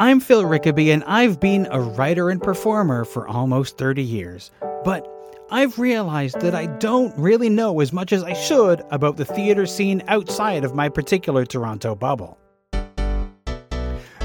I'm 0.00 0.18
Phil 0.18 0.44
Rickaby, 0.44 0.94
and 0.94 1.04
I've 1.04 1.38
been 1.40 1.68
a 1.70 1.78
writer 1.78 2.30
and 2.30 2.40
performer 2.40 3.04
for 3.04 3.28
almost 3.28 3.76
30 3.76 4.02
years. 4.02 4.50
But 4.82 5.06
I've 5.50 5.78
realized 5.78 6.40
that 6.40 6.54
I 6.54 6.68
don't 6.78 7.14
really 7.18 7.50
know 7.50 7.80
as 7.80 7.92
much 7.92 8.14
as 8.14 8.22
I 8.22 8.32
should 8.32 8.82
about 8.90 9.18
the 9.18 9.26
theatre 9.26 9.66
scene 9.66 10.02
outside 10.08 10.64
of 10.64 10.74
my 10.74 10.88
particular 10.88 11.44
Toronto 11.44 11.94
bubble. 11.94 12.38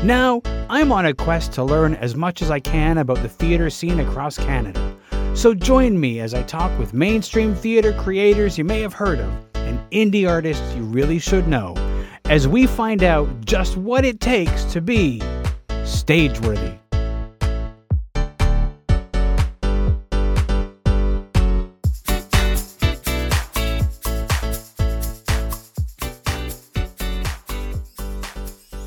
Now, 0.02 0.42
I'm 0.70 0.94
on 0.94 1.08
a 1.08 1.14
quest 1.14 1.52
to 1.56 1.64
learn 1.66 1.96
as 1.96 2.16
much 2.16 2.42
as 2.42 2.50
I 2.50 2.62
can 2.62 2.98
about 2.98 3.22
the 3.22 3.28
theatre 3.28 3.70
scene 3.70 4.00
across 4.00 4.38
Canada. 4.38 4.96
So 5.34 5.54
join 5.54 6.00
me 6.00 6.22
as 6.22 6.34
I 6.34 6.44
talk 6.44 6.80
with 6.80 6.94
mainstream 6.94 7.54
theatre 7.54 7.92
creators 7.92 8.58
you 8.58 8.64
may 8.64 8.80
have 8.80 8.94
heard 8.94 9.20
of 9.20 9.30
and 9.56 9.82
indie 9.92 10.26
artists 10.26 10.74
you 10.74 10.84
really 10.84 11.20
should 11.20 11.50
know 11.50 11.76
as 12.26 12.48
we 12.48 12.66
find 12.66 13.04
out 13.04 13.28
just 13.44 13.76
what 13.76 14.06
it 14.06 14.22
takes 14.22 14.64
to 14.64 14.80
be 14.80 15.22
Stageworthy. 15.86 16.80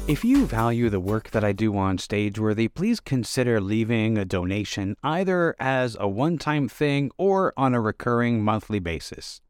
If 0.09 0.25
you 0.25 0.47
value 0.47 0.89
the 0.89 0.99
work 0.99 1.31
that 1.31 1.45
I 1.45 1.53
do 1.53 1.77
on 1.77 1.99
Stageworthy, 1.99 2.73
please 2.75 2.99
consider 2.99 3.61
leaving 3.61 4.19
a 4.19 4.25
donation 4.25 4.97
either 5.05 5.55
as 5.61 5.97
a 6.01 6.09
one 6.09 6.39
time 6.39 6.69
thing 6.69 7.11
or 7.17 7.53
on 7.57 7.75
a 7.75 7.81
recurring 7.81 8.43
monthly 8.43 8.81
basis. 8.81 9.41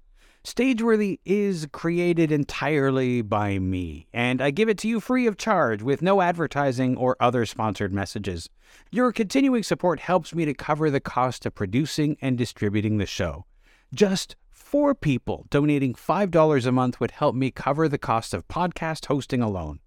Stageworthy 0.49 1.21
is 1.27 1.69
created 1.73 2.33
entirely 2.33 3.21
by 3.21 3.59
me, 3.59 4.07
and 4.15 4.41
I 4.41 4.51
give 4.51 4.71
it 4.71 4.79
to 4.79 4.89
you 4.89 4.99
free 4.99 5.27
of 5.27 5.37
charge 5.37 5.83
with 5.83 6.01
no 6.01 6.23
advertising 6.23 6.97
or 6.97 7.19
other 7.21 7.45
sponsored 7.45 7.93
messages. 7.93 8.49
Your 8.91 9.13
continuing 9.13 9.63
support 9.63 10.01
helps 10.01 10.35
me 10.35 10.47
to 10.47 10.55
cover 10.55 10.91
the 10.91 11.01
cost 11.01 11.45
of 11.45 11.55
producing 11.55 12.17
and 12.23 12.39
distributing 12.39 12.97
the 12.97 13.05
show. 13.05 13.45
Just 13.93 14.37
four 14.51 14.95
people 14.95 15.45
donating 15.51 15.93
$5 15.93 16.67
a 16.67 16.73
month 16.73 16.99
would 16.99 17.11
help 17.11 17.35
me 17.35 17.51
cover 17.51 17.87
the 17.87 17.99
cost 17.99 18.33
of 18.33 18.49
podcast 18.49 19.05
hosting 19.05 19.43
alone. 19.43 19.81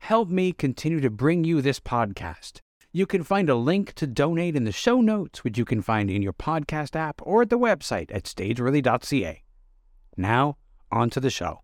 Help 0.00 0.28
me 0.28 0.52
continue 0.52 1.00
to 1.00 1.10
bring 1.10 1.44
you 1.44 1.62
this 1.62 1.78
podcast. 1.78 2.58
You 2.90 3.06
can 3.06 3.22
find 3.22 3.48
a 3.48 3.54
link 3.54 3.92
to 3.94 4.08
donate 4.08 4.56
in 4.56 4.64
the 4.64 4.72
show 4.72 5.00
notes, 5.00 5.44
which 5.44 5.58
you 5.58 5.64
can 5.64 5.80
find 5.80 6.10
in 6.10 6.22
your 6.22 6.32
podcast 6.32 6.96
app 6.96 7.20
or 7.22 7.42
at 7.42 7.50
the 7.50 7.58
website 7.58 8.12
at 8.12 8.24
stageworthy.ca. 8.24 9.44
Now, 10.16 10.56
on 10.90 11.10
to 11.10 11.20
the 11.20 11.30
show. 11.30 11.60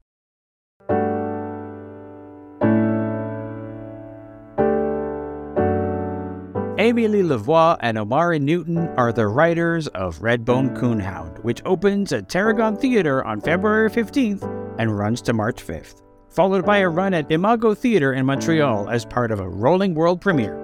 Amelie 6.78 7.24
Lavoie 7.24 7.76
and 7.80 7.98
Omari 7.98 8.38
Newton 8.38 8.78
are 8.96 9.12
the 9.12 9.26
writers 9.26 9.88
of 9.88 10.20
Redbone 10.20 10.78
Coonhound, 10.78 11.42
which 11.42 11.60
opens 11.64 12.12
at 12.12 12.28
Tarragon 12.28 12.76
Theatre 12.76 13.24
on 13.24 13.40
February 13.40 13.90
15th 13.90 14.44
and 14.78 14.96
runs 14.96 15.20
to 15.22 15.32
March 15.32 15.66
5th, 15.66 16.02
followed 16.30 16.64
by 16.64 16.78
a 16.78 16.88
run 16.88 17.14
at 17.14 17.30
Imago 17.32 17.74
Theatre 17.74 18.12
in 18.12 18.24
Montreal 18.26 18.88
as 18.88 19.04
part 19.04 19.32
of 19.32 19.40
a 19.40 19.48
rolling 19.48 19.94
world 19.94 20.20
premiere. 20.20 20.56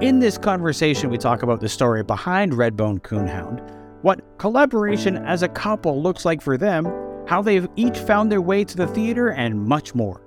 In 0.00 0.18
this 0.18 0.38
conversation, 0.38 1.10
we 1.10 1.18
talk 1.18 1.42
about 1.42 1.60
the 1.60 1.68
story 1.68 2.02
behind 2.02 2.54
Redbone 2.54 3.02
Coonhound, 3.02 3.60
what 4.00 4.38
collaboration 4.38 5.18
as 5.18 5.42
a 5.42 5.48
couple 5.48 6.02
looks 6.02 6.24
like 6.24 6.40
for 6.40 6.56
them, 6.56 6.86
how 7.26 7.42
they've 7.42 7.68
each 7.76 7.98
found 7.98 8.30
their 8.30 8.40
way 8.40 8.64
to 8.64 8.76
the 8.76 8.86
theater, 8.86 9.30
and 9.30 9.64
much 9.64 9.94
more. 9.94 10.22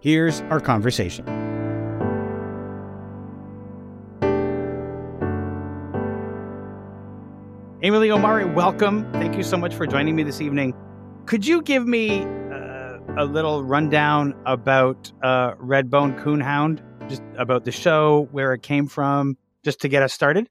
Here's 0.00 0.40
our 0.42 0.60
conversation. 0.60 1.26
Amelie 7.82 8.10
Omari, 8.10 8.44
welcome. 8.44 9.10
Thank 9.12 9.36
you 9.36 9.42
so 9.42 9.56
much 9.56 9.74
for 9.74 9.86
joining 9.86 10.14
me 10.14 10.22
this 10.22 10.42
evening. 10.42 10.74
Could 11.24 11.46
you 11.46 11.62
give 11.62 11.86
me 11.86 12.24
uh, 12.24 12.98
a 13.16 13.24
little 13.24 13.64
rundown 13.64 14.34
about 14.44 15.10
uh, 15.22 15.54
Redbone 15.54 16.22
Coonhound, 16.22 16.80
just 17.08 17.22
about 17.38 17.64
the 17.64 17.72
show, 17.72 18.28
where 18.32 18.52
it 18.52 18.62
came 18.62 18.86
from, 18.86 19.38
just 19.64 19.80
to 19.80 19.88
get 19.88 20.02
us 20.02 20.12
started? 20.12 20.48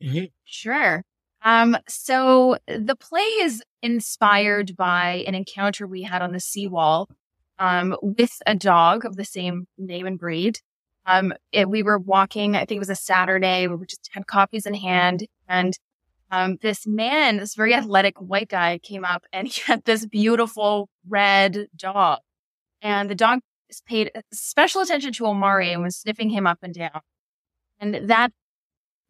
Mm-hmm. 0.00 0.26
Sure. 0.44 1.02
Um, 1.42 1.76
so 1.88 2.56
the 2.66 2.96
play 2.96 3.22
is 3.22 3.62
inspired 3.82 4.76
by 4.76 5.24
an 5.26 5.34
encounter 5.34 5.86
we 5.86 6.02
had 6.02 6.22
on 6.22 6.32
the 6.32 6.40
seawall 6.40 7.08
um, 7.58 7.96
with 8.02 8.32
a 8.46 8.54
dog 8.54 9.04
of 9.04 9.16
the 9.16 9.24
same 9.24 9.66
name 9.76 10.06
and 10.06 10.18
breed. 10.18 10.58
Um, 11.06 11.32
it, 11.52 11.70
we 11.70 11.82
were 11.82 11.98
walking, 11.98 12.56
I 12.56 12.60
think 12.60 12.76
it 12.76 12.80
was 12.80 12.90
a 12.90 12.96
Saturday, 12.96 13.66
we 13.66 13.86
just 13.86 14.10
had 14.12 14.26
coffees 14.26 14.66
in 14.66 14.74
hand 14.74 15.26
and 15.48 15.78
um, 16.30 16.58
this 16.60 16.86
man, 16.86 17.38
this 17.38 17.54
very 17.54 17.72
athletic 17.72 18.18
white 18.18 18.48
guy 18.48 18.78
came 18.78 19.04
up 19.04 19.24
and 19.32 19.48
he 19.52 19.62
had 19.62 19.84
this 19.84 20.06
beautiful 20.06 20.88
red 21.08 21.68
dog. 21.76 22.20
And 22.82 23.10
the 23.10 23.14
dog 23.14 23.40
paid 23.86 24.10
special 24.32 24.82
attention 24.82 25.12
to 25.12 25.26
Omari 25.26 25.72
and 25.72 25.82
was 25.82 25.96
sniffing 25.96 26.30
him 26.30 26.46
up 26.46 26.58
and 26.62 26.74
down. 26.74 27.00
And 27.80 28.08
that 28.08 28.32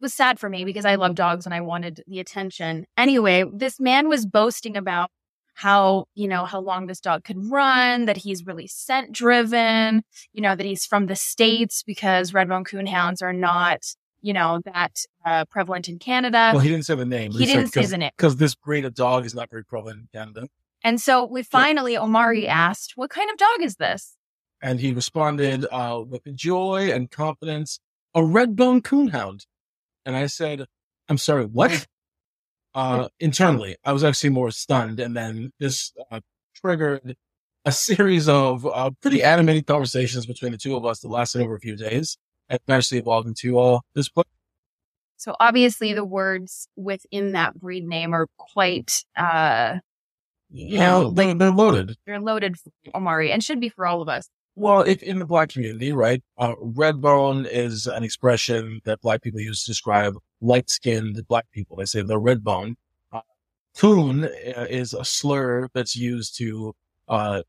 was 0.01 0.13
sad 0.13 0.39
for 0.39 0.49
me 0.49 0.65
because 0.65 0.85
I 0.85 0.95
love 0.95 1.15
dogs 1.15 1.45
and 1.45 1.53
I 1.53 1.61
wanted 1.61 2.03
the 2.07 2.19
attention. 2.19 2.85
Anyway, 2.97 3.43
this 3.53 3.79
man 3.79 4.07
was 4.09 4.25
boasting 4.25 4.77
about 4.77 5.09
how, 5.55 6.05
you 6.15 6.27
know, 6.27 6.45
how 6.45 6.61
long 6.61 6.87
this 6.87 7.01
dog 7.01 7.25
could 7.25 7.51
run, 7.51 8.05
that 8.05 8.17
he's 8.17 8.45
really 8.45 8.65
scent 8.65 9.11
driven, 9.11 10.03
you 10.31 10.41
know, 10.41 10.55
that 10.55 10.65
he's 10.65 10.85
from 10.85 11.07
the 11.07 11.15
States 11.15 11.83
because 11.83 12.33
red 12.33 12.47
Redbone 12.47 12.65
Coonhounds 12.65 13.21
are 13.21 13.33
not, 13.33 13.83
you 14.21 14.31
know, 14.31 14.61
that 14.63 15.03
uh, 15.25 15.43
prevalent 15.45 15.89
in 15.89 15.99
Canada. 15.99 16.51
Well, 16.53 16.61
he 16.61 16.69
didn't 16.69 16.85
say 16.85 16.95
the 16.95 17.05
name. 17.05 17.31
He, 17.31 17.39
he 17.39 17.45
didn't 17.45 17.73
say 17.73 17.85
the 17.85 17.97
name. 17.97 18.11
Because 18.15 18.37
this 18.37 18.55
breed 18.55 18.85
of 18.85 18.93
dog 18.93 19.25
is 19.25 19.35
not 19.35 19.49
very 19.49 19.65
prevalent 19.65 19.99
in 19.99 20.07
Canada. 20.13 20.47
And 20.81 21.01
so 21.01 21.25
we 21.25 21.43
finally, 21.43 21.97
Omari 21.97 22.47
asked, 22.47 22.93
what 22.95 23.09
kind 23.09 23.29
of 23.29 23.37
dog 23.37 23.61
is 23.61 23.75
this? 23.75 24.15
And 24.61 24.79
he 24.79 24.93
responded 24.93 25.65
uh, 25.71 26.03
with 26.07 26.23
joy 26.35 26.89
and 26.93 27.11
confidence, 27.11 27.79
a 28.15 28.21
Redbone 28.21 28.81
Coonhound. 28.81 29.45
And 30.05 30.15
I 30.15 30.27
said, 30.27 30.65
I'm 31.07 31.17
sorry, 31.17 31.45
what? 31.45 31.87
Uh, 32.73 33.09
internally, 33.19 33.77
I 33.83 33.93
was 33.93 34.03
actually 34.03 34.29
more 34.29 34.51
stunned. 34.51 34.99
And 34.99 35.15
then 35.15 35.51
this 35.59 35.91
uh, 36.11 36.19
triggered 36.55 37.15
a 37.65 37.71
series 37.71 38.29
of 38.29 38.65
uh, 38.65 38.91
pretty 39.01 39.23
animated 39.23 39.67
conversations 39.67 40.25
between 40.25 40.51
the 40.51 40.57
two 40.57 40.75
of 40.75 40.85
us 40.85 40.99
that 40.99 41.09
lasted 41.09 41.41
over 41.41 41.55
a 41.55 41.59
few 41.59 41.75
days 41.75 42.17
and 42.47 42.59
eventually 42.67 42.99
evolved 42.99 43.27
into 43.27 43.59
uh, 43.59 43.79
this 43.95 44.09
book. 44.09 44.27
So 45.17 45.35
obviously 45.39 45.93
the 45.93 46.05
words 46.05 46.69
within 46.77 47.33
that 47.33 47.59
breed 47.59 47.85
name 47.85 48.13
are 48.13 48.27
quite, 48.37 49.03
uh, 49.17 49.79
you 50.49 50.79
know, 50.79 51.11
they, 51.11 51.33
they're 51.33 51.51
loaded. 51.51 51.97
They're 52.05 52.21
loaded 52.21 52.57
for 52.57 52.71
Omari 52.95 53.31
and 53.31 53.43
should 53.43 53.59
be 53.59 53.69
for 53.69 53.85
all 53.85 54.01
of 54.01 54.07
us. 54.07 54.29
Well, 54.59 54.81
if 54.81 55.01
in 55.03 55.19
the 55.19 55.25
black 55.25 55.51
community, 55.51 55.93
right, 55.93 56.21
uh, 56.37 56.53
red 56.59 56.99
bone 56.99 57.45
is 57.45 57.87
an 57.87 58.03
expression 58.03 58.81
that 58.83 58.99
black 58.99 59.21
people 59.21 59.39
use 59.39 59.63
to 59.63 59.71
describe 59.71 60.17
light 60.41 60.69
skinned 60.69 61.25
black 61.29 61.49
people. 61.51 61.77
They 61.77 61.85
say 61.85 62.01
they're 62.01 62.19
red 62.19 62.43
bone. 62.43 62.75
Uh, 63.13 63.21
coon 63.77 64.25
uh, 64.25 64.67
is 64.69 64.93
a 64.93 65.05
slur 65.05 65.69
that's 65.73 65.95
used 65.95 66.37
to, 66.39 66.75
uh, 67.07 67.43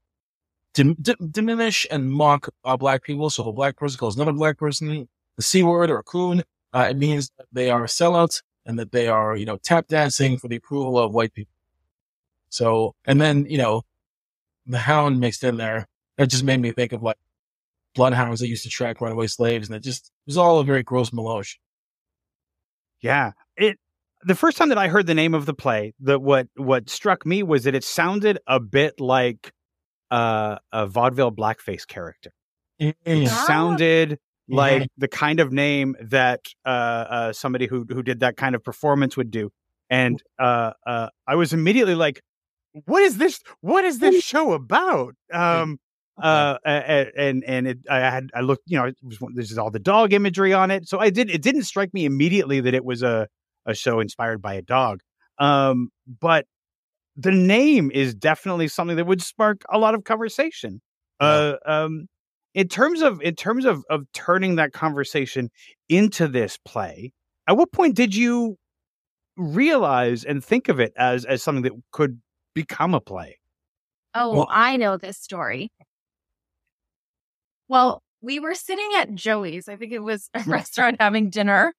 dim- 0.72 0.96
diminish 1.32 1.84
and 1.90 2.12
mock 2.12 2.48
uh, 2.64 2.76
black 2.76 3.02
people. 3.02 3.28
So 3.28 3.42
if 3.42 3.48
a 3.48 3.52
black 3.52 3.76
person 3.76 3.98
calls 3.98 4.14
another 4.14 4.32
black 4.32 4.56
person 4.56 5.08
the 5.34 5.42
C 5.42 5.64
word 5.64 5.90
or 5.90 6.04
coon, 6.04 6.44
uh, 6.72 6.86
it 6.90 6.96
means 6.96 7.32
that 7.38 7.48
they 7.50 7.70
are 7.70 7.86
sellouts 7.86 8.40
and 8.66 8.78
that 8.78 8.92
they 8.92 9.08
are, 9.08 9.34
you 9.34 9.46
know, 9.46 9.56
tap 9.56 9.88
dancing 9.88 10.38
for 10.38 10.46
the 10.46 10.56
approval 10.56 10.96
of 10.96 11.12
white 11.12 11.34
people. 11.34 11.54
So, 12.50 12.94
and 13.04 13.20
then, 13.20 13.46
you 13.46 13.58
know, 13.58 13.82
the 14.64 14.78
hound 14.78 15.18
mixed 15.18 15.42
in 15.42 15.56
there 15.56 15.88
that 16.20 16.28
just 16.28 16.44
made 16.44 16.60
me 16.60 16.70
think 16.70 16.92
of 16.92 17.02
like 17.02 17.16
bloodhounds 17.94 18.40
that 18.40 18.48
used 18.48 18.64
to 18.64 18.68
track 18.68 19.00
runaway 19.00 19.26
slaves, 19.26 19.68
and 19.68 19.76
it 19.76 19.82
just 19.82 20.08
it 20.08 20.26
was 20.26 20.36
all 20.36 20.58
a 20.58 20.64
very 20.64 20.82
gross 20.82 21.14
melange. 21.14 21.58
Yeah, 23.00 23.32
it. 23.56 23.78
The 24.24 24.34
first 24.34 24.58
time 24.58 24.68
that 24.68 24.76
I 24.76 24.88
heard 24.88 25.06
the 25.06 25.14
name 25.14 25.32
of 25.32 25.46
the 25.46 25.54
play, 25.54 25.94
the 25.98 26.18
what 26.18 26.48
what 26.56 26.90
struck 26.90 27.24
me 27.24 27.42
was 27.42 27.64
that 27.64 27.74
it 27.74 27.84
sounded 27.84 28.38
a 28.46 28.60
bit 28.60 29.00
like 29.00 29.50
uh, 30.10 30.58
a 30.70 30.86
vaudeville 30.86 31.32
blackface 31.32 31.86
character. 31.86 32.32
It 32.78 32.96
ah. 33.06 33.44
sounded 33.46 34.18
like 34.48 34.90
the 34.98 35.08
kind 35.08 35.40
of 35.40 35.52
name 35.52 35.96
that 36.02 36.40
uh, 36.66 36.68
uh, 36.68 37.32
somebody 37.32 37.66
who 37.66 37.86
who 37.88 38.02
did 38.02 38.20
that 38.20 38.36
kind 38.36 38.54
of 38.54 38.62
performance 38.62 39.16
would 39.16 39.30
do. 39.30 39.50
And 39.88 40.22
uh, 40.38 40.72
uh, 40.86 41.08
I 41.26 41.36
was 41.36 41.54
immediately 41.54 41.94
like, 41.94 42.20
"What 42.84 43.02
is 43.04 43.16
this? 43.16 43.40
What 43.62 43.86
is 43.86 44.00
this 44.00 44.22
show 44.22 44.52
about?" 44.52 45.14
Um, 45.32 45.78
uh, 46.22 46.58
and 46.64 47.44
and 47.46 47.66
it, 47.66 47.78
I 47.90 47.98
had 48.00 48.30
I 48.34 48.40
looked, 48.40 48.62
you 48.66 48.78
know, 48.78 48.90
this 49.34 49.50
is 49.50 49.58
all 49.58 49.70
the 49.70 49.78
dog 49.78 50.12
imagery 50.12 50.52
on 50.52 50.70
it. 50.70 50.88
So 50.88 50.98
I 50.98 51.10
did. 51.10 51.30
It 51.30 51.42
didn't 51.42 51.62
strike 51.64 51.92
me 51.94 52.04
immediately 52.04 52.60
that 52.60 52.74
it 52.74 52.84
was 52.84 53.02
a 53.02 53.28
a 53.66 53.74
show 53.74 54.00
inspired 54.00 54.40
by 54.40 54.54
a 54.54 54.62
dog. 54.62 55.00
Um, 55.38 55.88
but 56.20 56.46
the 57.16 57.32
name 57.32 57.90
is 57.92 58.14
definitely 58.14 58.68
something 58.68 58.96
that 58.96 59.06
would 59.06 59.22
spark 59.22 59.62
a 59.70 59.78
lot 59.78 59.94
of 59.94 60.04
conversation. 60.04 60.80
Uh, 61.18 61.56
um, 61.66 62.06
in 62.54 62.66
terms 62.66 63.02
of 63.02 63.20
in 63.20 63.34
terms 63.34 63.64
of 63.64 63.84
of 63.90 64.04
turning 64.14 64.56
that 64.56 64.72
conversation 64.72 65.50
into 65.88 66.26
this 66.28 66.58
play, 66.64 67.12
at 67.46 67.56
what 67.56 67.72
point 67.72 67.94
did 67.94 68.14
you 68.14 68.56
realize 69.36 70.24
and 70.24 70.44
think 70.44 70.68
of 70.68 70.80
it 70.80 70.92
as 70.96 71.24
as 71.24 71.42
something 71.42 71.62
that 71.62 71.72
could 71.92 72.20
become 72.54 72.94
a 72.94 73.00
play? 73.00 73.38
Oh, 74.14 74.34
Well- 74.34 74.48
I 74.50 74.76
know 74.76 74.96
this 74.96 75.18
story. 75.18 75.70
Well, 77.70 78.02
we 78.20 78.40
were 78.40 78.54
sitting 78.54 78.90
at 78.96 79.14
Joey's. 79.14 79.68
I 79.68 79.76
think 79.76 79.92
it 79.92 80.00
was 80.00 80.28
a 80.34 80.40
restaurant 80.46 80.96
having 81.00 81.30
dinner. 81.30 81.72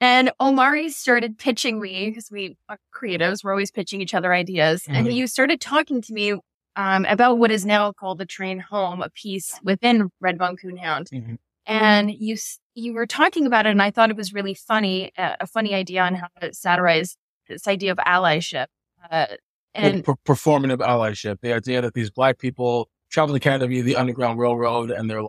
And 0.00 0.30
Omari 0.38 0.90
started 0.90 1.38
pitching 1.38 1.80
me 1.80 2.10
because 2.10 2.28
we 2.30 2.58
are 2.68 2.78
creatives. 2.94 3.42
We're 3.42 3.52
always 3.52 3.70
pitching 3.70 4.02
each 4.02 4.12
other 4.14 4.34
ideas. 4.34 4.84
And 4.86 5.06
Mhm. 5.06 5.14
you 5.14 5.26
started 5.26 5.60
talking 5.62 6.02
to 6.02 6.12
me 6.12 6.34
um, 6.76 7.04
about 7.06 7.38
what 7.38 7.50
is 7.52 7.64
now 7.64 7.92
called 7.92 8.18
the 8.18 8.26
train 8.26 8.58
home, 8.58 9.00
a 9.00 9.08
piece 9.10 9.58
within 9.62 10.10
Redbone 10.22 10.56
Coonhound. 10.62 11.08
Mhm. 11.10 11.38
And 11.66 12.12
you 12.12 12.36
you 12.74 12.92
were 12.92 13.06
talking 13.06 13.46
about 13.46 13.64
it, 13.66 13.70
and 13.70 13.80
I 13.80 13.92
thought 13.92 14.10
it 14.10 14.16
was 14.16 14.34
really 14.34 14.54
funny, 14.54 15.12
uh, 15.16 15.36
a 15.40 15.46
funny 15.46 15.72
idea 15.72 16.02
on 16.02 16.16
how 16.16 16.26
to 16.40 16.52
satirize 16.52 17.16
this 17.48 17.68
idea 17.68 17.92
of 17.92 17.98
allyship. 17.98 18.66
Uh, 19.08 19.26
and 19.74 20.04
performative 20.04 20.78
allyship. 20.78 21.40
The 21.40 21.52
idea 21.52 21.80
that 21.82 21.94
these 21.94 22.10
black 22.10 22.38
people 22.38 22.88
travel 23.10 23.34
to 23.34 23.40
Canada 23.40 23.66
via 23.66 23.82
the 23.82 23.96
Underground 23.96 24.38
Railroad 24.38 24.90
and 24.90 25.08
they're, 25.08 25.22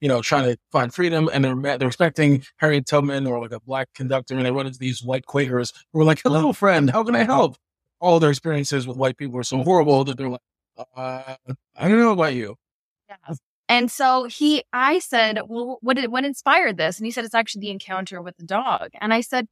you 0.00 0.08
know, 0.08 0.22
trying 0.22 0.44
to 0.44 0.58
find 0.70 0.92
freedom 0.92 1.28
and 1.32 1.44
they're 1.44 1.78
they're 1.78 1.88
expecting 1.88 2.44
Harriet 2.56 2.86
Tubman 2.86 3.26
or 3.26 3.40
like 3.40 3.52
a 3.52 3.60
black 3.60 3.88
conductor 3.94 4.36
and 4.36 4.44
they 4.44 4.50
run 4.50 4.66
into 4.66 4.78
these 4.78 5.02
white 5.02 5.26
Quakers 5.26 5.72
who 5.92 6.00
are 6.00 6.04
like, 6.04 6.20
"Hello, 6.22 6.52
friend, 6.52 6.90
how 6.90 7.04
can 7.04 7.16
I 7.16 7.24
help?" 7.24 7.56
All 8.00 8.20
their 8.20 8.30
experiences 8.30 8.86
with 8.86 8.96
white 8.96 9.16
people 9.16 9.38
are 9.38 9.42
so 9.42 9.62
horrible 9.62 10.04
that 10.04 10.16
they're 10.16 10.28
like, 10.28 10.40
uh, 10.96 11.34
"I 11.76 11.88
don't 11.88 11.98
know 11.98 12.12
about 12.12 12.34
you." 12.34 12.56
Yeah. 13.08 13.34
And 13.68 13.90
so 13.90 14.24
he, 14.24 14.64
I 14.72 14.98
said, 14.98 15.40
well, 15.46 15.78
what 15.82 15.96
did, 15.96 16.10
what 16.10 16.24
inspired 16.24 16.78
this? 16.78 16.98
And 16.98 17.04
he 17.04 17.10
said, 17.10 17.24
it's 17.24 17.34
actually 17.34 17.60
the 17.60 17.70
encounter 17.70 18.22
with 18.22 18.36
the 18.38 18.46
dog. 18.46 18.88
And 19.00 19.12
I 19.12 19.20
said, 19.20 19.46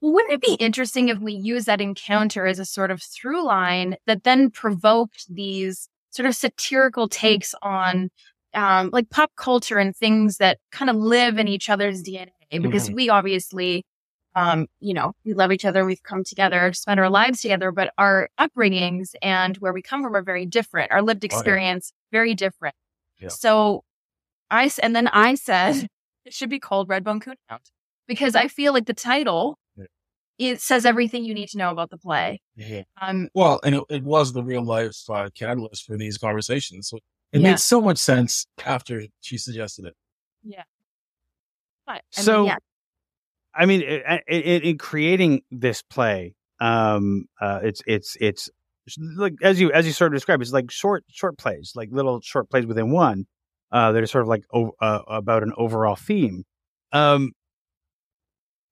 well, 0.00 0.12
wouldn't 0.12 0.34
it 0.34 0.42
be 0.42 0.54
interesting 0.54 1.08
if 1.08 1.18
we 1.18 1.32
use 1.32 1.64
that 1.64 1.80
encounter 1.80 2.46
as 2.46 2.58
a 2.58 2.66
sort 2.66 2.90
of 2.90 3.02
through 3.02 3.44
line 3.44 3.96
that 4.06 4.24
then 4.24 4.50
provoked 4.50 5.24
these 5.34 5.88
sort 6.16 6.26
of 6.26 6.34
satirical 6.34 7.08
takes 7.08 7.54
on, 7.62 8.10
um, 8.54 8.90
like 8.92 9.10
pop 9.10 9.30
culture 9.36 9.78
and 9.78 9.94
things 9.94 10.38
that 10.38 10.58
kind 10.72 10.90
of 10.90 10.96
live 10.96 11.38
in 11.38 11.46
each 11.46 11.68
other's 11.68 12.02
DNA? 12.02 12.30
Because 12.50 12.90
we 12.90 13.08
obviously, 13.10 13.84
um, 14.34 14.66
you 14.80 14.94
know, 14.94 15.12
we 15.24 15.34
love 15.34 15.52
each 15.52 15.64
other. 15.64 15.84
We've 15.84 16.02
come 16.02 16.24
together, 16.24 16.72
spent 16.72 16.98
our 17.00 17.10
lives 17.10 17.42
together, 17.42 17.70
but 17.70 17.92
our 17.98 18.30
upbringings 18.38 19.14
and 19.20 19.56
where 19.58 19.72
we 19.72 19.82
come 19.82 20.02
from 20.02 20.14
are 20.16 20.22
very 20.22 20.46
different. 20.46 20.90
Our 20.92 21.02
lived 21.02 21.24
yeah. 21.24 21.34
experience, 21.34 21.92
very 22.12 22.34
different. 22.34 22.74
Yeah. 23.20 23.28
So 23.28 23.84
I, 24.50 24.70
and 24.82 24.94
then 24.94 25.08
I 25.08 25.34
said 25.34 25.88
it 26.24 26.32
should 26.32 26.50
be 26.50 26.60
called 26.60 26.88
Red 26.88 27.04
Redbone 27.04 27.22
Coonhound 27.22 27.60
because 28.06 28.34
I 28.34 28.48
feel 28.48 28.72
like 28.72 28.86
the 28.86 28.94
title, 28.94 29.58
Yeah. 29.58 29.65
It 30.38 30.60
says 30.60 30.84
everything 30.84 31.24
you 31.24 31.34
need 31.34 31.48
to 31.48 31.58
know 31.58 31.70
about 31.70 31.90
the 31.90 31.98
play. 31.98 32.40
Yeah. 32.56 32.82
Um, 33.00 33.28
Well, 33.34 33.60
and 33.64 33.74
it, 33.76 33.84
it 33.90 34.02
was 34.02 34.32
the 34.32 34.42
real 34.44 34.62
life 34.64 34.96
uh, 35.08 35.30
catalyst 35.34 35.84
for 35.86 35.96
these 35.96 36.18
conversations. 36.18 36.88
So 36.88 36.98
it 37.32 37.40
Yeah. 37.40 37.50
made 37.52 37.58
so 37.60 37.80
much 37.80 37.98
sense 37.98 38.46
after 38.64 39.02
she 39.20 39.38
suggested 39.38 39.86
it. 39.86 39.94
Yeah. 40.44 40.62
But, 41.86 42.02
I 42.16 42.20
mean, 42.20 42.24
So- 42.24 42.46
yeah, 42.46 42.56
I 43.54 43.66
mean, 43.66 43.82
i- 43.82 44.20
i- 44.28 44.32
in, 44.32 44.62
in 44.62 44.78
creating 44.78 45.42
this 45.50 45.82
play, 45.82 46.34
um, 46.60 47.26
uh, 47.40 47.60
it's 47.62 47.82
it's 47.86 48.16
it's 48.20 48.50
like 49.16 49.34
as 49.42 49.58
you 49.60 49.72
as 49.72 49.86
you 49.86 49.92
sort 49.92 50.12
of 50.12 50.16
describe, 50.16 50.42
it's 50.42 50.52
like 50.52 50.70
short 50.70 51.04
short 51.08 51.38
plays, 51.38 51.72
like 51.74 51.88
little 51.92 52.20
short 52.20 52.50
plays 52.50 52.66
within 52.66 52.90
one. 52.90 53.26
Uh, 53.72 53.90
that 53.92 54.00
are 54.02 54.06
sort 54.06 54.22
of 54.22 54.28
like 54.28 54.44
o- 54.54 54.72
uh, 54.80 55.00
about 55.08 55.42
an 55.42 55.52
overall 55.56 55.96
theme. 55.96 56.44
Um, 56.92 57.32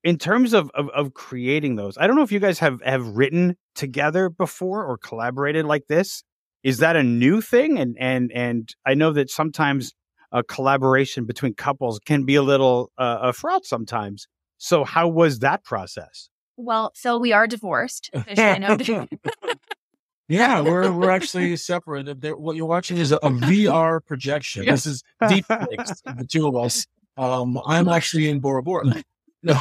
in 0.04 0.18
terms 0.18 0.52
of, 0.52 0.70
of 0.74 0.88
of 0.90 1.14
creating 1.14 1.76
those, 1.76 1.98
I 1.98 2.06
don't 2.06 2.14
know 2.14 2.22
if 2.22 2.30
you 2.30 2.38
guys 2.38 2.60
have 2.60 2.80
have 2.82 3.06
written 3.08 3.56
together 3.74 4.28
before 4.28 4.84
or 4.84 4.98
collaborated 4.98 5.64
like 5.64 5.88
this. 5.88 6.22
Is 6.62 6.78
that 6.78 6.94
a 6.94 7.02
new 7.02 7.40
thing? 7.40 7.78
And 7.78 7.96
and 7.98 8.30
and 8.32 8.72
I 8.86 8.94
know 8.94 9.12
that 9.12 9.30
sometimes 9.30 9.92
a 10.30 10.44
collaboration 10.44 11.24
between 11.24 11.54
couples 11.54 11.98
can 12.04 12.24
be 12.24 12.36
a 12.36 12.42
little 12.42 12.92
uh, 12.98 13.18
uh, 13.22 13.32
fraught 13.32 13.64
sometimes. 13.66 14.28
So 14.58 14.84
how 14.84 15.08
was 15.08 15.40
that 15.40 15.64
process? 15.64 16.28
well, 16.56 16.92
Phil, 16.94 17.18
we 17.20 17.32
are 17.32 17.48
divorced. 17.48 18.10
officially. 18.12 18.46
I 18.46 18.58
know. 18.58 19.08
Yeah, 20.26 20.62
we're 20.62 20.90
we're 20.90 21.10
actually 21.10 21.54
separated. 21.56 22.22
There, 22.22 22.34
what 22.34 22.56
you're 22.56 22.66
watching 22.66 22.96
is 22.96 23.12
a, 23.12 23.16
a 23.16 23.28
VR 23.28 24.04
projection. 24.04 24.64
This 24.64 24.86
is 24.86 25.02
deep 25.28 25.44
fakes, 25.46 26.00
the 26.00 26.26
two 26.26 26.48
of 26.48 26.56
us. 26.56 26.86
Um, 27.18 27.60
I'm 27.66 27.88
actually 27.88 28.30
in 28.30 28.40
Bora 28.40 28.62
Bora. 28.62 29.02
No, 29.46 29.60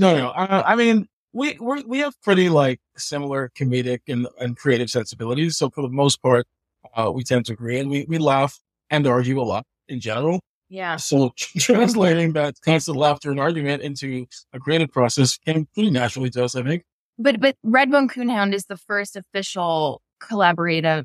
no, 0.00 0.16
no. 0.16 0.28
Uh, 0.30 0.62
I 0.66 0.74
mean, 0.76 1.06
we 1.32 1.56
we 1.60 1.84
we 1.84 1.98
have 1.98 2.14
pretty 2.22 2.48
like 2.48 2.80
similar 2.96 3.50
comedic 3.56 4.00
and, 4.08 4.26
and 4.38 4.56
creative 4.56 4.90
sensibilities. 4.90 5.56
So 5.56 5.70
for 5.70 5.82
the 5.82 5.88
most 5.88 6.22
part, 6.22 6.46
uh, 6.94 7.10
we 7.14 7.22
tend 7.22 7.46
to 7.46 7.52
agree, 7.52 7.78
and 7.78 7.90
we 7.90 8.06
we 8.08 8.18
laugh 8.18 8.58
and 8.90 9.06
argue 9.06 9.40
a 9.40 9.44
lot 9.44 9.64
in 9.88 10.00
general. 10.00 10.40
yeah. 10.68 10.96
So 10.96 11.32
translating 11.58 12.32
that 12.32 12.54
constant 12.64 12.96
laughter 12.96 13.30
and 13.30 13.40
argument 13.40 13.82
into 13.82 14.26
a 14.52 14.58
creative 14.58 14.90
process 14.90 15.36
came 15.38 15.66
pretty 15.74 15.90
naturally 15.90 16.30
to 16.30 16.44
us, 16.44 16.56
I 16.56 16.62
think. 16.62 16.84
But, 17.18 17.38
but 17.38 17.56
Redbone 17.66 18.10
Coonhound 18.10 18.54
is 18.54 18.64
the 18.64 18.78
first 18.78 19.14
official 19.14 20.00
collaborative, 20.22 21.04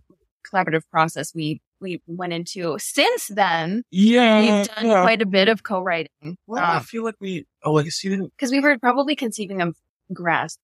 collaborative 0.50 0.84
process 0.90 1.34
we, 1.36 1.62
we 1.82 2.02
went 2.08 2.34
into. 2.34 2.78
Since 2.80 3.28
then, 3.28 3.84
Yeah, 3.92 4.40
we've 4.60 4.68
done 4.68 4.86
yeah. 4.86 5.02
quite 5.02 5.22
a 5.22 5.26
bit 5.26 5.50
of 5.50 5.64
co-writing. 5.64 6.38
Well, 6.48 6.64
I 6.64 6.78
Um, 6.78 6.84
feel 6.84 7.04
like 7.04 7.16
we. 7.20 7.46
Oh, 7.64 7.74
like 7.74 7.92
see, 7.92 8.10
didn't. 8.10 8.32
because 8.36 8.52
we 8.52 8.60
were 8.60 8.78
probably 8.80 9.16
conceiving 9.16 9.62
of 9.62 9.76
grass, 10.14 10.58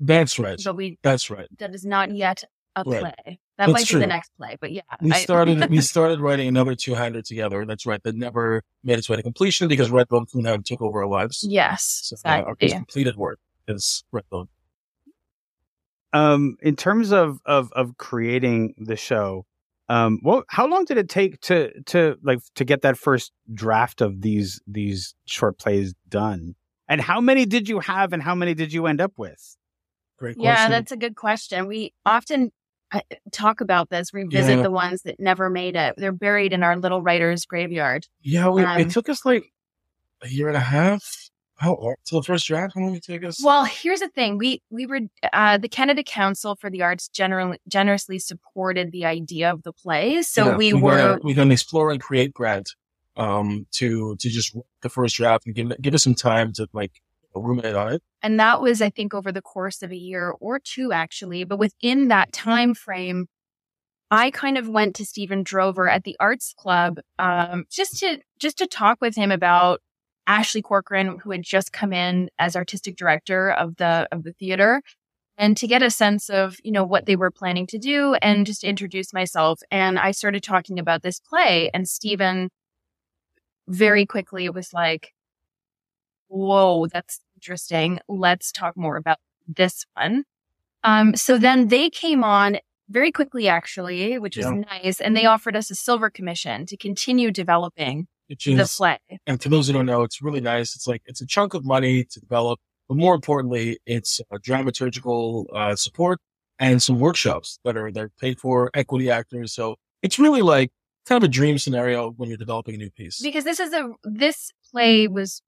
That's 0.00 0.38
right. 0.38 0.60
but 0.64 0.76
we 0.76 0.98
That's 1.02 1.30
right. 1.30 1.46
that 1.58 1.74
is 1.74 1.84
not 1.84 2.10
yet 2.14 2.44
a 2.74 2.82
Right. 2.86 3.00
play. 3.00 3.38
That 3.58 3.66
That's 3.66 3.72
might 3.72 3.80
be 3.80 3.84
true. 3.84 4.00
the 4.00 4.06
next 4.06 4.30
play, 4.38 4.56
but 4.60 4.72
yeah, 4.72 4.80
We 5.02 5.12
I- 5.12 5.20
started. 5.20 5.68
we 5.70 5.80
started 5.82 6.20
writing 6.20 6.48
another 6.48 6.74
two-hander 6.74 7.20
together. 7.22 7.64
That's 7.66 7.84
right. 7.86 8.02
That 8.02 8.16
never 8.16 8.62
made 8.82 8.98
its 8.98 9.08
way 9.10 9.16
to 9.16 9.22
completion 9.22 9.68
because 9.68 9.90
Red 9.90 10.08
Redbone 10.08 10.26
Coonhound 10.32 10.64
took 10.64 10.80
over 10.80 11.02
our 11.02 11.06
lives. 11.08 11.44
yes, 11.48 12.00
So 12.04 12.16
uh, 12.24 12.28
our 12.46 12.52
exactly. 12.58 12.70
completed 12.70 13.16
work 13.16 13.38
is 13.68 14.04
Redbone. 14.12 14.48
Um, 16.14 16.56
in 16.62 16.76
terms 16.76 17.10
of 17.12 17.40
of 17.46 17.72
of 17.72 17.96
creating 17.96 18.74
the 18.78 18.96
show, 18.96 19.46
um, 19.92 20.18
well, 20.22 20.44
how 20.48 20.66
long 20.66 20.84
did 20.84 20.96
it 20.96 21.08
take 21.08 21.40
to 21.42 21.70
to 21.84 22.16
like 22.22 22.38
to 22.54 22.64
get 22.64 22.80
that 22.82 22.96
first 22.96 23.32
draft 23.52 24.00
of 24.00 24.22
these 24.22 24.60
these 24.66 25.14
short 25.26 25.58
plays 25.58 25.94
done? 26.08 26.54
And 26.88 27.00
how 27.00 27.20
many 27.20 27.44
did 27.46 27.68
you 27.68 27.80
have, 27.80 28.12
and 28.12 28.22
how 28.22 28.34
many 28.34 28.54
did 28.54 28.72
you 28.72 28.86
end 28.86 29.00
up 29.00 29.12
with? 29.16 29.56
Great 30.18 30.36
Yeah, 30.38 30.68
that's 30.68 30.92
a 30.92 30.96
good 30.96 31.16
question. 31.16 31.66
We 31.66 31.92
often 32.06 32.52
uh, 32.90 33.00
talk 33.32 33.60
about 33.60 33.90
this, 33.90 34.14
revisit 34.14 34.56
Yeah. 34.58 34.62
the 34.62 34.70
ones 34.70 35.02
that 35.02 35.18
never 35.18 35.50
made 35.50 35.76
it. 35.76 35.94
They're 35.96 36.12
buried 36.12 36.52
in 36.52 36.62
our 36.62 36.76
little 36.76 37.02
writer's 37.02 37.44
graveyard. 37.44 38.06
yeah. 38.22 38.48
We, 38.48 38.62
um, 38.62 38.80
it 38.80 38.90
took 38.90 39.08
us 39.08 39.24
like 39.24 39.44
a 40.22 40.28
year 40.28 40.48
and 40.48 40.56
a 40.56 40.60
half. 40.60 41.30
How 41.56 41.76
to 42.06 42.14
the 42.16 42.22
first 42.22 42.46
draft? 42.46 42.74
How 42.74 42.80
long 42.80 42.92
did 42.94 42.98
it 42.98 43.04
take 43.12 43.24
us? 43.24 43.42
Well, 43.42 43.64
here's 43.64 44.00
the 44.00 44.08
thing: 44.08 44.38
we 44.38 44.62
we 44.70 44.86
were 44.86 45.00
uh, 45.32 45.58
the 45.58 45.68
Canada 45.68 46.02
Council 46.02 46.56
for 46.56 46.70
the 46.70 46.82
Arts 46.82 47.08
generally 47.08 47.58
generously 47.68 48.18
supported 48.18 48.90
the 48.90 49.04
idea 49.04 49.50
of 49.52 49.62
the 49.62 49.72
play, 49.72 50.22
so 50.22 50.50
Yeah, 50.50 50.56
we 50.56 50.70
got 50.72 50.82
were 50.82 50.98
a- 50.98 51.18
we 51.22 51.34
got 51.34 51.42
an 51.42 51.52
explore 51.52 51.90
and 51.92 52.00
create 52.00 52.32
grant 52.34 52.70
um 53.16 53.66
to 53.72 54.16
to 54.16 54.28
just 54.30 54.56
the 54.80 54.88
first 54.88 55.16
draft 55.16 55.44
and 55.46 55.54
give 55.54 55.70
give 55.82 55.92
us 55.94 56.02
some 56.02 56.14
time 56.14 56.50
to 56.54 56.66
like 56.72 56.92
ruminate 57.34 57.74
on 57.74 57.92
it. 57.92 58.02
and 58.22 58.40
that 58.40 58.62
was 58.62 58.80
i 58.80 58.88
think 58.88 59.12
over 59.12 59.30
the 59.30 59.42
course 59.42 59.82
of 59.82 59.92
a 59.92 59.96
year 59.96 60.34
or 60.40 60.58
two 60.58 60.92
actually 60.92 61.44
but 61.44 61.58
within 61.58 62.08
that 62.08 62.32
time 62.32 62.72
frame 62.72 63.26
i 64.10 64.30
kind 64.30 64.56
of 64.56 64.66
went 64.66 64.96
to 64.96 65.04
stephen 65.04 65.42
drover 65.42 65.90
at 65.90 66.04
the 66.04 66.16
arts 66.20 66.54
club 66.56 67.00
um, 67.18 67.66
just 67.70 67.98
to 67.98 68.18
just 68.38 68.56
to 68.56 68.66
talk 68.66 68.98
with 69.02 69.14
him 69.14 69.30
about 69.30 69.82
ashlie 70.28 70.62
corcoran 70.62 71.18
who 71.18 71.30
had 71.30 71.42
just 71.42 71.72
come 71.72 71.92
in 71.92 72.30
as 72.38 72.56
artistic 72.56 72.96
director 72.96 73.50
of 73.50 73.76
the 73.76 74.06
of 74.12 74.22
the 74.22 74.32
theater 74.32 74.82
and 75.36 75.56
to 75.56 75.66
get 75.66 75.82
a 75.82 75.90
sense 75.90 76.30
of 76.30 76.56
you 76.62 76.72
know 76.72 76.84
what 76.84 77.06
they 77.06 77.16
were 77.16 77.30
planning 77.30 77.66
to 77.66 77.78
do 77.78 78.14
and 78.22 78.46
just 78.46 78.64
introduce 78.64 79.12
myself 79.12 79.60
and 79.70 79.98
i 79.98 80.10
started 80.10 80.42
talking 80.42 80.78
about 80.78 81.02
this 81.02 81.18
play 81.20 81.70
and 81.74 81.88
stephen 81.88 82.50
very 83.68 84.06
quickly 84.06 84.48
was 84.48 84.72
like 84.72 85.12
whoa, 86.32 86.86
that's 86.86 87.20
interesting. 87.36 88.00
Let's 88.08 88.50
talk 88.50 88.76
more 88.76 88.96
about 88.96 89.18
this 89.46 89.84
one. 89.94 90.24
Um, 90.82 91.14
so 91.14 91.38
then 91.38 91.68
they 91.68 91.90
came 91.90 92.24
on 92.24 92.58
very 92.88 93.12
quickly, 93.12 93.48
actually, 93.48 94.18
which 94.18 94.36
was 94.36 94.50
nice. 94.50 95.00
And 95.00 95.16
they 95.16 95.26
offered 95.26 95.54
us 95.54 95.70
a 95.70 95.74
silver 95.74 96.10
commission 96.10 96.66
to 96.66 96.76
continue 96.76 97.30
developing 97.30 98.08
Which 98.32 98.44
the 98.46 98.74
play. 98.76 98.98
and 99.26 99.40
to 99.42 99.48
those 99.48 99.66
who 99.66 99.72
don't 99.74 99.86
know, 99.86 100.02
it's 100.02 100.22
really 100.22 100.40
nice. 100.40 100.74
It's 100.74 100.86
like 100.86 101.02
it's 101.06 101.20
a 101.20 101.26
chunk 101.26 101.52
of 101.54 101.64
money 101.64 102.04
to 102.04 102.20
develop, 102.20 102.58
but 102.88 102.96
more 102.96 103.14
importantly, 103.14 103.78
it's 103.86 104.20
a 104.30 104.38
dramaturgical 104.38 105.44
uh, 105.54 105.76
support 105.76 106.18
and 106.58 106.82
some 106.82 106.98
workshops 106.98 107.58
that 107.64 107.76
are 107.76 107.92
they're 107.92 108.10
paid 108.20 108.38
for 108.40 108.70
equity 108.74 109.10
actors. 109.10 109.52
So 109.52 109.76
it's 110.02 110.18
really 110.18 110.42
like 110.42 110.70
kind 111.06 111.22
of 111.22 111.28
a 111.28 111.30
dream 111.32 111.58
scenario 111.58 112.10
when 112.12 112.28
you're 112.28 112.38
developing 112.38 112.74
a 112.74 112.78
new 112.78 112.90
piece. 112.90 113.20
Because 113.20 113.44
this 113.44 113.60
is 113.60 113.72
a 113.72 113.90
this 114.04 114.50
play 114.70 115.08
was 115.08 115.42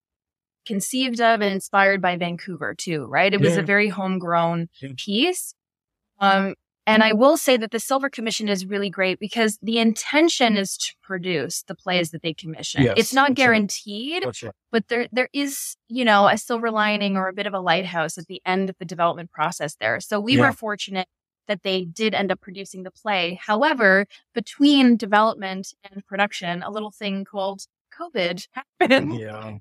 conceived 0.67 1.21
of 1.21 1.41
and 1.41 1.53
inspired 1.55 2.01
by 2.03 2.17
Vancouver 2.17 2.75
too, 2.75 3.05
right? 3.07 3.33
It 3.33 3.41
was 3.41 3.55
Yeah. 3.55 3.61
a 3.61 3.65
very 3.65 3.89
homegrown 3.89 4.69
Yeah. 4.81 4.91
piece. 4.97 5.55
Um, 6.19 6.55
and 6.87 7.03
I 7.03 7.13
will 7.13 7.37
say 7.37 7.57
that 7.57 7.71
the 7.71 7.81
Silver 7.81 8.11
Commission 8.11 8.49
is 8.49 8.67
really 8.67 8.91
great 8.91 9.19
because 9.19 9.59
the 9.63 9.79
intention 9.79 10.57
is 10.57 10.77
to 10.79 10.95
produce 11.03 11.63
the 11.63 11.75
plays 11.75 12.11
that 12.11 12.23
they 12.23 12.35
commission. 12.35 12.83
Yes, 12.83 12.95
it's 12.99 13.13
not 13.15 13.29
that's 13.29 13.31
right. 13.31 13.37
guaranteed, 13.37 14.25
right. 14.25 14.53
but 14.71 14.89
there 14.89 15.09
there 15.13 15.29
is, 15.33 15.77
you 15.89 16.05
know, 16.05 16.29
a 16.29 16.37
silver 16.37 16.71
lining 16.71 17.17
or 17.17 17.29
a 17.29 17.33
bit 17.33 17.47
of 17.47 17.55
a 17.55 17.61
lighthouse 17.61 18.19
at 18.19 18.27
the 18.27 18.43
end 18.45 18.69
of 18.71 18.77
the 18.79 18.85
development 18.85 19.31
process 19.31 19.77
there. 19.81 20.01
So 20.01 20.21
we 20.21 20.37
Yeah. 20.37 20.47
were 20.47 20.53
fortunate 20.53 21.09
that 21.47 21.63
they 21.63 21.85
did 21.85 22.15
end 22.15 22.31
up 22.33 22.41
producing 22.41 22.83
the 22.83 22.91
play. 22.91 23.39
However, 23.43 24.07
between 24.35 24.97
development 24.97 25.75
and 25.91 26.05
production, 26.07 26.63
a 26.63 26.71
little 26.71 26.91
thing 26.91 27.25
called 27.25 27.67
COVID 27.99 28.47
happened. 28.81 29.19
Yeah. 29.19 29.59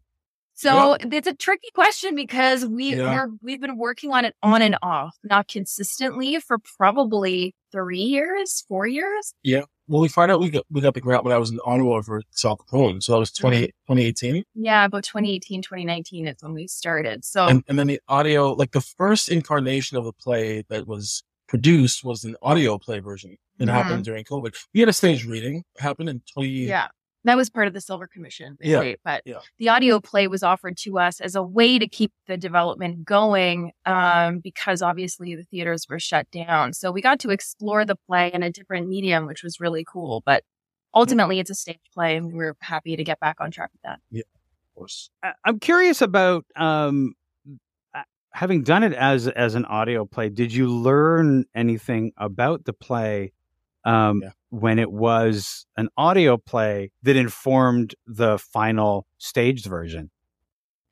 So 0.55 0.97
it's 0.99 1.27
a 1.27 1.33
tricky 1.33 1.69
question 1.73 2.15
because 2.15 2.65
we 2.65 2.95
Yeah. 2.95 3.25
we've 3.41 3.59
been 3.61 3.77
working 3.77 4.11
on 4.11 4.25
it 4.25 4.35
on 4.43 4.61
and 4.61 4.77
off, 4.81 5.17
not 5.23 5.47
consistently 5.47 6.39
for 6.39 6.57
probably 6.77 7.55
three 7.71 7.99
years, 7.99 8.63
four 8.67 8.85
years. 8.87 9.33
Yeah. 9.43 9.63
Well, 9.87 10.01
we 10.01 10.07
find 10.07 10.31
out 10.31 10.39
we 10.39 10.49
got 10.49 10.63
we 10.69 10.79
got 10.79 10.93
the 10.93 11.01
grant 11.01 11.23
when 11.25 11.33
I 11.33 11.37
was 11.37 11.51
in 11.51 11.59
Ottawa 11.65 12.01
for 12.01 12.21
Sal 12.31 12.55
Capone. 12.57 13.01
So 13.03 13.13
that 13.13 13.19
was 13.19 13.31
20, 13.31 13.67
2018. 13.87 14.43
Yeah, 14.55 14.85
about 14.85 15.03
2018, 15.03 15.61
2019 15.61 16.27
is 16.27 16.37
when 16.41 16.53
we 16.53 16.67
started. 16.67 17.25
So 17.25 17.47
And, 17.47 17.63
and 17.67 17.77
then 17.77 17.87
the 17.87 17.99
audio, 18.07 18.53
like 18.53 18.71
the 18.71 18.81
first 18.81 19.29
incarnation 19.29 19.97
of 19.97 20.05
the 20.05 20.13
play 20.13 20.63
that 20.69 20.87
was 20.87 21.23
produced 21.47 22.03
was 22.03 22.23
an 22.23 22.35
audio 22.41 22.77
play 22.77 22.99
version. 22.99 23.37
It 23.59 23.65
Mhm. 23.67 23.71
happened 23.73 24.05
during 24.05 24.23
COVID. 24.23 24.55
We 24.73 24.79
had 24.79 24.89
a 24.89 24.93
stage 24.93 25.25
reading 25.25 25.63
happen 25.77 26.07
in 26.07 26.21
20. 26.33 26.47
Yeah. 26.49 26.87
That 27.25 27.37
was 27.37 27.49
part 27.49 27.67
of 27.67 27.73
the 27.73 27.79
Silver 27.81 28.07
Commission. 28.07 28.57
Yeah, 28.59 28.77
right? 28.79 28.99
But 29.03 29.23
yeah. 29.25 29.39
the 29.57 29.69
audio 29.69 29.99
play 30.01 30.27
was 30.27 30.43
offered 30.43 30.77
to 30.79 30.99
us 30.99 31.21
as 31.21 31.35
a 31.35 31.43
way 31.43 31.79
to 31.79 31.87
keep 31.87 32.11
the 32.27 32.35
development 32.35 33.05
going 33.05 33.71
um, 33.85 34.39
because 34.39 34.81
obviously 34.81 35.35
the 35.35 35.43
theaters 35.43 35.87
were 35.89 35.99
shut 35.99 36.29
down. 36.31 36.73
So 36.73 36.91
we 36.91 37.01
got 37.01 37.19
to 37.21 37.29
explore 37.29 37.85
the 37.85 37.95
play 38.07 38.29
in 38.33 38.43
a 38.43 38.49
different 38.51 38.89
medium, 38.89 39.25
which 39.25 39.41
was 39.41 39.61
really 39.61 39.85
cool. 39.85 40.21
But 40.25 40.43
ultimately, 40.93 41.39
it's 41.39 41.49
a 41.49 41.55
stage 41.55 41.79
play, 41.93 42.17
and 42.17 42.27
we 42.27 42.33
were 42.33 42.57
happy 42.59 42.95
to 42.95 43.03
get 43.03 43.19
back 43.19 43.37
on 43.39 43.51
track 43.51 43.69
with 43.71 43.81
that. 43.83 43.99
Yeah, 44.11 44.23
Of 44.71 44.75
course. 44.75 45.09
I- 45.23 45.33
I'm 45.45 45.59
curious 45.59 46.01
about 46.01 46.45
um, 46.57 47.13
uh, 47.95 48.03
having 48.31 48.63
done 48.63 48.83
it 48.83 48.93
as 48.93 49.29
as 49.29 49.55
an 49.55 49.63
audio 49.65 50.05
play. 50.05 50.27
Did 50.27 50.53
you 50.53 50.67
learn 50.67 51.45
anything 51.55 52.11
about 52.17 52.65
the 52.65 52.73
play 52.73 53.31
um, 53.85 54.21
Yeah. 54.23 54.29
when 54.49 54.79
it 54.79 54.91
was 54.91 55.65
an 55.77 55.89
audio 55.97 56.37
play 56.37 56.91
that 57.03 57.15
informed 57.15 57.95
the 58.07 58.37
final 58.37 59.05
staged 59.17 59.65
version? 59.65 60.09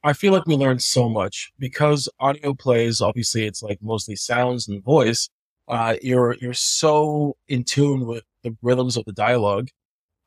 I 0.04 0.14
feel 0.14 0.34
like 0.34 0.48
we 0.48 0.56
learned 0.56 0.82
so 0.82 1.08
much 1.10 1.52
because 1.60 2.10
audio 2.20 2.54
plays, 2.56 3.02
obviously 3.02 3.46
it's 3.46 3.62
like 3.62 3.80
mostly 3.82 4.16
sounds 4.16 4.68
and 4.68 4.84
voice. 4.84 5.30
Uh, 5.68 5.96
you're, 6.02 6.36
you're 6.42 6.54
so 6.54 7.38
in 7.48 7.64
tune 7.64 8.06
with 8.08 8.24
the 8.44 8.56
rhythms 8.64 8.98
of 8.98 9.06
the 9.06 9.14
dialogue. 9.14 9.68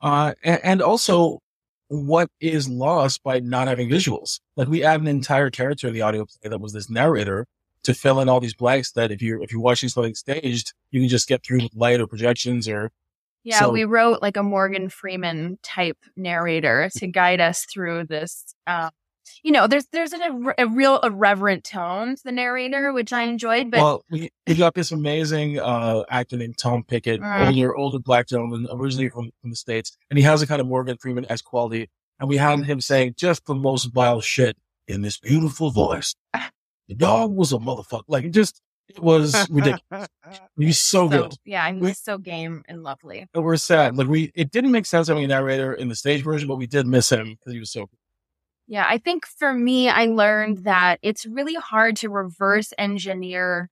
Uh, 0.00 0.32
and, 0.44 0.60
and 0.62 0.82
also 0.82 1.40
what 1.88 2.30
is 2.40 2.68
lost 2.68 3.22
by 3.24 3.40
not 3.40 3.66
having 3.68 3.88
visuals. 3.88 4.40
Like 4.56 4.68
we 4.68 4.84
add 4.84 5.00
an 5.00 5.08
entire 5.08 5.50
character 5.50 5.88
in 5.88 5.92
the 5.94 6.02
audio 6.02 6.24
play 6.24 6.48
that 6.50 6.60
was 6.60 6.72
this 6.72 6.88
narrator 6.88 7.46
to 7.84 7.94
fill 7.94 8.20
in 8.20 8.28
all 8.28 8.40
these 8.40 8.54
blanks 8.54 8.92
that 8.92 9.10
if 9.10 9.22
you're, 9.22 9.42
if 9.42 9.52
you're 9.52 9.60
watching 9.60 9.88
something 9.88 10.14
staged, 10.14 10.72
you 10.90 11.00
can 11.00 11.08
just 11.08 11.28
get 11.28 11.44
through 11.44 11.62
with 11.62 11.74
light 11.74 12.00
or 12.00 12.06
projections 12.06 12.68
or 12.68 12.90
Yeah, 13.44 13.60
So- 13.60 13.70
we 13.70 13.84
wrote 13.84 14.20
like 14.22 14.36
a 14.36 14.42
Morgan 14.42 14.88
Freeman 14.88 15.58
type 15.62 15.98
narrator 16.16 16.90
to 16.96 17.06
guide 17.06 17.40
us 17.40 17.64
through 17.66 18.04
this. 18.06 18.54
Um, 18.66 18.90
you 19.42 19.52
know, 19.52 19.66
there's 19.66 19.86
there's 19.92 20.12
a, 20.12 20.54
a 20.58 20.66
real 20.66 20.98
irreverent 21.02 21.64
tone 21.64 22.14
to 22.16 22.22
the 22.24 22.32
narrator, 22.32 22.92
which 22.92 23.12
I 23.12 23.22
enjoyed. 23.24 23.70
But 23.70 23.80
well, 23.80 24.04
we, 24.10 24.30
we 24.46 24.54
got 24.54 24.74
this 24.74 24.92
amazing 24.92 25.58
uh, 25.58 26.04
actor 26.10 26.36
named 26.36 26.56
Tom 26.58 26.84
Pickett, 26.84 27.20
Mm. 27.20 27.46
older 27.48 27.76
older 27.76 27.98
black 27.98 28.28
gentleman, 28.28 28.66
originally 28.70 29.08
from, 29.08 29.30
from 29.40 29.50
the 29.50 29.56
states, 29.56 29.96
and 30.10 30.18
he 30.18 30.24
has 30.24 30.40
a 30.42 30.46
kind 30.46 30.60
of 30.60 30.66
Morgan 30.66 30.96
Freeman 30.98 31.26
esque 31.30 31.44
quality. 31.44 31.88
And 32.20 32.28
we 32.28 32.36
had 32.36 32.64
him 32.64 32.80
saying 32.80 33.14
just 33.18 33.44
the 33.46 33.54
most 33.54 33.86
vile 33.86 34.20
shit 34.20 34.56
in 34.86 35.00
this 35.02 35.18
beautiful 35.18 35.70
voice. 35.70 36.14
The 36.88 36.94
dog 36.94 37.32
was 37.34 37.52
a 37.52 37.56
motherfucker. 37.58 38.02
Like 38.08 38.24
it 38.24 38.30
just, 38.30 38.60
it 38.88 38.98
was 39.00 39.34
ridiculous. 39.50 40.08
He's 40.58 40.78
so, 40.82 41.08
so, 41.10 41.22
good. 41.22 41.34
yeah, 41.44 41.64
I'm 41.64 41.80
We- 41.80 41.92
so 41.94 42.18
game 42.18 42.62
and 42.68 42.82
lovely. 42.82 43.26
And 43.34 43.44
we're 43.44 43.56
sad. 43.56 43.96
Like 43.96 44.08
we, 44.08 44.30
it 44.34 44.50
didn't 44.50 44.70
make 44.72 44.86
sense 44.86 45.08
having 45.08 45.24
a 45.24 45.28
narrator 45.28 45.72
in 45.72 45.88
the 45.88 45.94
stage 45.96 46.22
version, 46.22 46.48
but 46.48 46.56
we 46.56 46.66
did 46.66 46.86
miss 46.86 47.10
him 47.10 47.30
because 47.38 47.52
he 47.52 47.58
was 47.58 47.70
so. 47.70 47.88
Yeah, 48.66 48.86
I 48.88 48.98
think 48.98 49.26
for 49.26 49.52
me, 49.52 49.88
I 49.90 50.06
learned 50.06 50.64
that 50.64 50.98
it's 51.02 51.26
really 51.26 51.54
hard 51.54 51.96
to 51.98 52.08
reverse 52.08 52.72
engineer 52.78 53.68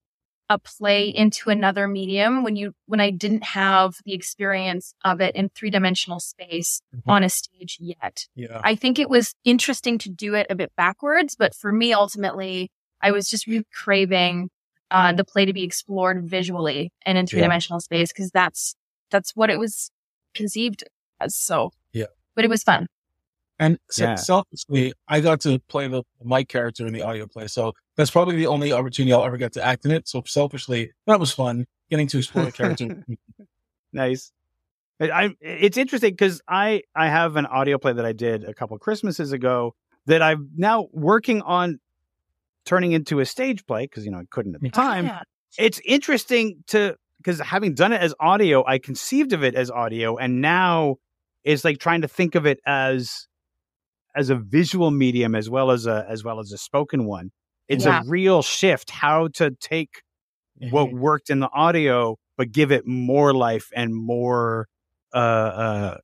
a 0.49 0.59
play 0.59 1.09
into 1.09 1.49
another 1.49 1.89
medium 1.89 2.43
when 2.43 2.57
you 2.57 2.75
when 2.85 3.01
I 3.01 3.09
didn't 3.11 3.43
have 3.45 3.95
the 4.05 4.13
experience 4.13 4.93
of 5.03 5.21
it 5.23 5.35
in 5.35 5.49
three 5.51 5.71
dimensional 5.71 6.21
space 6.21 6.83
Mhm. 6.95 7.01
on 7.07 7.23
a 7.25 7.31
stage 7.31 7.79
yet. 7.81 8.27
Yeah. 8.35 8.61
I 8.63 8.75
think 8.75 8.99
it 8.99 9.09
was 9.09 9.35
interesting 9.45 9.97
to 9.99 10.11
do 10.11 10.35
it 10.35 10.47
a 10.51 10.55
bit 10.55 10.73
backwards, 10.77 11.37
but 11.39 11.55
for 11.55 11.73
me, 11.73 11.95
ultimately, 11.95 12.71
I 13.03 13.11
was 13.11 13.29
just 13.29 13.47
really 13.47 13.65
craving 13.75 14.49
uh, 14.91 15.13
the 15.13 15.25
play 15.25 15.45
to 15.45 15.53
be 15.53 15.63
explored 15.65 16.29
visually 16.29 16.93
and 17.07 17.17
in 17.19 17.27
three 17.27 17.41
dimensional 17.41 17.81
space 17.81 18.13
because 18.13 18.31
that's 18.31 18.75
that's 19.11 19.33
what 19.35 19.51
it 19.51 19.59
was 19.59 19.91
conceived 20.35 20.85
as. 21.21 21.35
So 21.37 21.71
Yeah. 21.93 22.07
but 22.37 22.45
it 22.45 22.49
was 22.49 22.63
fun. 22.63 22.87
And 23.59 23.79
se- 23.91 24.05
Yeah. 24.05 24.15
selfishly, 24.17 24.93
I 25.09 25.21
got 25.21 25.41
to 25.43 25.59
play 25.69 25.87
the 25.89 26.03
Mike 26.25 26.49
character 26.49 26.87
in 26.87 26.93
the 26.93 27.03
audio 27.03 27.27
play. 27.27 27.47
So 27.47 27.73
that's 27.97 28.11
probably 28.11 28.37
the 28.37 28.47
only 28.47 28.73
opportunity 28.73 29.13
I'll 29.13 29.25
ever 29.25 29.37
get 29.37 29.53
to 29.55 29.63
act 29.65 29.85
in 29.85 29.91
it. 29.91 30.09
So 30.09 30.23
selfishly, 30.27 30.91
that 31.07 31.21
was 31.21 31.33
fun 31.33 31.67
getting 31.91 32.07
to 32.09 32.19
explore 32.19 32.45
the 32.47 32.53
character. 32.53 33.05
Nice. 33.93 34.33
I, 35.01 35.11
I- 35.11 35.37
it's 35.41 35.77
interesting 35.77 36.13
because 36.13 36.41
I 36.49 36.83
I 36.95 37.09
have 37.09 37.37
an 37.37 37.47
audio 37.47 37.79
play 37.79 37.93
that 37.93 38.05
I 38.05 38.13
did 38.13 38.45
a 38.45 38.55
couple 38.55 38.79
Christmases 38.79 39.33
ago 39.33 39.75
that 40.07 40.23
I'm 40.23 40.49
now 40.57 40.89
working 40.93 41.43
on 41.43 41.79
turning 42.65 42.93
into 42.93 43.21
a 43.21 43.27
stage 43.27 43.67
play 43.67 43.85
because 43.85 44.05
you 44.05 44.11
know 44.11 44.19
I 44.19 44.25
couldn't 44.31 44.55
at 44.55 44.61
the 44.61 44.71
time. 44.71 45.07
Yeah. 45.07 45.23
It's 45.59 45.81
interesting 45.85 46.65
to 46.69 46.97
because 47.19 47.39
having 47.41 47.75
done 47.75 47.93
it 47.93 48.01
as 48.01 48.15
audio, 48.19 48.65
I 48.67 48.79
conceived 48.79 49.33
of 49.33 49.45
it 49.45 49.55
as 49.55 49.71
audio, 49.71 50.17
and 50.17 50.41
now 50.41 50.97
it's 51.45 51.65
like 51.65 51.79
trying 51.79 52.03
to 52.03 52.09
think 52.09 52.35
of 52.35 52.47
it 52.47 52.59
as 52.67 53.27
as 54.15 54.31
a 54.31 54.37
visual 54.37 54.91
medium 54.91 55.35
as 55.35 55.49
well 55.49 55.71
as 55.71 55.87
a 55.87 56.07
as 56.09 56.23
well 56.25 56.41
as 56.41 56.53
a 56.53 56.59
spoken 56.59 57.07
one. 57.07 57.31
It's 57.69 57.85
Yeah. 57.85 58.03
a 58.03 58.05
real 58.09 58.43
shift 58.43 58.91
how 58.91 59.29
to 59.35 59.51
take 59.53 60.03
what 60.71 60.93
worked 60.93 61.29
in 61.31 61.41
the 61.41 61.51
audio, 61.53 62.19
but 62.37 62.53
give 62.53 62.71
it 62.71 62.87
more 62.87 63.35
life 63.35 63.71
and 63.75 63.95
more 63.95 64.69
uh, 65.15 65.17
uh, 65.17 65.99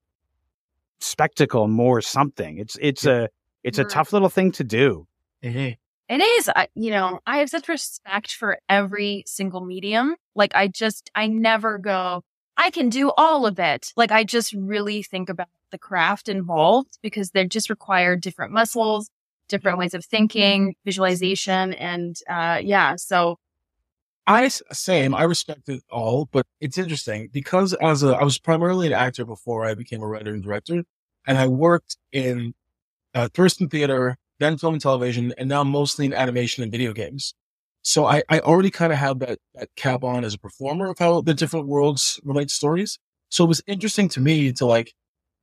spectacle, 1.00 1.68
more 1.68 2.00
something. 2.00 2.58
It's 2.58 2.76
it's 2.80 3.06
a 3.06 3.28
it's 3.62 3.78
a 3.78 3.84
tough 3.84 4.12
little 4.12 4.28
thing 4.28 4.52
to 4.52 4.64
do. 4.64 5.06
Mhm. 5.44 5.76
It 6.08 6.22
is, 6.22 6.48
I, 6.48 6.68
you 6.74 6.90
know, 6.90 7.20
I 7.26 7.38
have 7.38 7.50
such 7.50 7.68
respect 7.68 8.32
for 8.32 8.58
every 8.68 9.24
single 9.26 9.60
medium. 9.60 10.16
Like, 10.34 10.54
I 10.54 10.68
just, 10.68 11.10
I 11.14 11.26
never 11.26 11.76
go, 11.76 12.22
I 12.56 12.70
can 12.70 12.88
do 12.88 13.12
all 13.16 13.46
of 13.46 13.58
it. 13.58 13.92
Like, 13.96 14.10
I 14.10 14.24
just 14.24 14.54
really 14.54 15.02
think 15.02 15.28
about 15.28 15.48
the 15.70 15.78
craft 15.78 16.28
involved 16.28 16.98
because 17.02 17.32
they 17.32 17.46
just 17.46 17.68
require 17.68 18.16
different 18.16 18.52
muscles, 18.52 19.10
different 19.48 19.76
ways 19.76 19.92
of 19.92 20.04
thinking, 20.04 20.74
visualization. 20.84 21.74
And, 21.74 22.16
uh, 22.28 22.60
yeah. 22.62 22.96
So, 22.96 23.36
I 24.26 24.48
same. 24.48 25.14
I 25.14 25.22
respect 25.22 25.70
it 25.70 25.82
all, 25.90 26.26
but 26.30 26.46
it's 26.60 26.76
interesting 26.76 27.30
because 27.32 27.72
as 27.74 28.02
a, 28.02 28.08
I 28.08 28.24
was 28.24 28.38
primarily 28.38 28.86
an 28.86 28.92
actor 28.92 29.24
before 29.24 29.64
I 29.64 29.72
became 29.72 30.02
a 30.02 30.06
writer 30.06 30.34
and 30.34 30.42
director, 30.42 30.84
and 31.26 31.38
I 31.38 31.46
worked 31.46 31.96
in 32.12 32.52
uh, 33.14 33.30
first 33.32 33.62
in 33.62 33.70
theater, 33.70 34.18
then 34.38 34.58
film 34.58 34.74
and 34.74 34.82
television, 34.82 35.32
and 35.38 35.48
now 35.48 35.64
mostly 35.64 36.06
in 36.06 36.14
animation 36.14 36.62
and 36.62 36.72
video 36.72 36.92
games. 36.92 37.34
So 37.82 38.06
I, 38.06 38.22
I 38.28 38.40
already 38.40 38.70
kind 38.70 38.92
of 38.92 38.98
have 38.98 39.20
that, 39.20 39.38
that 39.54 39.68
cap 39.76 40.04
on 40.04 40.24
as 40.24 40.34
a 40.34 40.38
performer 40.38 40.90
of 40.90 40.98
how 40.98 41.20
the 41.20 41.34
different 41.34 41.66
worlds 41.66 42.20
relate 42.24 42.48
to 42.48 42.54
stories. 42.54 42.98
So 43.30 43.44
it 43.44 43.48
was 43.48 43.62
interesting 43.66 44.08
to 44.10 44.20
me 44.20 44.52
to 44.52 44.66
like 44.66 44.94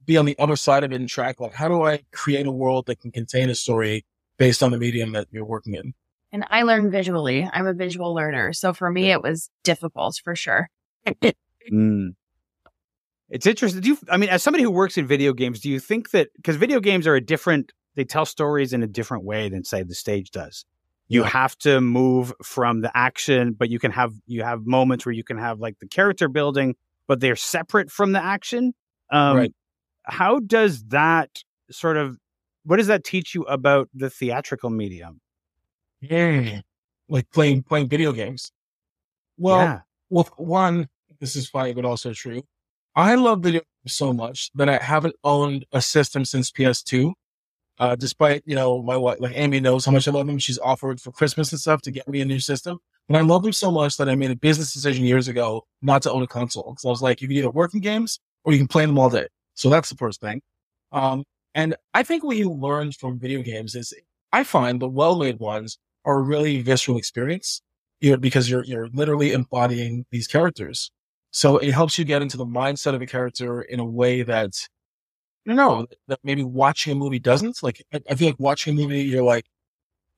be 0.06 0.18
on 0.18 0.26
the 0.26 0.38
other 0.38 0.56
side 0.56 0.84
of 0.84 0.92
it 0.92 1.00
and 1.00 1.10
track 1.10 1.40
like 1.40 1.54
how 1.54 1.68
do 1.68 1.84
I 1.84 2.04
create 2.12 2.46
a 2.46 2.52
world 2.52 2.86
that 2.86 3.00
can 3.00 3.12
contain 3.12 3.50
a 3.50 3.56
story 3.56 4.06
based 4.38 4.62
on 4.62 4.72
the 4.72 4.78
medium 4.78 5.14
that 5.14 5.28
you're 5.32 5.46
working 5.46 5.74
in. 5.74 5.94
and 6.32 6.46
I 6.50 6.64
learn 6.64 6.92
visually. 6.92 7.50
I'm 7.52 7.66
a 7.66 7.74
visual 7.74 8.14
learner. 8.14 8.54
So 8.54 8.74
for 8.74 8.92
me, 8.92 9.12
it 9.12 9.22
was 9.22 9.50
difficult 9.64 10.20
for 10.24 10.36
sure. 10.36 10.70
Mm. 11.72 12.10
It's 13.30 13.48
interesting. 13.48 13.82
Do 13.82 13.90
you, 13.90 13.98
I 14.08 14.18
mean, 14.18 14.30
as 14.30 14.44
somebody 14.44 14.64
who 14.64 14.70
works 14.70 15.00
in 15.00 15.08
video 15.08 15.34
games, 15.34 15.60
do 15.60 15.70
you 15.70 15.80
think 15.80 16.12
that 16.12 16.30
because 16.36 16.58
video 16.58 16.80
games 16.80 17.08
are 17.08 17.16
a 17.16 17.22
different, 17.22 17.72
they 17.96 18.04
tell 18.04 18.26
stories 18.26 18.74
in 18.74 18.84
a 18.84 18.88
different 18.88 19.24
way 19.24 19.50
than 19.50 19.64
say 19.64 19.84
the 19.84 19.96
stage 19.96 20.32
does. 20.32 20.66
You 21.08 21.22
Yeah. 21.22 21.30
have 21.30 21.58
to 21.60 21.82
move 21.82 22.34
from 22.44 22.82
the 22.82 22.96
action, 22.98 23.54
but 23.54 23.70
you 23.70 23.80
can 23.80 23.92
have 23.92 24.14
you 24.26 24.44
have 24.44 24.66
moments 24.66 25.06
where 25.06 25.14
you 25.14 25.24
can 25.24 25.38
have 25.38 25.60
like 25.60 25.80
the 25.80 25.88
character 25.88 26.28
building, 26.28 26.76
but 27.08 27.20
they're 27.20 27.36
separate 27.36 27.92
from 27.92 28.12
the 28.12 28.24
action. 28.24 28.74
Um, 29.12 29.38
Right. 29.38 29.54
How 30.04 30.40
does 30.40 30.84
that 30.86 31.44
sort 31.72 31.98
of 31.98 32.18
what 32.64 32.78
does 32.78 32.88
that 32.88 33.04
teach 33.04 33.36
you 33.36 33.44
about 33.44 33.90
the 33.94 34.10
theatrical 34.10 34.70
medium? 34.72 35.22
Yeah. 36.02 36.62
Like 37.08 37.30
playing 37.32 37.64
playing 37.64 37.88
video 37.90 38.12
games. 38.12 38.52
Well, 39.38 39.60
yeah. 39.60 39.80
well, 40.10 40.28
one, 40.38 40.88
this 41.20 41.36
is 41.36 41.48
funny, 41.50 41.74
but 41.74 41.86
also 41.86 42.14
true. 42.14 42.44
I 42.96 43.16
love 43.16 43.42
video 43.42 43.62
games 43.62 43.96
so 43.96 44.14
much 44.14 44.50
that 44.56 44.70
I 44.70 44.78
haven't 44.78 45.16
owned 45.24 45.66
a 45.72 45.82
system 45.82 46.26
since 46.26 46.52
PS2. 46.52 47.14
Uh, 47.78 47.96
despite, 47.96 48.42
you 48.46 48.56
know, 48.56 48.82
my 48.82 48.96
wife, 48.96 49.18
like 49.20 49.36
Amy 49.36 49.60
knows 49.60 49.86
how 49.86 49.92
much 49.92 50.08
I 50.08 50.12
love 50.12 50.28
them. 50.28 50.38
She's 50.38 50.60
offered 50.60 51.02
for 51.02 51.12
Christmas 51.12 51.52
and 51.52 51.60
stuff 51.60 51.82
to 51.84 51.92
get 51.92 52.08
me 52.08 52.22
a 52.22 52.26
new 52.26 52.40
system. 52.40 52.80
But 53.10 53.18
I 53.18 53.22
love 53.22 53.44
them 53.44 53.54
so 53.54 53.70
much 53.70 53.98
that 53.98 54.10
I 54.10 54.16
made 54.16 54.32
a 54.32 54.36
business 54.36 54.74
decision 54.74 55.04
years 55.06 55.28
ago 55.28 55.66
not 55.82 56.02
to 56.04 56.12
own 56.12 56.24
a 56.24 56.28
console. 56.28 56.64
Cause 56.64 56.86
I 56.86 56.90
was 56.90 57.02
like, 57.02 57.22
you 57.22 57.28
can 57.28 57.38
either 57.38 57.52
work 57.52 57.74
in 57.74 57.82
games 57.82 58.20
or 58.44 58.54
you 58.54 58.60
can 58.60 58.68
play 58.68 58.86
them 58.86 58.98
all 58.98 59.10
day. 59.10 59.28
So 59.54 59.70
that's 59.70 59.90
the 59.90 59.96
first 59.98 60.22
thing. 60.22 60.42
Um, 60.92 61.26
and 61.54 61.76
I 61.94 62.04
think 62.04 62.24
what 62.24 62.38
you 62.38 62.50
learn 62.50 62.92
from 62.94 63.20
video 63.20 63.42
games 63.42 63.76
is 63.76 63.94
I 64.32 64.44
find 64.44 64.82
the 64.82 64.90
well-made 64.90 65.40
ones 65.40 65.78
are 66.06 66.20
a 66.20 66.22
really 66.22 66.62
visceral 66.62 66.98
experience 66.98 67.62
you 68.02 68.12
know, 68.12 68.18
because 68.18 68.50
you're, 68.50 68.64
you're 68.64 68.90
literally 68.90 69.34
embodying 69.34 70.06
these 70.12 70.28
characters. 70.28 70.92
So 71.32 71.58
it 71.58 71.72
helps 71.72 71.98
you 71.98 72.06
get 72.06 72.22
into 72.22 72.38
the 72.38 72.46
mindset 72.46 72.96
of 72.96 73.02
a 73.02 73.06
character 73.06 73.62
in 73.62 73.80
a 73.80 73.86
way 73.86 74.22
that, 74.24 74.54
I 75.46 75.50
don't 75.50 75.58
know, 75.58 75.88
that 76.08 76.20
maybe 76.24 76.44
watching 76.44 76.94
a 76.94 76.96
movie 76.96 77.20
doesn't. 77.20 77.62
Like, 77.62 77.84
I, 77.94 78.02
I 78.10 78.16
feel 78.16 78.30
like 78.30 78.40
watching 78.40 78.74
a 78.78 78.82
movie, 78.82 79.04
you're 79.04 79.24
like, 79.24 79.46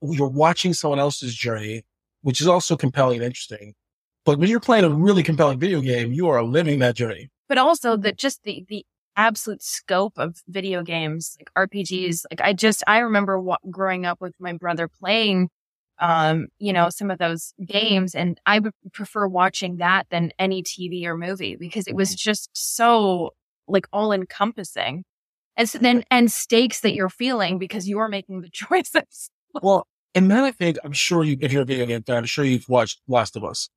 you're 0.02 0.28
watching 0.28 0.72
someone 0.74 0.98
else's 0.98 1.34
journey, 1.34 1.84
which 2.22 2.40
is 2.40 2.46
also 2.46 2.76
compelling 2.76 3.16
and 3.18 3.24
interesting. 3.26 3.74
But 4.24 4.38
when 4.38 4.48
you're 4.48 4.60
playing 4.60 4.84
a 4.84 4.90
really 4.90 5.22
compelling 5.22 5.58
video 5.58 5.80
game, 5.80 6.12
you 6.12 6.28
are 6.28 6.42
living 6.42 6.78
that 6.80 6.96
journey. 6.96 7.30
but 7.48 7.58
also 7.58 7.96
that 7.96 8.16
just 8.18 8.42
the 8.44 8.64
the 8.68 8.84
absolute 9.16 9.62
scope 9.62 10.12
of 10.16 10.42
video 10.48 10.82
games 10.84 11.36
like 11.40 11.68
rpgs 11.68 12.24
like 12.30 12.40
i 12.40 12.52
just 12.52 12.84
i 12.86 12.98
remember 12.98 13.40
wa- 13.40 13.58
growing 13.68 14.06
up 14.06 14.20
with 14.20 14.32
my 14.38 14.52
brother 14.52 14.86
playing 14.86 15.48
um 15.98 16.46
you 16.60 16.72
know 16.72 16.88
some 16.88 17.10
of 17.10 17.18
those 17.18 17.52
games 17.66 18.14
and 18.14 18.40
i 18.46 18.60
would 18.60 18.72
prefer 18.92 19.26
watching 19.26 19.78
that 19.78 20.06
than 20.10 20.30
any 20.38 20.62
tv 20.62 21.04
or 21.04 21.16
movie 21.16 21.56
because 21.56 21.88
it 21.88 21.96
was 21.96 22.14
just 22.14 22.48
so 22.52 23.30
like 23.66 23.88
all 23.92 24.12
encompassing 24.12 25.02
and 25.58 25.68
so 25.68 25.78
then 25.78 26.04
and 26.10 26.32
stakes 26.32 26.80
that 26.80 26.94
you're 26.94 27.10
feeling 27.10 27.58
because 27.58 27.86
you're 27.86 28.08
making 28.08 28.40
the 28.40 28.48
choices 28.52 29.30
Well, 29.60 29.86
and 30.14 30.30
then 30.30 30.44
I 30.44 30.52
think, 30.52 30.78
I'm 30.84 30.92
sure 30.92 31.22
you, 31.22 31.36
if 31.40 31.52
you're 31.52 31.62
a 31.62 31.66
video 31.66 31.84
game 31.84 32.02
fan, 32.02 32.16
I'm 32.16 32.24
sure 32.24 32.44
you've 32.44 32.68
watched 32.68 33.00
Last 33.08 33.36
of 33.36 33.44
Us, 33.44 33.68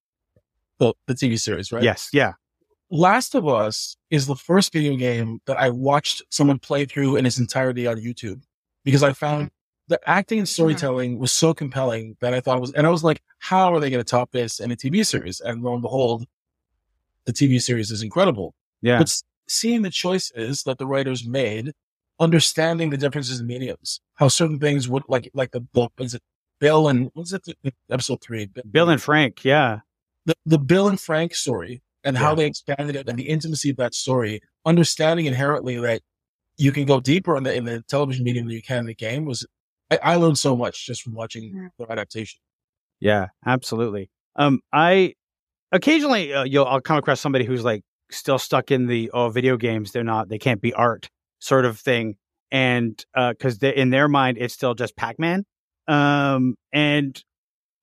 the, 0.79 0.93
the 1.07 1.13
TV 1.13 1.39
series, 1.39 1.71
right? 1.71 1.83
Yes. 1.83 2.09
Yeah. 2.13 2.33
Last 2.89 3.35
of 3.35 3.47
Us 3.47 3.95
is 4.09 4.27
the 4.27 4.35
first 4.35 4.73
video 4.73 4.95
game 4.95 5.39
that 5.45 5.57
I 5.57 5.69
watched 5.69 6.21
someone 6.29 6.59
play 6.59 6.85
through 6.85 7.15
in 7.17 7.25
its 7.25 7.37
entirety 7.37 7.87
on 7.87 7.97
YouTube 7.97 8.41
because 8.83 9.03
I 9.03 9.13
found 9.13 9.47
mm-hmm. 9.47 9.53
the 9.89 10.09
acting 10.09 10.39
and 10.39 10.47
mm-hmm. 10.47 10.53
storytelling 10.53 11.19
was 11.19 11.31
so 11.31 11.53
compelling 11.53 12.17
that 12.21 12.33
I 12.33 12.39
thought 12.39 12.57
it 12.57 12.61
was, 12.61 12.73
and 12.73 12.85
I 12.85 12.89
was 12.89 13.03
like, 13.03 13.21
how 13.39 13.73
are 13.73 13.79
they 13.79 13.89
going 13.89 14.03
to 14.03 14.09
top 14.09 14.31
this 14.31 14.59
in 14.59 14.71
a 14.71 14.75
TV 14.75 15.05
series? 15.05 15.39
And 15.39 15.61
lo 15.61 15.73
and 15.73 15.81
behold, 15.81 16.25
the 17.25 17.33
TV 17.33 17.61
series 17.61 17.91
is 17.91 18.03
incredible. 18.03 18.55
Yeah. 18.81 18.97
But 18.97 19.07
s- 19.07 19.23
seeing 19.51 19.81
the 19.81 19.89
choices 19.89 20.63
that 20.63 20.77
the 20.77 20.85
writers 20.87 21.25
made, 21.27 21.71
understanding 22.19 22.89
the 22.89 22.97
differences 22.97 23.39
in 23.39 23.47
mediums, 23.47 23.99
how 24.15 24.27
certain 24.27 24.59
things 24.59 24.87
would 24.87 25.03
like, 25.07 25.29
like 25.33 25.51
the 25.51 25.59
book, 25.61 25.91
is 25.99 26.13
it 26.13 26.21
Bill 26.59 26.87
and, 26.87 27.09
what's 27.13 27.33
it, 27.33 27.43
episode 27.89 28.21
three? 28.21 28.49
Bill 28.71 28.89
and 28.89 29.01
Frank. 29.01 29.43
Yeah. 29.43 29.79
the, 30.25 30.35
the 30.45 30.59
Bill 30.59 30.87
and 30.87 30.99
Frank 30.99 31.33
story 31.35 31.81
and 32.03 32.17
how 32.17 32.33
they 32.35 32.45
expanded 32.45 32.95
it 32.95 33.09
and 33.09 33.17
the 33.17 33.29
intimacy 33.29 33.69
of 33.71 33.77
that 33.77 33.93
story, 33.93 34.41
understanding 34.65 35.25
inherently 35.25 35.77
that 35.79 36.01
you 36.57 36.71
can 36.71 36.85
go 36.85 36.99
deeper 36.99 37.35
in 37.37 37.43
the 37.43 37.53
in 37.55 37.65
the 37.65 37.81
television 37.87 38.23
medium 38.23 38.45
than 38.45 38.55
you 38.55 38.61
can 38.61 38.79
in 38.79 38.85
the 38.85 38.93
game 38.95 39.25
was 39.25 39.45
I, 39.89 39.99
I 40.03 40.15
learned 40.17 40.37
so 40.37 40.55
much 40.55 40.85
just 40.85 41.01
from 41.01 41.13
watching 41.13 41.43
Yeah. 41.55 41.67
the 41.79 41.91
adaptation. 41.91 42.39
Yeah, 42.99 43.27
absolutely. 43.45 44.09
Um, 44.35 44.59
I 44.71 45.15
occasionally 45.71 46.33
uh, 46.33 46.43
you'll 46.43 46.65
I'll 46.65 46.81
come 46.81 46.97
across 46.97 47.19
somebody 47.19 47.45
who's 47.45 47.63
like 47.63 47.83
still 48.11 48.39
stuck 48.39 48.71
in 48.71 48.87
the 48.87 49.09
oh 49.13 49.29
video 49.29 49.57
games 49.57 49.91
they're 49.91 50.03
not 50.03 50.29
they 50.29 50.39
can't 50.39 50.61
be 50.61 50.73
art 50.73 51.09
sort 51.39 51.65
of 51.65 51.79
thing, 51.79 52.15
and 52.51 53.03
because 53.15 53.57
they 53.57 53.75
in 53.75 53.89
their 53.89 54.07
mind 54.07 54.37
it's 54.39 54.53
still 54.53 54.73
just 54.73 54.95
Pac 54.95 55.19
Man, 55.19 55.45
um, 55.87 56.55
and 56.71 57.21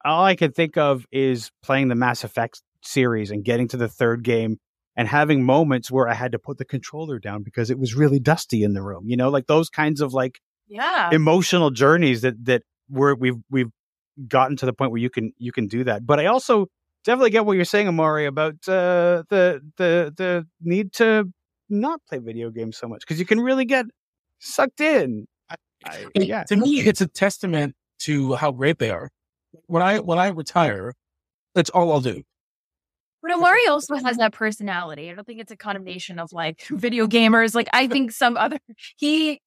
all 0.05 0.25
I 0.25 0.37
can 0.37 0.53
think 0.53 0.77
of 0.77 1.05
is 1.13 1.51
playing 1.63 1.89
the 1.89 1.95
Mass 1.95 2.25
Effect 2.25 2.63
series 2.83 3.31
and 3.31 3.45
getting 3.45 3.69
to 3.69 3.77
the 3.77 3.89
third 3.89 4.23
game 4.23 4.59
and 4.97 5.07
having 5.07 5.45
moments 5.45 5.91
where 5.91 6.09
I 6.09 6.15
had 6.15 6.33
to 6.33 6.39
put 6.39 6.59
the 6.59 6.65
controller 6.65 7.19
down 7.19 7.43
because 7.43 7.71
it 7.71 7.79
was 7.79 7.95
really 7.95 8.19
dusty 8.19 8.63
in 8.63 8.73
the 8.73 8.83
room. 8.83 9.05
You 9.07 9.17
know, 9.17 9.29
like 9.29 9.47
those 9.47 9.69
kinds 9.69 10.01
of 10.01 10.13
like 10.13 10.41
yeah 10.69 11.11
emotional 11.13 11.71
journeys 11.71 12.23
that 12.23 12.45
that 12.45 12.63
we're 12.89 13.15
we've 13.15 13.37
we've 13.51 13.71
gotten 14.27 14.57
to 14.57 14.67
the 14.67 14.73
point 14.73 14.91
where 14.91 15.01
you 15.01 15.11
can 15.11 15.33
you 15.39 15.53
can 15.53 15.67
do 15.67 15.85
that. 15.85 16.07
But 16.07 16.21
I 16.21 16.27
also 16.27 16.67
definitely 17.09 17.31
get 17.31 17.47
what 17.47 17.57
you're 17.57 17.65
saying, 17.65 17.89
Omari, 17.89 18.27
about 18.27 18.55
uh, 18.69 19.25
the 19.31 19.61
the 19.79 20.13
the 20.17 20.47
need 20.61 20.93
to 20.95 21.25
not 21.71 22.01
play 22.09 22.19
video 22.19 22.51
games 22.51 22.77
so 22.77 22.87
much 22.87 23.01
because 23.01 23.19
you 23.19 23.25
can 23.25 23.41
really 23.41 23.65
get 23.65 23.87
sucked 24.39 24.81
in. 24.81 25.27
I, 25.51 25.57
It- 26.15 26.27
yeah, 26.29 26.45
To 26.45 26.57
me, 26.57 26.81
it's 26.81 27.01
a 27.01 27.07
testament 27.07 27.75
to 28.01 28.35
how 28.35 28.53
great 28.53 28.79
they 28.79 28.91
are. 28.91 29.11
When 29.67 29.83
I 29.83 30.01
when 30.01 30.19
I 30.19 30.29
retire, 30.29 30.95
that's 31.55 31.71
all 31.71 31.91
I'll 31.93 32.03
do. 32.03 32.23
But 33.23 33.33
Omari 33.35 33.67
also 33.69 33.97
has 33.97 34.19
that 34.19 34.33
personality. 34.33 35.11
I 35.11 35.15
don't 35.15 35.27
think 35.27 35.41
it's 35.41 35.51
a 35.51 35.57
condemnation 35.57 36.19
of 36.19 36.33
like 36.33 36.63
video 36.71 37.07
gamers. 37.07 37.55
Like 37.55 37.69
I 37.73 37.89
think 37.89 38.13
some 38.13 38.37
other 38.37 38.59
he, 38.97 39.41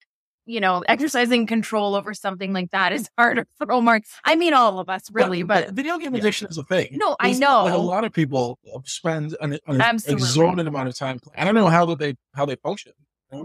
you 0.45 0.60
know, 0.60 0.84
exercising 0.88 1.45
control 1.47 1.95
over 1.95 2.13
something 2.13 2.54
like 2.54 2.71
that 2.71 2.91
is 2.93 3.10
harder 3.17 3.45
for 3.58 3.71
Omar. 3.71 4.01
I 4.25 4.36
mean, 4.36 4.54
all 4.54 4.80
of 4.80 4.89
us 4.89 5.04
really, 5.12 5.43
but 5.43 5.69
video 5.71 5.97
game 5.97 6.13
Yeah. 6.13 6.19
addiction 6.19 6.47
is 6.49 6.58
a 6.58 6.63
thing. 6.63 6.89
No, 6.93 7.15
I 7.19 7.34
know. 7.34 7.65
Like 7.65 7.73
a 7.73 7.77
lot 7.77 8.04
of 8.06 8.13
people 8.13 8.60
spend 8.86 9.36
an, 9.41 9.58
an 9.67 9.82
exorbitant 10.08 10.67
amount 10.67 10.89
of 10.89 10.95
time. 10.95 11.19
playing. 11.19 11.39
I 11.39 11.45
don't 11.45 11.56
know 11.56 11.67
how 11.67 11.86
that 11.86 11.99
they 11.99 12.15
how 12.34 12.45
they 12.45 12.56
function. 12.56 12.93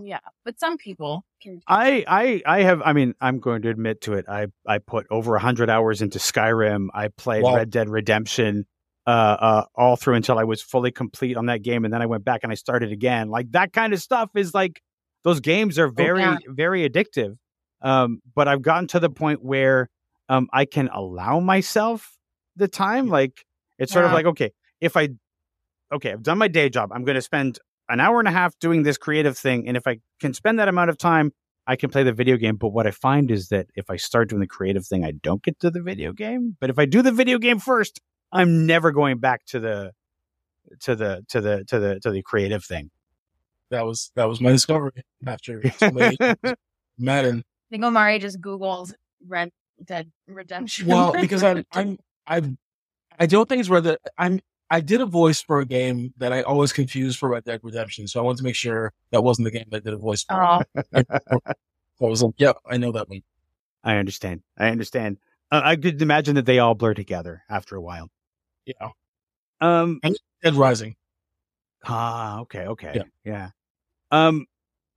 yeah. 0.03 0.19
But 0.45 0.59
some 0.59 0.77
people 0.79 1.25
can. 1.43 1.61
I 1.69 2.05
I 2.09 2.43
I 2.47 2.63
have. 2.63 2.83
I 2.85 2.93
mean, 2.93 3.15
I'm 3.21 3.39
going 3.41 3.63
to 3.63 3.69
admit 3.69 4.01
to 4.03 4.15
it. 4.15 4.25
I 4.29 4.47
I 4.67 4.79
put 4.79 5.07
over 5.11 5.39
hundred 5.39 5.71
hours 5.71 6.03
into 6.03 6.19
Skyrim. 6.19 6.89
I 6.95 7.09
played 7.09 7.43
Wow. 7.43 7.57
Red 7.57 7.71
Dead 7.71 7.89
Redemption. 7.89 8.67
Uh, 9.09 9.37
uh, 9.39 9.65
all 9.77 9.95
through 9.95 10.15
until 10.15 10.37
I 10.37 10.43
was 10.43 10.61
fully 10.61 10.91
complete 10.91 11.37
on 11.37 11.47
that 11.47 11.63
game, 11.63 11.85
and 11.85 11.95
then 11.95 12.03
I 12.03 12.07
went 12.07 12.25
back 12.25 12.41
and 12.43 12.51
I 12.51 12.57
started 12.57 12.91
again. 12.91 13.29
Like 13.29 13.53
that 13.53 13.73
kind 13.73 13.93
of 13.93 14.01
stuff 14.01 14.31
is 14.35 14.53
like 14.53 14.83
those 15.27 15.41
games 15.41 15.77
are 15.77 15.89
very, 15.89 16.21
yeah. 16.21 16.39
very 16.47 16.89
addictive. 16.89 17.37
Um, 17.83 18.21
but 18.37 18.47
I've 18.47 18.63
gotten 18.63 18.87
to 18.89 19.01
the 19.01 19.11
point 19.11 19.45
where 19.45 19.91
um, 20.29 20.47
I 20.53 20.67
can 20.67 20.89
allow 20.89 21.41
myself 21.41 22.17
the 22.55 22.69
time. 22.69 23.09
Like 23.09 23.45
it's 23.77 23.93
sort 23.93 24.05
of 24.05 24.13
like 24.13 24.27
okay, 24.27 24.53
if 24.81 24.97
I 24.97 25.09
okay, 25.93 26.13
I've 26.13 26.23
done 26.23 26.39
my 26.39 26.47
day 26.47 26.69
job. 26.69 26.93
I'm 26.93 27.05
going 27.05 27.17
to 27.17 27.23
spend 27.23 27.59
an 27.89 27.99
hour 27.99 28.21
and 28.21 28.29
a 28.29 28.31
half 28.31 28.57
doing 28.61 28.85
this 28.85 28.99
creative 28.99 29.37
thing, 29.37 29.67
and 29.67 29.77
if 29.77 29.89
I 29.89 29.99
can 30.21 30.33
spend 30.33 30.61
that 30.61 30.69
amount 30.69 30.91
of 30.91 30.97
time, 30.97 31.33
I 31.67 31.75
can 31.75 31.91
play 31.91 32.05
the 32.05 32.13
video 32.13 32.37
game. 32.37 32.55
But 32.55 32.69
what 32.69 32.87
I 32.87 32.93
find 32.93 33.29
is 33.29 33.49
that 33.49 33.67
if 33.75 33.91
I 33.91 33.97
start 33.97 34.29
doing 34.29 34.41
the 34.41 34.47
creative 34.47 34.87
thing, 34.87 35.05
I 35.05 35.11
don't 35.11 35.43
get 35.43 35.59
to 35.59 35.73
the 35.73 35.83
video 35.83 36.13
game. 36.13 36.57
But 36.61 36.71
if 36.71 36.79
I 36.79 36.87
do 36.87 37.03
the 37.03 37.11
video 37.11 37.39
game 37.39 37.59
first, 37.59 38.01
I'm 38.31 38.65
never 38.65 38.93
going 38.93 39.19
back 39.19 39.45
to 39.47 39.59
the 39.59 39.91
to 40.83 40.95
the 40.95 41.25
to 41.31 41.41
the 41.41 41.65
to 41.65 41.81
the 41.81 42.01
to 42.01 42.13
the 42.13 42.23
creative 42.23 42.65
thing. 42.65 42.91
That 43.71 43.85
was 43.85 44.13
that 44.15 44.29
was 44.29 44.41
my 44.41 44.53
discovery 44.53 45.03
after 45.27 45.63
so 45.71 45.91
Madden. 46.99 47.39
I 47.41 47.69
think 47.71 47.85
Omari 47.85 48.19
just 48.19 48.41
Googled 48.41 48.95
Red 49.27 49.51
Dead 49.85 50.11
Redemption. 50.29 50.87
Well, 50.87 51.13
because 51.21 51.43
I'm 51.43 51.65
I'm 51.73 51.99
I've 52.27 52.49
I 53.19 53.27
don't 53.27 53.49
think 53.49 53.61
it's 53.61 53.69
Red 53.69 53.85
Dead. 53.85 53.99
I'm 54.17 54.41
I 54.71 54.81
did 54.81 55.01
a 55.01 55.07
voice 55.07 55.41
for 55.41 55.61
a 55.61 55.67
game 55.67 56.13
that 56.19 56.33
I 56.33 56.43
always 56.43 56.73
confused 56.73 57.19
for 57.19 57.29
Red 57.29 57.45
Dead 57.45 57.61
Redemption, 57.63 58.09
so 58.09 58.21
I 58.21 58.23
wanted 58.23 58.39
to 58.39 58.45
make 58.45 58.57
sure 58.57 58.93
that 59.11 59.23
wasn't 59.23 59.47
the 59.47 59.51
game 59.53 59.67
that 59.71 59.79
I 59.79 59.81
did 59.81 59.95
a 59.95 59.99
voice 59.99 60.25
for. 60.25 60.35
oh, 60.65 60.65
I 60.95 61.05
was 62.01 62.23
like, 62.23 62.35
yeah, 62.39 62.53
I 62.69 62.77
know 62.77 62.93
that 62.93 63.09
one. 63.09 63.23
I 63.85 63.97
understand. 63.97 64.43
I 64.59 64.71
understand. 64.71 65.19
Uh, 65.53 65.63
I 65.65 65.77
could 65.77 66.03
imagine 66.03 66.35
that 66.35 66.47
they 66.47 66.59
all 66.59 66.75
blur 66.75 66.95
together 66.95 67.43
after 67.49 67.77
a 67.77 67.81
while. 67.81 68.09
Yeah, 68.65 68.89
Um. 69.61 70.01
Dead 70.43 70.55
Rising. 70.55 70.97
Ah. 71.87 72.41
Okay. 72.41 72.67
Okay. 72.67 72.93
Yeah. 72.95 73.03
yeah. 73.25 73.51
Um. 74.11 74.47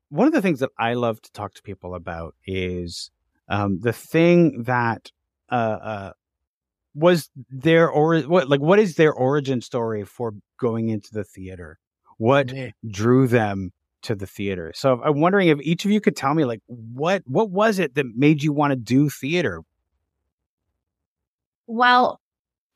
One 0.09 0.25
of 0.27 0.33
the 0.33 0.41
things 0.41 0.59
that 0.61 0.71
I 0.77 0.95
love 0.95 1.21
to 1.21 1.31
talk 1.31 1.53
to 1.53 1.61
people 1.61 1.93
about 1.95 2.35
is 2.45 3.11
um 3.47 3.79
the 3.79 3.93
thing 3.93 4.63
that 4.63 5.11
uh 5.49 5.55
uh 5.55 6.11
was 6.95 7.29
their 7.49 7.89
or 7.89 8.19
what 8.21 8.49
like 8.49 8.59
what 8.61 8.79
is 8.79 8.95
their 8.95 9.13
origin 9.13 9.61
story 9.61 10.03
for 10.03 10.33
going 10.59 10.89
into 10.89 11.13
the 11.13 11.23
theater? 11.23 11.77
What 12.17 12.51
Yeah. 12.51 12.71
drew 12.89 13.27
them 13.27 13.71
to 14.03 14.15
the 14.15 14.27
theater. 14.27 14.71
So 14.75 15.01
I'm 15.03 15.19
wondering 15.19 15.49
if 15.49 15.59
each 15.61 15.85
of 15.85 15.91
you 15.91 16.01
could 16.01 16.15
tell 16.15 16.33
me 16.33 16.45
like 16.45 16.61
what 16.67 17.21
what 17.25 17.49
was 17.51 17.79
it 17.79 17.95
that 17.95 18.05
made 18.15 18.41
you 18.43 18.53
want 18.53 18.71
to 18.71 18.75
do 18.77 19.09
theater? 19.09 19.61
well, 21.67 22.19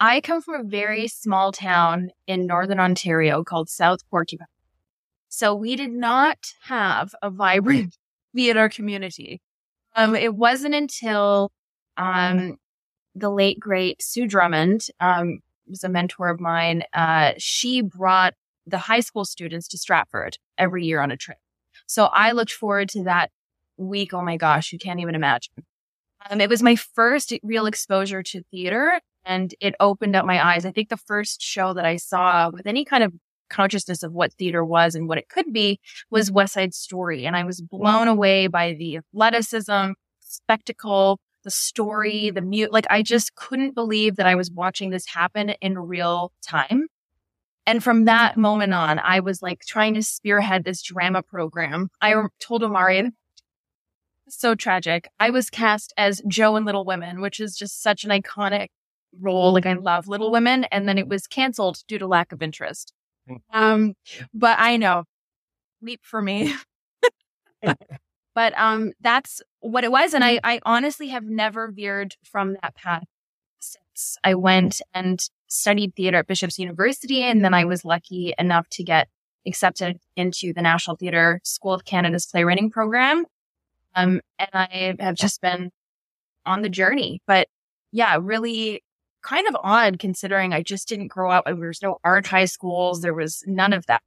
I 0.03 0.19
come 0.19 0.41
from 0.41 0.55
a 0.55 0.63
very 0.65 1.07
small 1.07 1.53
town 1.53 2.09
in 2.27 2.45
northern 2.45 2.77
Ontario 2.77 3.41
called 3.41 3.69
South 3.69 3.99
Porcupine. 4.09 4.47
So 5.29 5.55
we 5.55 5.77
did 5.77 5.91
not 5.91 6.39
have 6.63 7.15
a 7.21 7.29
vibrant 7.29 7.97
theater 8.35 8.67
community. 8.67 9.41
Um, 9.95 10.13
it 10.13 10.35
wasn't 10.35 10.75
until, 10.75 11.53
um, 11.95 12.57
the 13.15 13.29
late 13.29 13.61
great 13.61 14.01
Sue 14.01 14.27
Drummond, 14.27 14.87
um, 14.99 15.39
was 15.69 15.85
a 15.85 15.89
mentor 15.89 16.27
of 16.27 16.41
mine. 16.41 16.83
Uh, 16.91 17.31
she 17.37 17.81
brought 17.81 18.33
the 18.67 18.79
high 18.79 18.99
school 18.99 19.23
students 19.23 19.69
to 19.69 19.77
Stratford 19.77 20.37
every 20.57 20.83
year 20.83 20.99
on 20.99 21.11
a 21.11 21.17
trip. 21.17 21.37
So 21.87 22.07
I 22.07 22.33
looked 22.33 22.51
forward 22.51 22.89
to 22.89 23.05
that 23.05 23.31
week. 23.77 24.13
Oh 24.13 24.21
my 24.21 24.35
gosh, 24.35 24.73
you 24.73 24.79
can't 24.79 24.99
even 24.99 25.15
imagine. 25.15 25.63
Um, 26.29 26.41
it 26.41 26.49
was 26.49 26.61
my 26.61 26.75
first 26.75 27.31
real 27.41 27.67
exposure 27.67 28.21
to 28.21 28.43
theater 28.51 28.99
and 29.25 29.53
it 29.59 29.75
opened 29.79 30.15
up 30.15 30.25
my 30.25 30.45
eyes. 30.45 30.65
I 30.65 30.71
think 30.71 30.89
the 30.89 30.97
first 30.97 31.41
show 31.41 31.73
that 31.73 31.85
I 31.85 31.97
saw 31.97 32.49
with 32.49 32.67
any 32.67 32.85
kind 32.85 33.03
of 33.03 33.13
consciousness 33.49 34.03
of 34.03 34.11
what 34.13 34.33
theater 34.33 34.65
was 34.65 34.95
and 34.95 35.07
what 35.07 35.17
it 35.17 35.29
could 35.29 35.53
be 35.53 35.79
was 36.09 36.27
mm-hmm. 36.27 36.35
West 36.35 36.53
Side 36.53 36.73
Story. 36.73 37.25
And 37.25 37.35
I 37.35 37.43
was 37.43 37.61
blown 37.61 38.07
away 38.07 38.47
by 38.47 38.73
the 38.73 38.97
athleticism, 38.97 39.91
spectacle, 40.19 41.19
the 41.43 41.51
story, 41.51 42.31
the 42.31 42.41
mute. 42.41 42.73
Like 42.73 42.87
I 42.89 43.01
just 43.01 43.35
couldn't 43.35 43.75
believe 43.75 44.15
that 44.15 44.25
I 44.25 44.35
was 44.35 44.51
watching 44.51 44.89
this 44.89 45.05
happen 45.07 45.51
in 45.61 45.77
real 45.77 46.31
time. 46.41 46.87
And 47.65 47.81
from 47.81 48.05
that 48.05 48.35
moment 48.37 48.73
on, 48.73 48.99
I 48.99 49.21
was 49.21 49.41
like 49.41 49.61
trying 49.65 49.93
to 49.93 50.03
spearhead 50.03 50.65
this 50.65 50.81
drama 50.81 51.21
program. 51.21 51.89
I 52.01 52.13
told 52.39 52.63
Omari, 52.63 53.09
so 54.29 54.55
tragic. 54.55 55.07
I 55.19 55.29
was 55.29 55.49
cast 55.49 55.93
as 55.97 56.21
Jo 56.27 56.55
in 56.55 56.65
Little 56.65 56.85
Women, 56.85 57.21
which 57.21 57.39
is 57.39 57.55
just 57.55 57.81
such 57.81 58.03
an 58.03 58.09
iconic 58.09 58.67
role. 59.19 59.53
Like 59.53 59.65
I 59.65 59.73
love 59.73 60.07
Little 60.07 60.31
Women. 60.31 60.65
And 60.65 60.87
then 60.87 60.97
it 60.97 61.07
was 61.07 61.27
canceled 61.27 61.83
due 61.87 61.99
to 61.99 62.07
lack 62.07 62.31
of 62.31 62.41
interest. 62.41 62.93
Hmm. 63.27 63.35
Um, 63.51 63.93
but 64.33 64.57
I 64.59 64.77
know, 64.77 65.03
leap 65.81 66.01
for 66.03 66.21
me. 66.21 66.53
but 68.35 68.57
um, 68.57 68.93
that's 69.01 69.41
what 69.59 69.83
it 69.83 69.91
was. 69.91 70.13
And 70.13 70.23
I, 70.23 70.39
I 70.43 70.59
honestly 70.63 71.09
have 71.09 71.23
never 71.23 71.71
veered 71.71 72.15
from 72.23 72.57
that 72.61 72.75
path 72.75 73.05
since 73.59 74.17
I 74.23 74.35
went 74.35 74.81
and 74.93 75.19
studied 75.47 75.95
theater 75.95 76.17
at 76.17 76.27
Bishop's 76.27 76.59
University. 76.59 77.23
And 77.23 77.43
then 77.43 77.53
I 77.53 77.65
was 77.65 77.85
lucky 77.85 78.33
enough 78.37 78.67
to 78.69 78.83
get 78.83 79.07
accepted 79.45 79.99
into 80.15 80.53
the 80.53 80.61
National 80.61 80.95
Theatre 80.95 81.39
School 81.43 81.73
of 81.73 81.85
Canada's 81.85 82.25
playwriting 82.25 82.69
program. 82.69 83.25
Um, 83.95 84.21
and 84.39 84.49
I 84.53 84.95
have 84.99 85.15
just 85.15 85.41
been 85.41 85.71
on 86.45 86.61
the 86.61 86.69
journey, 86.69 87.21
but 87.27 87.47
yeah, 87.91 88.17
really 88.19 88.83
kind 89.23 89.47
of 89.47 89.55
odd 89.63 89.99
considering 89.99 90.53
I 90.53 90.61
just 90.61 90.87
didn't 90.87 91.07
grow 91.07 91.31
up. 91.31 91.45
There 91.45 91.55
was 91.55 91.81
no 91.81 91.97
art 92.03 92.27
high 92.27 92.45
schools. 92.45 93.01
There 93.01 93.13
was 93.13 93.43
none 93.47 93.73
of 93.73 93.85
that. 93.87 94.01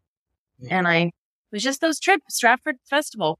And 0.70 0.87
I 0.88 1.11
was 1.52 1.62
just 1.62 1.81
those 1.81 2.00
trips, 2.00 2.37
Stratford 2.37 2.76
Festival. 2.88 3.38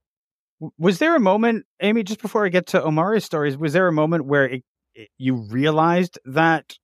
Was 0.79 0.99
there 0.99 1.15
a 1.15 1.21
moment, 1.21 1.67
Amy, 1.81 2.03
just 2.03 2.23
before 2.23 2.45
I 2.47 2.49
get 2.49 2.67
to 2.69 2.81
Omari's 2.81 3.25
stories, 3.25 3.57
was 3.57 3.73
there 3.73 3.89
a 3.89 3.93
moment 3.93 4.27
where 4.27 4.47
it, 4.49 4.63
it, 4.95 5.09
you 5.19 5.35
realized 5.35 6.19
that 6.25 6.75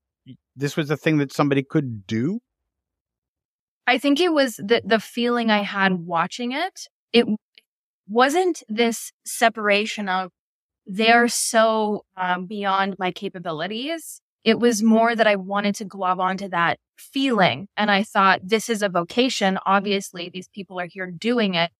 this 0.56 0.76
was 0.76 0.90
a 0.90 0.96
thing 0.96 1.18
that 1.18 1.32
somebody 1.32 1.62
could 1.62 2.06
do? 2.06 2.40
I 3.86 3.98
think 3.98 4.20
it 4.20 4.32
was 4.32 4.56
the 4.56 4.82
the 4.84 5.00
feeling 5.00 5.50
I 5.50 5.62
had 5.62 6.06
watching 6.06 6.52
it. 6.52 6.86
It 7.12 7.26
wasn't 8.08 8.62
this 8.68 9.12
separation 9.24 10.08
of 10.08 10.30
they're 10.86 11.28
so 11.28 12.04
um, 12.16 12.46
beyond 12.46 12.96
my 12.98 13.10
capabilities. 13.10 14.21
It 14.44 14.58
was 14.58 14.82
more 14.82 15.14
that 15.14 15.26
I 15.26 15.36
wanted 15.36 15.76
to 15.76 15.84
glove 15.84 16.20
onto 16.20 16.48
that 16.48 16.78
feeling. 16.96 17.68
And 17.76 17.90
I 17.90 18.02
thought, 18.02 18.40
this 18.42 18.68
is 18.68 18.82
a 18.82 18.88
vocation. 18.88 19.58
Obviously, 19.66 20.28
these 20.28 20.48
people 20.48 20.80
are 20.80 20.86
here 20.86 21.10
doing 21.10 21.54
it. 21.54 21.70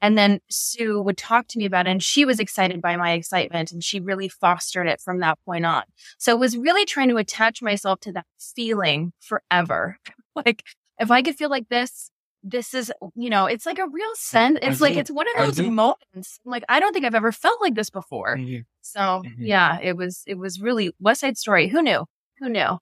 And 0.00 0.16
then 0.16 0.40
Sue 0.50 1.00
would 1.00 1.16
talk 1.16 1.48
to 1.48 1.58
me 1.58 1.64
about 1.64 1.86
it 1.86 1.90
and 1.90 2.02
she 2.02 2.26
was 2.26 2.38
excited 2.38 2.82
by 2.82 2.96
my 2.96 3.12
excitement 3.12 3.72
and 3.72 3.82
she 3.82 3.98
really 3.98 4.28
fostered 4.28 4.86
it 4.86 5.00
from 5.00 5.20
that 5.20 5.38
point 5.44 5.64
on. 5.64 5.84
So 6.18 6.32
it 6.32 6.38
was 6.38 6.56
really 6.56 6.84
trying 6.84 7.08
to 7.08 7.16
attach 7.16 7.62
myself 7.62 8.00
to 8.00 8.12
that 8.12 8.26
feeling 8.38 9.12
forever. 9.20 9.98
like 10.36 10.64
if 10.98 11.10
I 11.10 11.22
could 11.22 11.36
feel 11.36 11.50
like 11.50 11.68
this, 11.68 12.10
this 12.48 12.74
is, 12.74 12.92
you 13.14 13.28
know, 13.28 13.46
it's 13.46 13.66
like 13.66 13.78
a 13.78 13.88
real 13.88 14.14
sense. 14.14 14.58
It's 14.62 14.80
like, 14.80 14.96
it's 14.96 15.10
one 15.10 15.26
of 15.28 15.46
those 15.46 15.60
moments. 15.66 16.38
Like, 16.44 16.64
I 16.68 16.78
don't 16.78 16.92
think 16.92 17.04
I've 17.04 17.14
ever 17.14 17.32
felt 17.32 17.60
like 17.60 17.74
this 17.74 17.90
before. 17.90 18.36
Mm-hmm. 18.36 18.60
So 18.82 19.00
mm-hmm. 19.00 19.44
yeah, 19.44 19.80
it 19.82 19.96
was, 19.96 20.22
it 20.26 20.38
was 20.38 20.60
really 20.60 20.92
West 21.00 21.22
Side 21.22 21.36
Story. 21.36 21.68
Who 21.68 21.82
knew? 21.82 22.04
Who 22.38 22.48
knew? 22.48 22.78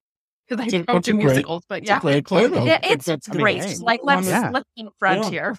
Because 0.48 0.74
I 0.74 0.82
don't 0.82 1.04
do 1.04 1.14
musicals, 1.14 1.64
but 1.68 1.84
yeah. 1.84 2.00
It's, 2.04 2.30
yeah, 2.30 2.80
it's, 2.82 3.08
it's 3.08 3.28
great. 3.28 3.62
I 3.62 3.74
like, 3.80 4.00
let's, 4.04 4.28
yeah. 4.28 4.50
let's 4.52 4.68
front 4.98 5.24
yeah. 5.24 5.30
here. 5.30 5.56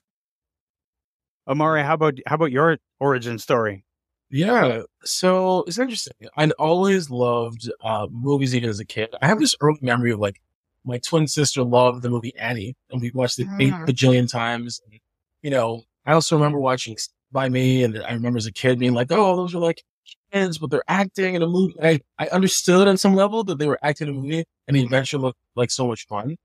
Omari, 1.48 1.84
how 1.84 1.94
about 1.94 2.18
how 2.26 2.36
about 2.36 2.52
your 2.52 2.78
origin 3.00 3.38
story? 3.38 3.86
Yeah, 4.32 4.82
so 5.04 5.64
it's 5.68 5.78
interesting. 5.78 6.16
I 6.36 6.50
always 6.58 7.12
loved 7.12 7.70
uh, 7.82 8.08
movies 8.10 8.56
even 8.56 8.70
as 8.70 8.80
a 8.80 8.86
kid. 8.86 9.14
I 9.22 9.28
have 9.28 9.40
this 9.40 9.56
early 9.62 9.78
memory 9.82 10.12
of 10.12 10.20
like 10.20 10.42
my 10.86 11.00
twin 11.00 11.28
sister 11.28 11.64
loved 11.64 12.02
the 12.02 12.10
movie 12.10 12.36
Annie, 12.38 12.76
and 12.90 13.02
we 13.02 13.12
watched 13.12 13.40
it 13.40 13.48
mm. 13.48 13.62
eight 13.62 13.74
bajillion 13.74 14.30
times. 14.30 14.82
And, 14.86 15.00
you 15.42 15.50
know, 15.50 15.84
I 16.06 16.14
also 16.14 16.36
remember 16.36 16.60
watching 16.60 16.98
by 17.32 17.50
me, 17.50 17.84
and 17.84 18.02
I 18.04 18.14
remember 18.14 18.38
as 18.38 18.46
a 18.46 18.52
kid 18.52 18.80
being 18.80 18.94
like, 18.94 19.12
"Oh, 19.12 19.36
those 19.36 19.56
are 19.56 19.60
like 19.60 19.84
kids, 20.32 20.58
but 20.58 20.70
they're 20.70 20.84
acting 20.88 21.36
in 21.36 21.42
a 21.42 21.48
movie." 21.48 21.76
I 21.82 22.00
I 22.18 22.28
understood 22.28 22.88
on 22.88 22.98
some 22.98 23.16
level 23.16 23.44
that 23.46 23.58
they 23.58 23.68
were 23.68 23.80
acting 23.82 24.08
in 24.08 24.16
a 24.16 24.18
movie, 24.18 24.46
and 24.68 24.78
the 24.78 24.84
adventure 24.84 25.18
looked 25.18 25.40
like 25.56 25.72
so 25.72 25.88
much 25.88 26.06
fun. 26.08 26.38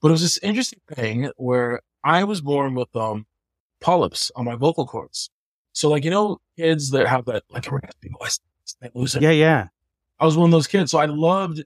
But 0.00 0.08
it 0.08 0.12
was 0.12 0.22
this 0.22 0.38
interesting 0.42 0.80
thing 0.94 1.30
where 1.36 1.80
I 2.04 2.24
was 2.24 2.40
born 2.40 2.74
with 2.74 2.94
um 2.94 3.26
polyps 3.80 4.30
on 4.36 4.44
my 4.44 4.54
vocal 4.54 4.86
cords. 4.86 5.30
So 5.72 5.88
like, 5.90 6.04
you 6.04 6.10
know, 6.10 6.38
kids 6.58 6.90
that 6.90 7.06
have 7.06 7.24
that 7.26 7.44
like 7.50 7.70
raspy 7.70 8.10
voice, 8.20 8.40
they 8.80 8.90
lose 8.94 9.14
it. 9.14 9.22
Yeah, 9.22 9.30
yeah. 9.30 9.68
I 10.18 10.24
was 10.24 10.36
one 10.36 10.46
of 10.46 10.52
those 10.52 10.66
kids. 10.66 10.90
So 10.90 10.98
I 10.98 11.06
loved 11.06 11.62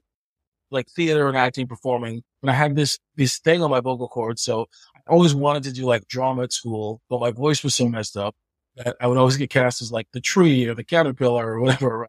like 0.71 0.87
theater 0.89 1.27
and 1.27 1.37
acting, 1.37 1.67
performing. 1.67 2.23
And 2.41 2.49
I 2.49 2.53
had 2.53 2.75
this, 2.75 2.99
this 3.15 3.39
thing 3.39 3.61
on 3.61 3.69
my 3.69 3.79
vocal 3.79 4.07
cords. 4.07 4.41
So 4.41 4.67
I 4.95 5.11
always 5.11 5.35
wanted 5.35 5.63
to 5.63 5.71
do 5.71 5.85
like 5.85 6.07
drama 6.07 6.43
at 6.43 6.53
school, 6.53 7.01
but 7.09 7.19
my 7.19 7.31
voice 7.31 7.63
was 7.63 7.75
so 7.75 7.87
messed 7.87 8.17
up 8.17 8.35
that 8.77 8.95
I 9.01 9.07
would 9.07 9.17
always 9.17 9.37
get 9.37 9.49
cast 9.49 9.81
as 9.81 9.91
like 9.91 10.07
the 10.13 10.21
tree 10.21 10.67
or 10.67 10.73
the 10.75 10.83
caterpillar 10.83 11.53
or 11.53 11.61
whatever. 11.61 12.07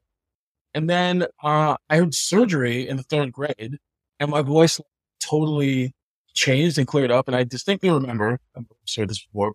And 0.75 0.89
then, 0.89 1.27
uh, 1.43 1.77
I 1.91 1.97
had 1.97 2.15
surgery 2.15 2.89
in 2.89 2.97
the 2.97 3.03
third 3.03 3.33
grade 3.33 3.79
and 4.19 4.31
my 4.31 4.43
voice 4.43 4.81
totally 5.21 5.95
changed 6.35 6.79
and 6.79 6.87
cleared 6.87 7.11
up. 7.11 7.29
And 7.29 7.37
I 7.37 7.45
distinctly 7.45 7.91
remember, 7.91 8.39
I'm 8.57 8.67
sure 8.85 9.07
this 9.07 9.25
before, 9.25 9.55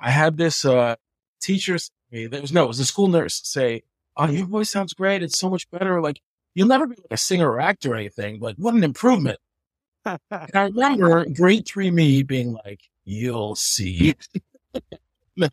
I 0.00 0.10
had 0.10 0.36
this 0.36 0.64
uh, 0.64 0.96
teacher 1.40 1.78
say, 1.78 2.26
there 2.26 2.40
was 2.40 2.52
no, 2.52 2.64
it 2.64 2.68
was 2.68 2.80
a 2.80 2.84
school 2.84 3.08
nurse 3.08 3.40
say, 3.44 3.82
"Oh, 4.16 4.28
your 4.28 4.46
voice 4.46 4.70
sounds 4.70 4.94
great. 4.94 5.22
It's 5.22 5.38
so 5.38 5.50
much 5.50 5.70
better. 5.70 6.00
Like 6.00 6.20
you'll 6.58 6.68
never 6.68 6.88
be 6.88 6.96
like 6.96 7.12
a 7.12 7.16
singer 7.16 7.50
or 7.50 7.60
actor 7.60 7.92
or 7.92 7.96
anything, 7.96 8.40
but 8.40 8.58
what 8.58 8.74
an 8.74 8.82
improvement." 8.82 9.38
and 10.04 10.20
I 10.30 10.64
remember 10.64 11.24
grade 11.36 11.66
three 11.66 11.90
me 11.90 12.22
being 12.22 12.52
like, 12.52 12.80
"You'll 13.04 13.54
see." 13.54 14.16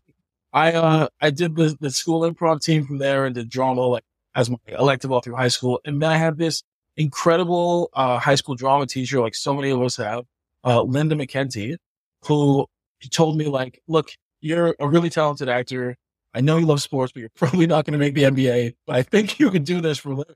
I 0.54 0.72
uh 0.72 1.08
I 1.22 1.30
did 1.30 1.56
the, 1.56 1.78
the 1.80 1.91
school 1.91 2.22
improv 2.22 2.62
team 2.62 2.86
from 2.86 2.98
there 2.98 3.26
and 3.26 3.36
did 3.36 3.50
drama 3.50 3.82
like 3.82 4.04
as 4.34 4.50
my 4.50 4.58
elective 4.68 5.12
all 5.12 5.22
through 5.22 5.36
high 5.36 5.50
school, 5.50 5.80
and 5.86 6.02
then 6.02 6.10
I 6.12 6.18
had 6.18 6.38
this 6.38 6.63
incredible 6.98 7.89
uh, 7.94 8.18
high 8.18 8.36
school 8.36 8.56
drama 8.56 8.86
teacher, 8.88 9.20
like 9.22 9.36
so 9.36 9.54
many 9.54 9.70
of 9.70 9.82
us 9.82 9.98
have, 9.98 10.26
uh, 10.63 10.82
Linda 10.82 11.15
McKenty, 11.15 11.78
who 12.26 12.65
told 13.12 13.38
me 13.38 13.46
like, 13.46 13.82
look, 13.88 14.10
you're 14.41 14.76
a 14.80 14.88
really 14.88 15.10
talented 15.10 15.50
actor. 15.50 15.98
I 16.34 16.41
know 16.41 16.58
you 16.58 16.65
love 16.65 16.82
sports, 16.82 17.13
but 17.13 17.20
you're 17.22 17.30
probably 17.36 17.68
not 17.68 17.86
going 17.86 17.94
to 17.94 18.00
make 18.00 18.15
the 18.15 18.24
NBA. 18.24 18.76
But 18.88 18.96
I 18.96 19.04
think 19.04 19.39
you 19.39 19.52
can 19.52 19.63
do 19.63 19.82
this 19.82 19.98
for 19.98 20.12
a 20.12 20.15
living. 20.15 20.36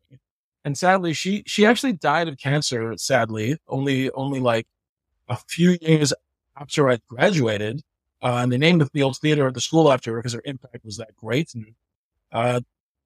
And 0.65 0.78
sadly, 0.78 1.13
she 1.13 1.43
she 1.45 1.65
actually 1.65 1.93
died 1.93 2.28
of 2.28 2.38
cancer. 2.38 2.95
Sadly, 2.98 3.58
only 3.67 4.12
only 4.12 4.39
like 4.39 4.67
a 5.28 5.38
few 5.48 5.78
years 5.82 6.13
after 6.58 6.89
I 6.89 7.00
graduated. 7.08 7.82
Uh, 8.22 8.39
and 8.43 8.52
they 8.52 8.58
named 8.58 8.88
the 8.91 9.04
old 9.04 9.17
theater 9.17 9.48
at 9.48 9.54
the 9.54 9.62
school 9.62 9.91
after 9.91 10.12
her 10.12 10.17
because 10.19 10.34
her 10.34 10.41
impact 10.43 10.84
was 10.84 10.98
that 10.98 11.15
great. 11.15 11.54
And 11.54 11.74
uh, 12.34 12.60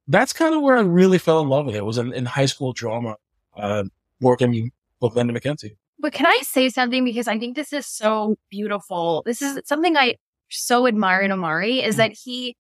that's 0.08 0.34
kind 0.34 0.56
of 0.56 0.62
where 0.62 0.78
I 0.78 0.82
really 0.82 1.20
fell 1.20 1.40
in 1.42 1.50
love 1.50 1.68
with 1.68 1.76
it. 1.76 1.86
was 1.86 2.00
in, 2.00 2.12
in 2.14 2.26
high 2.26 2.48
school 2.48 2.74
drama, 2.74 3.18
uh, 3.56 3.84
working 4.20 4.72
with 5.00 5.16
Linda 5.16 5.40
McKenty. 5.40 5.76
But 6.00 6.14
can 6.14 6.26
I 6.26 6.40
say 6.42 6.70
something? 6.70 7.06
Because 7.06 7.28
I 7.28 7.38
think 7.38 7.56
this 7.56 7.72
is 7.72 7.86
so 7.86 8.38
beautiful. 8.50 9.22
This 9.26 9.42
is 9.42 9.62
something 9.66 9.96
I 9.96 10.16
so 10.50 10.88
admire 10.88 11.22
in 11.22 11.32
Omari 11.32 11.82
is 11.82 11.96
mm. 11.96 11.98
that 12.00 12.14
he 12.14 12.58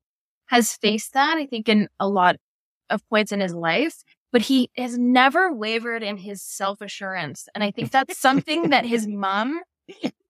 has 0.47 0.73
faced 0.73 1.13
that, 1.13 1.37
I 1.37 1.45
think, 1.45 1.67
in 1.67 1.89
a 1.99 2.07
lot 2.07 2.35
of 2.89 3.07
points 3.09 3.31
in 3.31 3.39
his 3.39 3.53
life, 3.53 4.03
but 4.33 4.41
he 4.41 4.69
has 4.75 4.97
never 4.97 5.53
wavered 5.53 6.03
in 6.03 6.17
his 6.17 6.41
self 6.41 6.81
assurance. 6.81 7.47
And 7.55 7.63
I 7.63 7.71
think 7.71 7.91
that's 7.91 8.17
something 8.17 8.71
that 8.71 8.85
his 8.85 9.07
mom, 9.07 9.61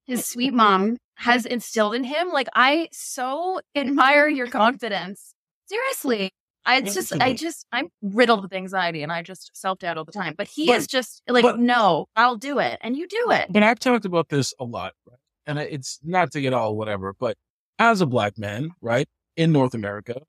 his 0.06 0.26
sweet 0.28 0.54
mom, 0.64 0.98
has 1.16 1.48
instilled 1.48 1.96
in 1.96 2.04
him. 2.04 2.30
Like, 2.30 2.50
I 2.54 2.90
so 2.92 3.62
admire 3.76 4.28
your 4.28 4.48
confidence. 4.48 5.34
Seriously. 5.66 6.32
I 6.66 6.80
just, 6.80 7.12
I 7.20 7.34
just, 7.34 7.66
I'm 7.74 7.90
riddled 8.02 8.42
with 8.42 8.54
anxiety 8.54 9.04
and 9.04 9.12
I 9.12 9.22
just 9.22 9.52
self 9.54 9.80
doubt 9.80 9.98
all 9.98 10.06
the 10.06 10.14
time. 10.14 10.34
But 10.38 10.48
he 10.48 10.68
but, 10.68 10.78
is 10.78 10.88
just 10.88 11.22
like, 11.28 11.44
but, 11.44 11.60
no, 11.60 12.06
I'll 12.16 12.38
do 12.38 12.60
it. 12.60 12.78
And 12.82 12.96
you 12.96 13.08
do 13.08 13.32
it. 13.32 13.50
And 13.54 13.66
I've 13.66 13.80
talked 13.80 14.06
about 14.06 14.30
this 14.30 14.54
a 14.60 14.64
lot, 14.64 14.94
right? 15.10 15.20
And 15.46 15.60
it's 15.60 16.00
not 16.04 16.32
to 16.32 16.42
get 16.42 16.54
all 16.54 16.78
whatever, 16.78 17.14
but 17.20 17.36
as 17.80 18.00
a 18.00 18.06
black 18.06 18.38
man, 18.38 18.70
right, 18.82 19.10
in 19.36 19.52
North 19.52 19.74
America, 19.74 20.22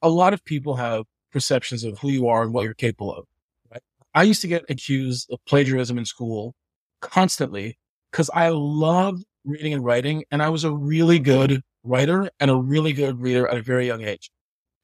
a 0.00 0.08
lot 0.08 0.32
of 0.32 0.42
people 0.46 0.76
have 0.76 1.04
perceptions 1.32 1.84
of 1.84 1.98
who 1.98 2.10
you 2.10 2.28
are 2.28 2.42
and 2.42 2.52
what 2.52 2.64
you're 2.64 2.74
capable 2.74 3.14
of. 3.14 3.24
Right? 3.70 3.82
I 4.14 4.22
used 4.22 4.42
to 4.42 4.48
get 4.48 4.64
accused 4.68 5.28
of 5.30 5.38
plagiarism 5.46 5.98
in 5.98 6.04
school 6.04 6.54
constantly 7.00 7.78
because 8.10 8.30
I 8.32 8.50
loved 8.50 9.24
reading 9.44 9.74
and 9.74 9.84
writing, 9.84 10.24
and 10.30 10.42
I 10.42 10.50
was 10.50 10.64
a 10.64 10.70
really 10.70 11.18
good 11.18 11.62
writer 11.82 12.30
and 12.38 12.50
a 12.50 12.56
really 12.56 12.92
good 12.92 13.20
reader 13.20 13.48
at 13.48 13.56
a 13.56 13.62
very 13.62 13.86
young 13.86 14.02
age. 14.02 14.30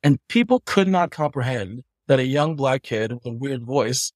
And 0.03 0.19
people 0.29 0.63
could 0.65 0.89
not 0.89 1.11
comprehend 1.11 1.83
that 2.07 2.19
a 2.19 2.25
young 2.25 2.57
black 2.57 2.83
kid 2.83 3.13
with 3.13 3.27
a 3.27 3.33
weird 3.33 3.65
voice 3.65 4.13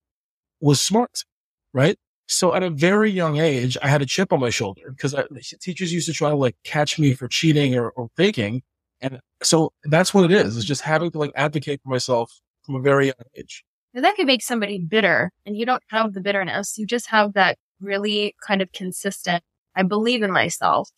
was 0.61 0.81
smart, 0.81 1.25
right? 1.73 1.99
So 2.27 2.55
at 2.55 2.62
a 2.62 2.71
very 2.71 3.11
young 3.11 3.38
age, 3.38 3.77
I 3.83 3.88
had 3.88 4.01
a 4.01 4.07
chip 4.07 4.33
on 4.33 4.40
my 4.40 4.51
shoulder 4.51 4.90
because 4.90 5.14
teachers 5.61 5.92
used 5.92 6.07
to 6.07 6.12
try 6.12 6.31
to 6.31 6.37
like 6.37 6.57
catch 6.64 6.99
me 6.99 7.14
for 7.14 7.29
cheating 7.29 7.75
or, 7.77 7.90
or 7.90 8.09
faking. 8.16 8.62
And 9.03 9.21
so 9.43 9.73
that's 9.85 10.15
what 10.15 10.25
it 10.25 10.31
is. 10.31 10.57
It's 10.57 10.65
just 10.65 10.83
having 10.83 11.11
to 11.11 11.19
like 11.19 11.33
advocate 11.35 11.81
for 11.83 11.91
myself 11.91 12.41
from 12.65 12.77
a 12.77 12.81
very 12.81 13.07
young 13.07 13.15
age. 13.37 13.65
Now 13.93 14.01
that 14.03 14.17
could 14.17 14.27
make 14.27 14.43
somebody 14.43 14.79
bitter 14.79 15.33
and 15.45 15.57
you 15.57 15.67
don't 15.67 15.83
have 15.88 16.15
the 16.15 16.21
bitterness. 16.21 16.79
You 16.79 16.87
just 16.87 17.09
have 17.09 17.35
that 17.35 17.59
really 17.81 18.35
kind 18.47 18.62
of 18.62 18.73
consistent, 18.73 19.43
I 19.77 19.83
believe 19.83 20.23
in 20.23 20.33
myself, 20.33 20.88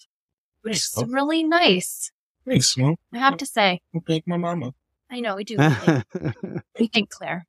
which 0.62 0.76
is 0.76 1.02
really 1.08 1.42
nice. 1.42 2.12
Thanks, 2.46 2.76
man. 2.76 2.96
I 3.12 3.18
have 3.18 3.38
to 3.38 3.46
say. 3.46 3.80
thank 4.06 4.28
my 4.28 4.36
mama. 4.36 4.74
I 5.10 5.20
know 5.20 5.36
we 5.36 5.44
do. 5.44 5.56
We 5.58 5.70
think, 5.70 6.62
we 6.78 6.86
think 6.88 7.10
Claire. 7.10 7.46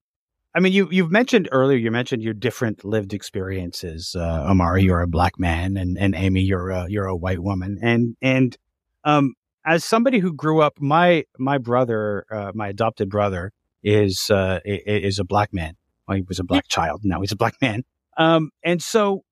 I 0.54 0.62
mean, 0.62 0.72
you 0.72 0.88
you've 0.90 1.12
mentioned 1.12 1.50
earlier. 1.52 1.78
You 1.78 1.92
mentioned 1.92 2.24
your 2.24 2.34
different 2.34 2.86
lived 2.86 3.14
experiences. 3.14 4.16
Uh, 4.16 4.46
Omari, 4.50 4.84
you're 4.84 5.02
a 5.02 5.08
black 5.08 5.38
man, 5.38 5.76
and 5.76 5.98
and 5.98 6.16
Amy, 6.16 6.42
you're 6.42 6.70
a 6.70 6.88
you're 6.90 7.08
a 7.08 7.16
white 7.16 7.42
woman. 7.42 7.78
And 7.82 8.16
and 8.22 8.58
um, 9.04 9.34
as 9.66 9.84
somebody 9.84 10.20
who 10.20 10.34
grew 10.34 10.62
up, 10.62 10.80
my 10.80 11.26
my 11.38 11.58
brother, 11.58 12.26
uh, 12.32 12.52
my 12.54 12.70
adopted 12.70 13.10
brother, 13.10 13.52
is 13.84 14.30
uh, 14.30 14.60
is 14.66 15.20
a 15.20 15.24
black 15.24 15.54
man. 15.54 15.76
Well, 16.08 16.18
he 16.18 16.24
was 16.28 16.40
a 16.40 16.44
black 16.44 16.68
child. 16.68 17.02
Now 17.04 17.22
he's 17.22 17.32
a 17.32 17.38
black 17.38 17.56
man. 17.62 17.84
Um, 18.18 18.52
and 18.64 18.82
so, 18.82 19.24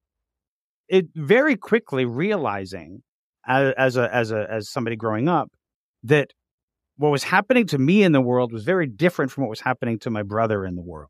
it 0.90 1.06
very 1.16 1.56
quickly 1.56 2.06
realizing 2.06 3.04
as, 3.48 3.74
as 3.78 3.98
a 3.98 4.14
as 4.14 4.32
a 4.32 4.48
as 4.50 4.70
somebody 4.70 4.96
growing 4.96 5.30
up 5.30 5.52
that 6.04 6.32
what 6.98 7.10
was 7.10 7.24
happening 7.24 7.66
to 7.68 7.78
me 7.78 8.04
in 8.04 8.12
the 8.12 8.22
world 8.22 8.52
was 8.52 8.64
very 8.64 8.88
different 8.88 9.32
from 9.32 9.44
what 9.44 9.50
was 9.50 9.62
happening 9.62 10.00
to 10.00 10.10
my 10.10 10.24
brother 10.24 10.66
in 10.66 10.76
the 10.76 10.82
world. 10.82 11.10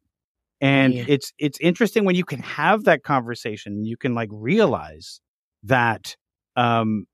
And 0.61 0.93
yeah. 0.93 1.05
it's 1.07 1.33
it's 1.37 1.59
interesting 1.59 2.05
when 2.05 2.15
you 2.15 2.25
can 2.25 2.39
have 2.39 2.85
that 2.85 3.03
conversation, 3.03 3.85
you 3.85 3.97
can 3.97 4.13
like 4.15 4.29
realize 4.31 5.19
that 5.63 6.15
um 6.55 7.05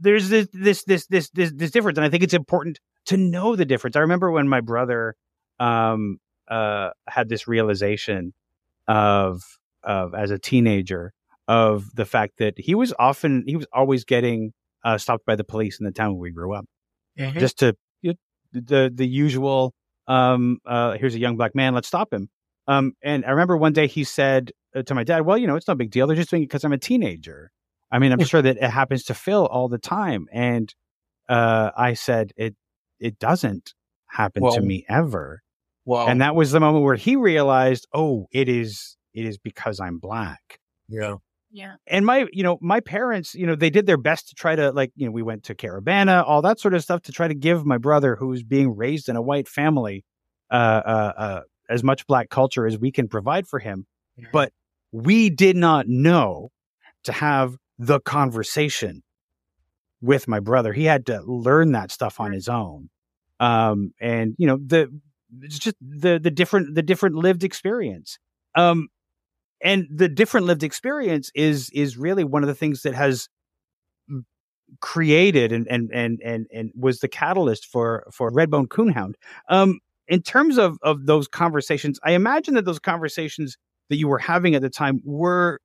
there's 0.00 0.28
this 0.28 0.48
this 0.52 0.84
this 0.84 1.06
this 1.06 1.30
this, 1.30 1.52
this 1.54 1.70
difference 1.70 1.98
and 1.98 2.04
I 2.04 2.10
think 2.10 2.22
it's 2.22 2.34
important 2.34 2.80
to 3.06 3.16
know 3.16 3.56
the 3.56 3.64
difference. 3.64 3.96
I 3.96 4.00
remember 4.00 4.30
when 4.30 4.48
my 4.48 4.60
brother 4.60 5.14
um 5.58 6.18
uh 6.48 6.90
had 7.06 7.28
this 7.28 7.46
realization 7.46 8.32
of 8.88 9.42
of 9.82 10.14
as 10.14 10.30
a 10.30 10.38
teenager 10.38 11.12
of 11.46 11.94
the 11.94 12.04
fact 12.04 12.38
that 12.38 12.54
he 12.58 12.74
was 12.74 12.92
often 12.98 13.44
he 13.46 13.56
was 13.56 13.66
always 13.72 14.04
getting 14.04 14.52
uh, 14.82 14.96
stopped 14.96 15.26
by 15.26 15.36
the 15.36 15.44
police 15.44 15.78
in 15.78 15.84
the 15.84 15.92
town 15.92 16.12
where 16.12 16.20
we 16.20 16.30
grew 16.30 16.54
up 16.54 16.64
mm-hmm. 17.18 17.38
just 17.38 17.58
to 17.58 17.76
you 18.00 18.12
know, 18.12 18.16
the 18.52 18.90
the 18.94 19.06
usual 19.06 19.74
um, 20.10 20.58
uh, 20.66 20.92
here's 20.92 21.14
a 21.14 21.20
young 21.20 21.36
black 21.36 21.54
man, 21.54 21.72
let's 21.72 21.86
stop 21.86 22.12
him. 22.12 22.28
Um, 22.66 22.94
and 23.02 23.24
I 23.24 23.30
remember 23.30 23.56
one 23.56 23.72
day 23.72 23.86
he 23.86 24.04
said 24.04 24.50
uh, 24.74 24.82
to 24.82 24.94
my 24.94 25.04
dad, 25.04 25.20
"Well, 25.20 25.38
you 25.38 25.46
know, 25.46 25.56
it's 25.56 25.68
no 25.68 25.74
big 25.74 25.90
deal. 25.90 26.06
They're 26.06 26.16
just 26.16 26.30
doing 26.30 26.42
it 26.42 26.46
because 26.46 26.64
I'm 26.64 26.72
a 26.72 26.78
teenager." 26.78 27.52
I 27.90 27.98
mean, 27.98 28.12
I'm 28.12 28.24
sure 28.24 28.42
that 28.42 28.56
it 28.56 28.70
happens 28.70 29.04
to 29.04 29.14
Phil 29.14 29.46
all 29.46 29.68
the 29.68 29.78
time. 29.78 30.26
And 30.32 30.72
uh, 31.28 31.70
I 31.76 31.94
said, 31.94 32.32
"It 32.36 32.54
it 32.98 33.18
doesn't 33.18 33.74
happen 34.06 34.42
well, 34.42 34.54
to 34.54 34.60
me 34.60 34.84
ever." 34.88 35.42
Well, 35.84 36.06
and 36.06 36.20
that 36.20 36.34
was 36.34 36.52
the 36.52 36.60
moment 36.60 36.84
where 36.84 36.96
he 36.96 37.16
realized, 37.16 37.86
"Oh, 37.92 38.26
it 38.32 38.48
is 38.48 38.96
it 39.14 39.24
is 39.24 39.38
because 39.38 39.80
I'm 39.80 39.98
black." 39.98 40.60
Yeah. 40.88 41.16
Yeah. 41.52 41.74
And 41.86 42.06
my, 42.06 42.26
you 42.32 42.44
know, 42.44 42.58
my 42.60 42.78
parents, 42.78 43.34
you 43.34 43.44
know, 43.44 43.56
they 43.56 43.70
did 43.70 43.86
their 43.86 43.96
best 43.96 44.28
to 44.28 44.34
try 44.36 44.54
to 44.54 44.70
like, 44.70 44.92
you 44.94 45.06
know, 45.06 45.10
we 45.10 45.22
went 45.22 45.44
to 45.44 45.54
Caribana, 45.54 46.22
all 46.24 46.42
that 46.42 46.60
sort 46.60 46.74
of 46.74 46.82
stuff 46.82 47.02
to 47.02 47.12
try 47.12 47.26
to 47.26 47.34
give 47.34 47.66
my 47.66 47.76
brother, 47.76 48.14
who's 48.14 48.44
being 48.44 48.76
raised 48.76 49.08
in 49.08 49.16
a 49.16 49.22
white 49.22 49.48
family, 49.48 50.04
uh, 50.50 50.54
uh, 50.54 51.12
uh, 51.16 51.40
as 51.68 51.82
much 51.82 52.06
black 52.06 52.30
culture 52.30 52.66
as 52.66 52.78
we 52.78 52.92
can 52.92 53.08
provide 53.08 53.48
for 53.48 53.58
him. 53.58 53.86
Yeah. 54.16 54.28
But 54.32 54.52
we 54.92 55.28
did 55.28 55.56
not 55.56 55.88
know 55.88 56.50
to 57.04 57.12
have 57.12 57.56
the 57.80 57.98
conversation 57.98 59.02
with 60.02 60.28
my 60.28 60.38
brother. 60.38 60.74
He 60.74 60.84
had 60.84 61.06
to 61.06 61.22
learn 61.22 61.72
that 61.72 61.90
stuff 61.90 62.20
on 62.20 62.30
his 62.32 62.46
own. 62.46 62.90
Um, 63.40 63.92
and 63.98 64.34
you 64.36 64.46
know, 64.46 64.58
the, 64.58 64.90
it's 65.40 65.58
just 65.58 65.76
the, 65.80 66.20
the 66.22 66.30
different, 66.30 66.74
the 66.74 66.82
different 66.82 67.16
lived 67.16 67.42
experience. 67.42 68.18
Um, 68.54 68.88
and 69.62 69.86
the 69.90 70.08
different 70.08 70.46
lived 70.46 70.62
experience 70.62 71.30
is 71.34 71.70
is 71.70 71.96
really 71.96 72.24
one 72.24 72.42
of 72.42 72.48
the 72.48 72.54
things 72.54 72.82
that 72.82 72.94
has 72.94 73.28
created 74.80 75.52
and 75.52 75.66
and 75.68 75.90
and 75.92 76.20
and, 76.24 76.46
and 76.52 76.70
was 76.74 77.00
the 77.00 77.08
catalyst 77.08 77.66
for 77.66 78.06
for 78.12 78.30
redbone 78.30 78.68
coonhound 78.68 79.14
um 79.48 79.80
in 80.06 80.22
terms 80.22 80.58
of 80.58 80.78
of 80.82 81.06
those 81.06 81.28
conversations 81.28 81.98
i 82.04 82.12
imagine 82.12 82.54
that 82.54 82.64
those 82.64 82.78
conversations 82.78 83.58
that 83.88 83.96
you 83.96 84.06
were 84.06 84.18
having 84.18 84.54
at 84.54 84.62
the 84.62 84.70
time 84.70 85.00
were 85.04 85.60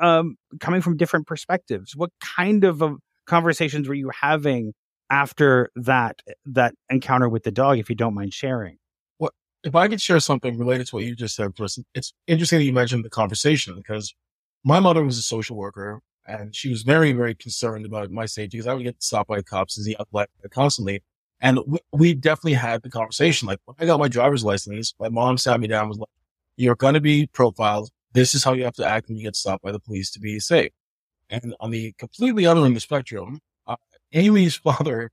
um 0.00 0.36
coming 0.60 0.80
from 0.80 0.96
different 0.96 1.26
perspectives 1.26 1.96
what 1.96 2.10
kind 2.20 2.64
of 2.64 2.82
uh, 2.82 2.94
conversations 3.26 3.88
were 3.88 3.94
you 3.94 4.10
having 4.18 4.72
after 5.10 5.70
that 5.74 6.20
that 6.44 6.74
encounter 6.88 7.28
with 7.28 7.42
the 7.42 7.50
dog 7.50 7.78
if 7.78 7.88
you 7.88 7.96
don't 7.96 8.14
mind 8.14 8.32
sharing 8.32 8.76
Well, 9.18 9.30
if 9.64 9.74
I 9.74 9.88
could 9.88 10.00
share 10.00 10.20
something 10.20 10.58
related 10.58 10.86
to 10.88 10.96
what 10.96 11.04
you 11.04 11.14
just 11.14 11.36
said, 11.36 11.54
Chris, 11.56 11.78
it's 11.94 12.12
interesting 12.26 12.60
that 12.60 12.64
you 12.64 12.72
mentioned 12.72 13.04
the 13.04 13.10
conversation 13.10 13.74
because 13.76 14.14
my 14.64 14.80
mother 14.80 15.04
was 15.04 15.18
a 15.18 15.22
social 15.22 15.56
worker 15.56 16.00
and 16.26 16.54
she 16.54 16.68
was 16.68 16.82
very, 16.82 17.12
very 17.12 17.34
concerned 17.34 17.84
about 17.84 18.10
my 18.10 18.26
safety 18.26 18.58
because 18.58 18.66
I 18.66 18.74
would 18.74 18.84
get 18.84 19.02
stopped 19.02 19.28
by 19.28 19.42
cops 19.42 19.78
as 19.78 19.84
the 19.84 19.96
young 19.98 20.26
constantly. 20.50 21.02
And 21.40 21.58
we, 21.66 21.78
we, 21.92 22.14
definitely 22.14 22.54
had 22.54 22.82
the 22.82 22.90
conversation. 22.90 23.48
Like 23.48 23.60
when 23.64 23.76
I 23.78 23.86
got 23.86 23.98
my 23.98 24.08
driver's 24.08 24.44
license, 24.44 24.94
my 25.00 25.08
mom 25.08 25.38
sat 25.38 25.58
me 25.58 25.68
down 25.68 25.82
and 25.82 25.88
was 25.88 25.98
like, 25.98 26.08
you're 26.56 26.76
going 26.76 26.94
to 26.94 27.00
be 27.00 27.26
profiled. 27.26 27.90
This 28.12 28.34
is 28.34 28.44
how 28.44 28.52
you 28.52 28.64
have 28.64 28.74
to 28.74 28.86
act 28.86 29.08
when 29.08 29.16
you 29.16 29.24
get 29.24 29.36
stopped 29.36 29.62
by 29.62 29.72
the 29.72 29.80
police 29.80 30.10
to 30.12 30.20
be 30.20 30.40
safe. 30.40 30.72
And 31.28 31.54
on 31.60 31.70
the 31.70 31.92
completely 31.98 32.46
other 32.46 32.60
end 32.60 32.68
of 32.68 32.74
the 32.74 32.80
spectrum, 32.80 33.40
uh, 33.66 33.76
Amy's 34.12 34.56
father 34.68 35.10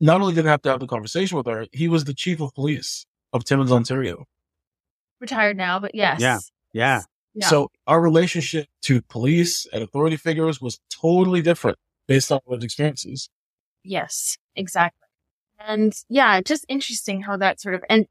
not 0.00 0.20
only 0.20 0.34
didn't 0.34 0.50
have 0.50 0.62
to 0.62 0.70
have 0.70 0.80
the 0.80 0.86
conversation 0.86 1.36
with 1.36 1.46
her, 1.46 1.66
he 1.72 1.88
was 1.88 2.04
the 2.04 2.14
chief 2.14 2.40
of 2.40 2.54
police 2.54 3.06
of 3.32 3.44
Timmins, 3.44 3.72
Ontario. 3.72 4.26
Retired 5.20 5.56
now, 5.56 5.78
but 5.78 5.94
yes. 5.94 6.20
Yeah. 6.20 6.38
Yeah. 6.72 7.02
yeah. 7.34 7.46
So 7.46 7.70
our 7.86 8.00
relationship 8.00 8.66
to 8.82 9.00
police 9.02 9.66
and 9.72 9.82
authority 9.82 10.16
figures 10.16 10.60
was 10.60 10.80
totally 10.90 11.40
different 11.40 11.78
based 12.06 12.30
on 12.30 12.40
those 12.46 12.62
experiences. 12.62 13.30
Yes, 13.82 14.36
exactly. 14.54 15.08
And 15.58 15.94
yeah, 16.08 16.40
just 16.40 16.66
interesting 16.68 17.22
how 17.22 17.36
that 17.38 17.60
sort 17.60 17.74
of, 17.74 17.84
and 17.88 18.06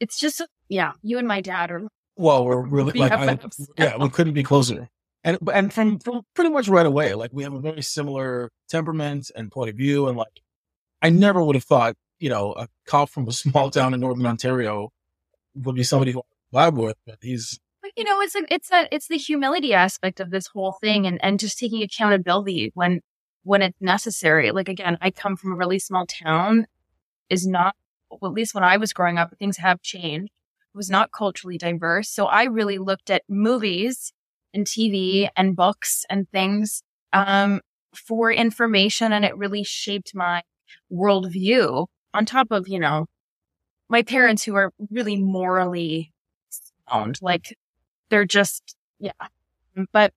it's 0.00 0.18
just, 0.18 0.40
yeah, 0.68 0.92
you 1.02 1.18
and 1.18 1.28
my 1.28 1.40
dad 1.40 1.70
are. 1.70 1.88
Well, 2.18 2.44
we're 2.44 2.60
really 2.60 2.98
like, 2.98 3.12
I, 3.12 3.38
yeah, 3.78 3.96
we 3.96 4.08
couldn't 4.10 4.34
be 4.34 4.42
closer. 4.42 4.88
And, 5.24 5.38
and 5.52 5.72
from, 5.72 5.98
from 5.98 6.22
pretty 6.34 6.50
much 6.50 6.68
right 6.68 6.86
away, 6.86 7.14
like 7.14 7.30
we 7.32 7.42
have 7.44 7.54
a 7.54 7.60
very 7.60 7.82
similar 7.82 8.50
temperament 8.68 9.30
and 9.34 9.50
point 9.50 9.70
of 9.70 9.76
view. 9.76 10.08
And 10.08 10.16
like, 10.16 10.40
I 11.00 11.10
never 11.10 11.42
would 11.42 11.54
have 11.54 11.64
thought 11.64 11.96
you 12.18 12.28
know, 12.28 12.52
a 12.52 12.68
cop 12.86 13.10
from 13.10 13.28
a 13.28 13.32
small 13.42 13.70
town 13.70 13.94
in 13.94 14.00
northern 14.00 14.26
Ontario 14.26 14.92
would 15.54 15.74
be 15.74 15.82
somebody 15.82 16.12
who 16.12 16.22
I 16.54 16.70
vibe 16.70 16.74
with, 16.74 16.96
but 17.06 17.18
he's. 17.20 17.58
But 17.82 17.92
you 17.96 18.04
know, 18.04 18.20
it's 18.20 18.34
a, 18.34 18.42
it's 18.50 18.70
a, 18.72 18.94
it's 18.94 19.08
the 19.08 19.18
humility 19.18 19.72
aspect 19.72 20.20
of 20.20 20.30
this 20.30 20.48
whole 20.48 20.76
thing, 20.80 21.06
and 21.06 21.22
and 21.22 21.38
just 21.38 21.58
taking 21.58 21.82
accountability 21.82 22.72
when 22.74 23.00
when 23.44 23.62
it's 23.62 23.80
necessary. 23.80 24.50
Like 24.50 24.68
again, 24.68 24.98
I 25.00 25.10
come 25.10 25.36
from 25.36 25.52
a 25.52 25.56
really 25.56 25.78
small 25.78 26.06
town, 26.06 26.66
is 27.30 27.46
not 27.46 27.74
well, 28.10 28.30
at 28.30 28.34
least 28.34 28.54
when 28.54 28.64
I 28.64 28.76
was 28.76 28.92
growing 28.92 29.18
up, 29.18 29.34
things 29.38 29.58
have 29.58 29.82
changed. 29.82 30.32
Was 30.78 30.88
not 30.88 31.10
culturally 31.10 31.58
diverse, 31.58 32.08
so 32.08 32.26
I 32.26 32.44
really 32.44 32.78
looked 32.78 33.10
at 33.10 33.24
movies 33.28 34.12
and 34.54 34.64
TV 34.64 35.28
and 35.36 35.56
books 35.56 36.06
and 36.08 36.30
things 36.30 36.84
um, 37.12 37.62
for 37.92 38.30
information, 38.30 39.12
and 39.12 39.24
it 39.24 39.36
really 39.36 39.64
shaped 39.64 40.14
my 40.14 40.42
worldview 40.92 41.88
on 42.14 42.26
top 42.26 42.52
of, 42.52 42.68
you 42.68 42.78
know, 42.78 43.06
my 43.88 44.02
parents 44.02 44.44
who 44.44 44.54
are 44.54 44.72
really 44.88 45.20
morally 45.20 46.12
sound, 46.88 47.18
like 47.20 47.56
they're 48.08 48.24
just, 48.24 48.76
yeah. 49.00 49.10
But, 49.92 50.12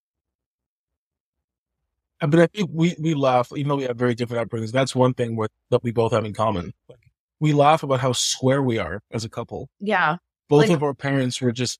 but 2.19 2.39
I 2.39 2.45
think 2.53 2.69
we, 2.71 2.95
we 2.99 3.15
laugh, 3.15 3.51
even 3.55 3.69
though 3.69 3.77
we 3.77 3.85
have 3.85 3.97
very 3.97 4.13
different 4.13 4.47
upbringings. 4.47 4.71
That's 4.71 4.95
one 4.95 5.15
thing 5.15 5.35
with, 5.35 5.49
that 5.71 5.81
we 5.81 5.91
both 5.91 6.11
have 6.11 6.23
in 6.23 6.33
common. 6.33 6.71
Like, 6.87 6.99
we 7.39 7.51
laugh 7.51 7.81
about 7.81 7.99
how 7.99 8.11
square 8.11 8.61
we 8.61 8.77
are 8.77 9.01
as 9.11 9.25
a 9.25 9.29
couple. 9.29 9.69
Yeah. 9.79 10.17
Both 10.51 10.67
like, 10.67 10.75
of 10.75 10.83
our 10.83 10.93
parents 10.93 11.39
were 11.41 11.53
just 11.53 11.79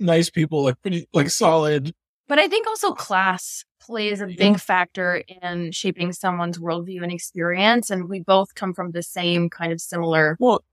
nice 0.00 0.30
people, 0.30 0.64
like 0.64 0.80
pretty, 0.80 1.06
like 1.12 1.28
solid, 1.28 1.94
But 2.26 2.38
I 2.38 2.48
think 2.48 2.66
also 2.66 2.92
class 2.92 3.64
plays 3.80 4.20
a 4.22 4.26
big 4.26 4.58
factor 4.58 5.22
in 5.42 5.72
shaping 5.72 6.12
someone's 6.12 6.58
worldview 6.58 7.02
and 7.02 7.12
experience. 7.12 7.90
And 7.90 8.08
we 8.08 8.20
both 8.20 8.54
come 8.54 8.72
from 8.72 8.92
the 8.92 9.02
same 9.02 9.50
kind 9.50 9.72
of 9.72 9.80
similar. 9.80 10.36
Well, 10.40 10.64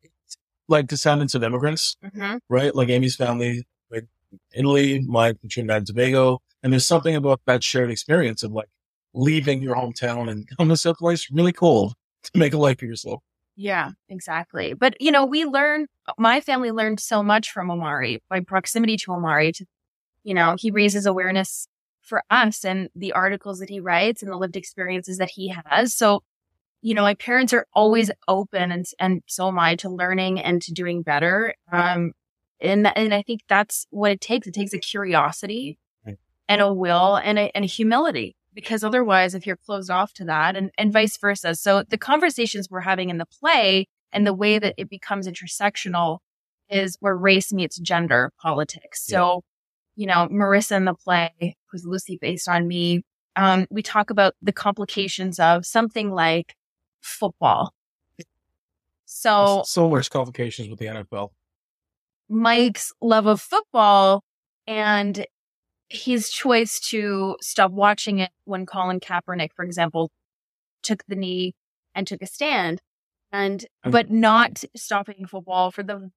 like 0.69 0.87
descendants 0.87 1.35
of 1.35 1.43
immigrants, 1.43 1.97
Mhm. 2.03 2.39
right? 2.49 2.73
Like 2.73 2.87
Amy's 2.87 3.17
family, 3.17 3.67
like 3.91 4.07
Italy, 4.53 5.03
from 5.03 5.35
Trinidad 5.49 5.77
and 5.77 5.87
Tobago. 5.87 6.41
And 6.63 6.71
there's 6.71 6.87
something 6.87 7.15
about 7.15 7.41
that 7.45 7.63
shared 7.63 7.91
experience 7.91 8.43
of 8.43 8.53
like 8.53 8.69
leaving 9.13 9.61
your 9.61 9.75
hometown 9.75 10.31
and 10.31 10.47
coming 10.57 10.69
to 10.69 10.77
someplace 10.77 11.29
really 11.29 11.51
cold 11.51 11.95
to 12.23 12.31
make 12.39 12.53
a 12.53 12.57
life 12.57 12.79
for 12.79 12.85
yourself. 12.85 13.21
Yeah, 13.55 13.91
exactly. 14.09 14.73
But, 14.73 14.99
you 14.99 15.11
know, 15.11 15.25
we 15.25 15.45
learn, 15.45 15.87
my 16.17 16.41
family 16.41 16.71
learned 16.71 16.99
so 16.99 17.21
much 17.21 17.51
from 17.51 17.69
Omari 17.69 18.21
by 18.29 18.39
proximity 18.39 18.97
to 18.97 19.13
Omari. 19.13 19.51
To, 19.53 19.65
you 20.23 20.33
know, 20.33 20.55
he 20.57 20.71
raises 20.71 21.05
awareness 21.05 21.67
for 22.01 22.23
us 22.29 22.65
and 22.65 22.89
the 22.95 23.13
articles 23.13 23.59
that 23.59 23.69
he 23.69 23.79
writes 23.79 24.23
and 24.23 24.31
the 24.31 24.37
lived 24.37 24.55
experiences 24.55 25.19
that 25.19 25.29
he 25.29 25.55
has. 25.65 25.93
So, 25.93 26.23
you 26.81 26.93
know, 26.93 27.03
my 27.03 27.13
parents 27.13 27.53
are 27.53 27.67
always 27.73 28.11
open 28.27 28.71
and, 28.71 28.85
and 28.99 29.21
so 29.27 29.47
am 29.47 29.59
I 29.59 29.75
to 29.77 29.89
learning 29.89 30.39
and 30.39 30.61
to 30.63 30.73
doing 30.73 31.01
better. 31.01 31.53
Um, 31.71 32.13
and, 32.59 32.87
and 32.97 33.13
I 33.13 33.21
think 33.21 33.41
that's 33.47 33.85
what 33.89 34.11
it 34.11 34.19
takes. 34.21 34.47
It 34.47 34.53
takes 34.53 34.73
a 34.73 34.79
curiosity 34.79 35.77
Right. 36.05 36.17
and 36.49 36.59
a 36.59 36.73
will 36.73 37.15
and 37.15 37.37
a, 37.39 37.51
and 37.55 37.63
a 37.63 37.67
humility 37.67 38.35
because 38.53 38.83
otherwise 38.83 39.35
if 39.35 39.45
you're 39.45 39.57
closed 39.57 39.89
off 39.89 40.13
to 40.13 40.25
that 40.25 40.55
and, 40.55 40.71
and 40.77 40.93
vice 40.93 41.17
versa. 41.17 41.55
So 41.55 41.83
the 41.83 41.97
conversations 41.97 42.67
we're 42.69 42.81
having 42.81 43.09
in 43.09 43.17
the 43.17 43.25
play 43.25 43.87
and 44.11 44.25
the 44.25 44.33
way 44.33 44.59
that 44.59 44.75
it 44.77 44.89
becomes 44.89 45.27
intersectional 45.27 46.19
is 46.69 46.97
where 46.99 47.15
race 47.15 47.51
meets 47.51 47.77
gender 47.79 48.31
politics. 48.41 49.05
So, 49.05 49.43
you 49.95 50.07
know, 50.07 50.27
Marissa 50.31 50.77
in 50.77 50.85
the 50.85 50.93
play, 50.93 51.55
who's 51.71 51.85
loosely 51.85 52.17
based 52.21 52.47
on 52.47 52.67
me, 52.67 53.03
um, 53.35 53.65
we 53.69 53.81
talk 53.81 54.09
about 54.09 54.33
the 54.41 54.51
complications 54.51 55.39
of 55.39 55.65
something 55.65 56.11
like 56.11 56.55
football. 57.01 57.73
So 59.05 59.63
so 59.65 59.89
there's 59.89 60.09
complications 60.09 60.69
with 60.69 60.79
the 60.79 60.85
NFL. 60.85 61.29
Mike's 62.29 62.91
love 63.01 63.27
of 63.27 63.41
football 63.41 64.23
and 64.65 65.25
his 65.93 66.29
choice 66.29 66.79
to 66.89 67.37
stop 67.41 67.71
watching 67.71 68.19
it 68.19 68.31
when 68.45 68.65
Colin 68.65 68.99
Kaepernick, 68.99 69.53
for 69.55 69.63
example, 69.63 70.11
took 70.81 71.03
the 71.07 71.15
knee 71.15 71.55
and 71.95 72.07
took 72.07 72.21
a 72.21 72.25
stand 72.25 72.81
and, 73.31 73.65
but 73.83 74.09
not 74.09 74.63
stopping 74.75 75.25
football 75.25 75.71
for 75.71 75.83
the, 75.83 76.09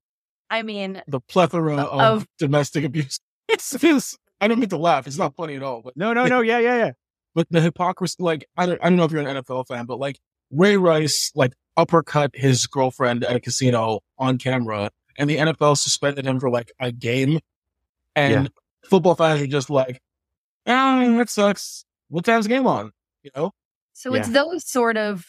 I 0.51 0.62
mean, 0.62 1.03
The 1.07 1.21
plethora 1.21 1.77
uh, 1.77 1.85
of, 1.85 2.01
Of- 2.23 2.27
domestic 2.39 2.85
abuse. 2.85 3.21
It's, 3.49 3.73
it's, 3.85 4.19
I 4.41 4.49
don't 4.49 4.59
mean 4.59 4.71
to 4.71 4.77
laugh. 4.77 5.07
It's 5.07 5.19
not 5.19 5.37
funny 5.37 5.55
at 5.55 5.62
all, 5.62 5.81
but 5.81 5.97
No, 5.97 6.12
no, 6.12 6.27
no. 6.27 6.41
Yeah, 6.41 6.59
yeah, 6.59 6.77
yeah. 6.79 6.93
but 7.33 7.47
the 7.49 7.61
hypocrisy, 7.61 8.17
like, 8.19 8.45
I 8.57 8.67
don't, 8.67 8.81
I 8.83 8.89
don't 8.89 8.97
know 8.97 9.05
if 9.05 9.12
you're 9.12 9.25
an 9.25 9.37
NFL 9.37 9.69
fan, 9.69 9.87
but 9.87 10.01
like 10.01 10.19
Ray 10.51 10.77
Rice, 10.77 11.31
like 11.37 11.53
uppercut 11.77 12.33
his 12.35 12.67
girlfriend 12.67 13.23
at 13.23 13.37
a 13.37 13.41
casino 13.41 14.01
on 14.19 14.39
camera 14.39 14.91
and 15.17 15.31
the 15.31 15.37
NFL 15.37 15.79
suspended 15.79 16.27
him 16.27 16.41
for 16.41 16.51
like 16.51 16.73
a 16.81 16.91
game. 16.91 17.39
And 18.15 18.51
football 18.88 19.14
fans 19.14 19.40
are 19.40 19.46
just 19.46 19.70
like, 19.70 20.01
oh, 20.66 21.16
that 21.18 21.31
sucks. 21.31 21.85
What 22.09 22.25
time's 22.25 22.44
the 22.44 22.51
game 22.51 22.66
on? 22.66 22.92
You 23.22 23.31
know? 23.37 23.53
So 23.92 24.14
it's 24.14 24.29
those 24.29 24.66
sort 24.68 24.96
of 24.96 25.25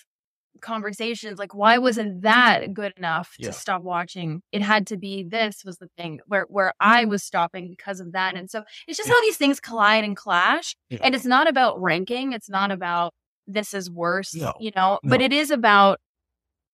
conversations 0.62 1.38
like 1.38 1.54
why 1.54 1.78
wasn't 1.78 2.24
that 2.24 2.74
good 2.74 2.92
enough 2.98 3.36
to 3.40 3.46
Yeah. 3.46 3.52
stop 3.52 3.84
watching 3.84 4.42
it 4.52 4.64
had 4.64 4.88
to 4.88 4.98
be 4.98 5.24
this 5.24 5.64
was 5.64 5.78
the 5.78 5.88
thing 5.98 6.20
where 6.26 6.46
where 6.50 6.74
i 6.80 7.06
was 7.06 7.22
stopping 7.24 7.70
because 7.70 8.00
of 8.00 8.14
that 8.14 8.36
and 8.36 8.50
so 8.50 8.64
it's 8.88 8.98
just 8.98 9.08
how 9.08 9.22
these 9.22 9.38
things 9.38 9.60
collide 9.60 10.04
and 10.04 10.18
clash 10.18 10.76
Yeah. 10.90 10.98
and 11.04 11.14
it's 11.14 11.26
not 11.26 11.48
about 11.48 11.80
ranking 11.80 12.34
it's 12.34 12.50
not 12.50 12.72
about 12.72 13.14
this 13.46 13.76
is 13.76 13.92
worse 13.92 14.34
No. 14.34 14.54
you 14.60 14.72
know 14.76 14.98
but 15.04 15.22
it 15.22 15.32
is 15.32 15.52
about 15.52 16.00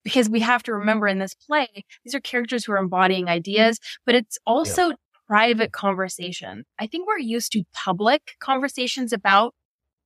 because 0.06 0.30
we 0.30 0.39
have 0.39 0.63
to 0.63 0.74
remember 0.74 1.06
in 1.08 1.19
this 1.19 1.34
play 1.36 1.67
these 2.06 2.15
are 2.15 2.22
characters 2.22 2.63
who 2.63 2.72
are 2.72 2.78
embodying 2.78 3.28
ideas 3.28 3.80
but 4.06 4.15
it's 4.15 4.38
also 4.46 4.93
private 5.34 5.72
conversation 5.72 6.63
i 6.80 6.86
think 6.88 7.08
we're 7.08 7.17
used 7.36 7.52
to 7.52 7.63
public 7.74 8.22
conversations 8.39 9.12
about 9.12 9.54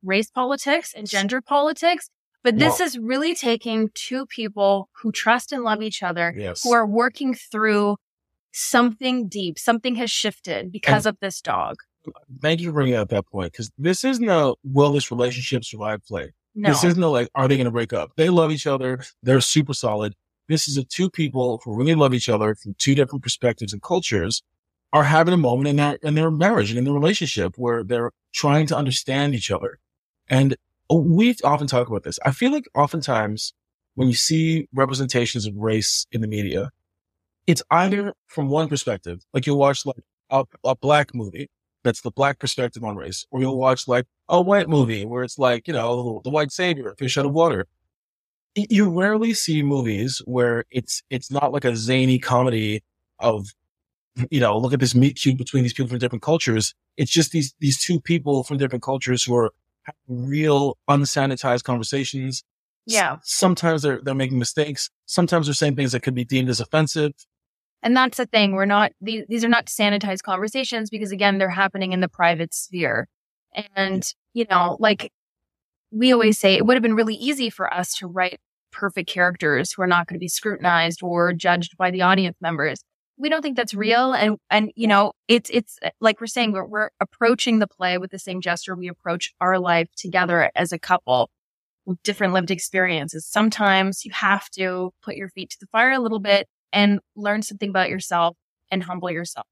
race 0.04 0.30
politics 0.30 0.94
and 0.96 1.10
gender 1.16 1.42
politics 1.42 2.10
but 2.44 2.60
this 2.60 2.80
is 2.80 2.98
really 2.98 3.36
taking 3.36 3.90
two 3.94 4.26
people 4.26 4.88
who 5.02 5.12
trust 5.12 5.52
and 5.52 5.64
love 5.64 5.82
each 5.82 6.02
other, 6.02 6.34
Yes. 6.38 6.64
who 6.64 6.72
are 6.72 6.88
working 6.88 7.34
through 7.34 7.98
something 8.54 9.28
deep. 9.28 9.60
Something 9.60 9.96
has 9.96 10.10
shifted 10.10 10.72
because 10.72 11.06
of 11.06 11.18
this 11.20 11.42
dog. 11.42 11.76
Thank 12.42 12.62
you 12.62 12.70
for 12.70 12.74
bringing 12.74 12.96
up 12.96 13.10
that 13.10 13.26
point 13.28 13.52
because 13.52 13.70
this 13.78 14.06
isn't 14.06 14.30
a 14.30 14.54
will 14.64 14.94
this 14.94 15.12
relationship 15.12 15.66
survive 15.66 16.06
play. 16.06 16.32
No. 16.56 16.70
This 16.70 16.86
isn't 16.86 17.04
a 17.04 17.08
like, 17.10 17.30
are 17.36 17.50
they 17.50 17.58
going 17.58 17.66
to 17.66 17.72
break 17.72 17.92
up? 17.92 18.12
They 18.16 18.30
love 18.30 18.52
each 18.52 18.66
other. 18.66 19.04
They're 19.22 19.42
super 19.42 19.74
solid. 19.74 20.14
This 20.48 20.70
is 20.70 20.78
a 20.78 20.86
two 20.86 21.10
people 21.10 21.60
who 21.66 21.76
really 21.76 21.96
love 21.96 22.14
each 22.14 22.30
other 22.30 22.56
from 22.56 22.76
two 22.78 22.96
different 22.96 23.24
perspectives 23.24 23.74
and 23.74 23.82
cultures 23.82 24.42
are 24.98 25.04
having 25.04 25.34
a 25.34 25.38
moment 25.38 25.68
in 25.68 25.76
that, 25.76 26.00
in 26.02 26.16
their 26.16 26.32
marriage 26.32 26.72
and 26.72 26.80
in 26.80 26.86
their 26.86 26.94
relationship 26.94 27.54
where 27.56 27.84
they're 27.84 28.12
trying 28.34 28.66
to 28.66 28.76
understand 28.76 29.36
each 29.36 29.52
other. 29.52 29.78
And 30.28 30.58
oh, 30.90 31.02
we 31.02 31.36
often 31.44 31.68
talk 31.68 31.88
about 31.88 32.04
this. 32.04 32.18
I 32.26 32.32
feel 32.32 32.52
like 32.52 32.66
oftentimes 32.74 33.54
when 33.94 34.08
you 34.08 34.16
see 34.16 34.68
representations 34.74 35.46
of 35.46 35.56
race 35.56 36.08
in 36.12 36.22
the 36.22 36.28
media, 36.28 36.72
it's 37.46 37.62
either 37.70 38.14
from 38.26 38.50
one 38.50 38.68
perspective, 38.68 39.24
like 39.34 39.46
you'll 39.46 39.60
watch 39.60 39.86
like 39.86 40.04
a, 40.32 40.46
a 40.64 40.76
black 40.76 41.14
movie 41.14 41.48
that's 41.84 42.02
the 42.02 42.12
black 42.12 42.40
perspective 42.40 42.84
on 42.84 42.96
race, 42.96 43.26
or 43.30 43.40
you'll 43.40 43.60
watch 43.60 43.88
like 43.88 44.06
a 44.28 44.42
white 44.42 44.68
movie 44.68 45.06
where 45.06 45.24
it's 45.24 45.38
like, 45.38 45.68
you 45.68 45.74
know, 45.74 46.22
the 46.24 46.32
white 46.32 46.52
savior, 46.52 46.96
fish 46.98 47.20
out 47.20 47.26
of 47.26 47.34
water. 47.34 47.68
You 48.56 48.90
rarely 48.90 49.36
see 49.36 49.62
movies 49.62 50.24
where 50.26 50.66
it's, 50.72 51.04
it's 51.12 51.30
not 51.30 51.54
like 51.54 51.66
a 51.66 51.76
zany 51.76 52.18
comedy 52.18 52.84
of, 53.20 53.46
you 54.32 54.40
know, 54.40 54.58
look 54.58 54.74
at 54.74 54.80
this 54.80 54.96
meet 54.96 55.16
cute 55.18 55.38
between 55.38 55.64
these 55.64 55.74
people 55.74 55.88
from 55.90 56.00
different 56.00 56.22
cultures. 56.22 56.74
It's 56.98 57.12
just 57.12 57.32
these, 57.32 57.54
these 57.60 57.80
two 57.82 58.00
people 58.00 58.44
from 58.44 58.58
different 58.58 58.84
cultures 58.84 59.24
who 59.24 59.36
are 59.36 59.52
having 59.84 60.28
real 60.28 60.78
unsanitized 60.90 61.64
conversations. 61.64 62.44
S- 62.88 62.94
Yeah. 62.94 63.18
Sometimes 63.24 63.82
they're, 63.84 64.02
they're 64.02 64.16
making 64.16 64.40
mistakes. 64.40 64.90
Sometimes 65.06 65.48
they're 65.48 65.54
saying 65.54 65.76
things 65.76 65.92
that 65.92 66.02
could 66.04 66.16
be 66.16 66.26
deemed 66.26 66.50
as 66.50 66.60
offensive. 66.60 67.14
and 67.84 67.96
that's 67.96 68.18
the 68.18 68.26
thing. 68.26 68.54
We're 68.54 68.66
not, 68.66 68.92
these, 69.02 69.26
these 69.30 69.44
are 69.44 69.50
not 69.50 69.68
sanitized 69.68 70.24
conversations 70.24 70.90
because 70.90 71.12
again, 71.12 71.38
they're 71.38 71.50
happening 71.50 71.92
in 71.94 72.00
the 72.02 72.10
private 72.10 72.54
sphere. 72.54 73.08
And, 73.76 74.04
you 74.34 74.46
know, 74.50 74.78
like 74.80 75.12
we 75.92 76.12
always 76.12 76.38
say, 76.40 76.56
it 76.56 76.66
would 76.66 76.76
have 76.76 76.84
been 76.84 76.96
really 76.96 77.16
easy 77.16 77.50
for 77.50 77.72
us 77.74 77.94
to 77.98 78.08
write 78.08 78.40
perfect 78.72 79.10
characters 79.10 79.72
who 79.72 79.82
are 79.82 79.88
not 79.88 80.08
going 80.08 80.16
to 80.16 80.20
be 80.20 80.28
scrutinized 80.28 81.02
or 81.02 81.34
judged 81.34 81.78
by 81.78 81.90
the 81.92 82.02
audience 82.02 82.36
members. 82.42 82.84
We 83.18 83.30
don't 83.30 83.42
think 83.42 83.58
that's 83.58 83.72
mm-hmm. 83.72 83.80
real. 83.80 84.14
And, 84.14 84.38
and, 84.50 84.72
you 84.76 84.88
know, 84.88 85.14
it's, 85.28 85.50
it's 85.52 85.78
uh, 85.84 85.90
like 86.00 86.22
we're 86.22 86.28
saying, 86.28 86.52
we're, 86.52 86.66
we're 86.66 86.90
approaching 87.00 87.60
the 87.60 87.68
play 87.68 87.98
with 87.98 88.12
the 88.12 88.20
same 88.20 88.42
gesture 88.42 88.76
we 88.76 88.88
approach 88.88 89.34
our 89.42 89.60
life 89.60 89.88
together 89.96 90.52
as 90.56 90.72
a 90.72 90.80
couple 90.80 91.30
with 91.86 92.02
different 92.04 92.34
lived 92.34 92.52
experiences. 92.52 93.26
Sometimes 93.26 94.06
you 94.06 94.12
have 94.14 94.50
to 94.52 94.92
put 95.02 95.16
your 95.16 95.30
feet 95.30 95.50
to 95.52 95.58
the 95.60 95.68
fire 95.68 95.92
a 95.92 96.00
little 96.00 96.20
bit 96.20 96.48
and 96.72 97.00
learn 97.16 97.42
something 97.42 97.70
about 97.70 97.90
yourself 97.90 98.36
and 98.70 98.84
humble 98.84 99.10
yourself. 99.10 99.48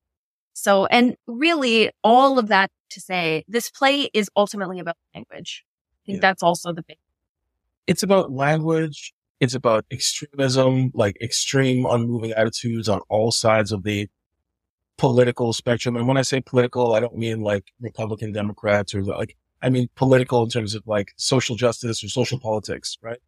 So, 0.54 0.86
and 0.86 1.15
really 1.28 1.91
all 2.04 2.38
of 2.38 2.49
that 2.49 2.71
to 2.91 3.01
say, 3.01 3.43
this 3.47 3.69
play 3.69 4.10
is 4.13 4.30
ultimately 4.36 4.80
about 4.80 4.95
language. 5.13 5.65
I 5.65 6.06
think 6.06 6.15
Yeah. 6.17 6.21
that's 6.21 6.43
also 6.43 6.71
the 6.71 6.84
big, 6.84 6.97
it's 7.88 8.04
about 8.04 8.32
language. 8.32 9.13
It's 9.45 9.53
about 9.53 9.86
extremism, 9.91 10.89
like 10.95 11.17
extreme 11.21 11.86
unmoving 11.86 12.31
attitudes 12.31 12.89
on 12.89 13.01
all 13.10 13.31
sides 13.31 13.71
of 13.71 13.84
the 13.84 14.10
political 14.97 15.53
spectrum. 15.53 15.95
And 15.95 16.08
when 16.08 16.17
I 16.17 16.23
say 16.23 16.41
political, 16.41 16.95
I 16.95 16.99
don't 16.99 17.15
mean 17.15 17.41
like 17.41 17.65
Republican 17.79 18.31
Democrats 18.31 18.95
or 18.95 19.03
like, 19.03 19.38
I 19.62 19.69
mean 19.69 19.87
political 19.96 20.41
in 20.41 20.50
terms 20.50 20.73
of 20.73 20.81
like 20.87 21.13
social 21.17 21.56
justice 21.56 22.04
or 22.04 22.10
social 22.10 22.39
politics, 22.39 22.98
right? 23.04 23.19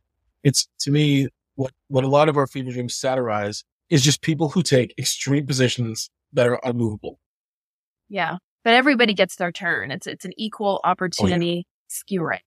It's 0.44 0.68
to 0.80 0.92
me, 0.92 1.28
what, 1.54 1.72
what 1.88 2.04
a 2.04 2.08
lot 2.08 2.30
of 2.30 2.36
our 2.38 2.48
fever 2.48 2.72
dreams 2.72 2.96
satirize 2.96 3.64
is 3.92 4.04
just 4.04 4.24
people 4.24 4.50
who 4.50 4.64
take 4.64 4.96
extreme 4.98 5.46
positions 5.46 6.10
that 6.34 6.48
are 6.48 6.60
unmovable. 6.64 7.20
yeah. 8.10 8.38
But 8.64 8.74
everybody 8.74 9.14
gets 9.14 9.36
their 9.36 9.52
turn. 9.52 9.92
It's, 9.92 10.08
it's 10.08 10.26
an 10.26 10.34
equal 10.36 10.82
oh, 10.84 10.90
opportunity 10.90 11.68
skew 11.88 12.24
right. 12.24 12.42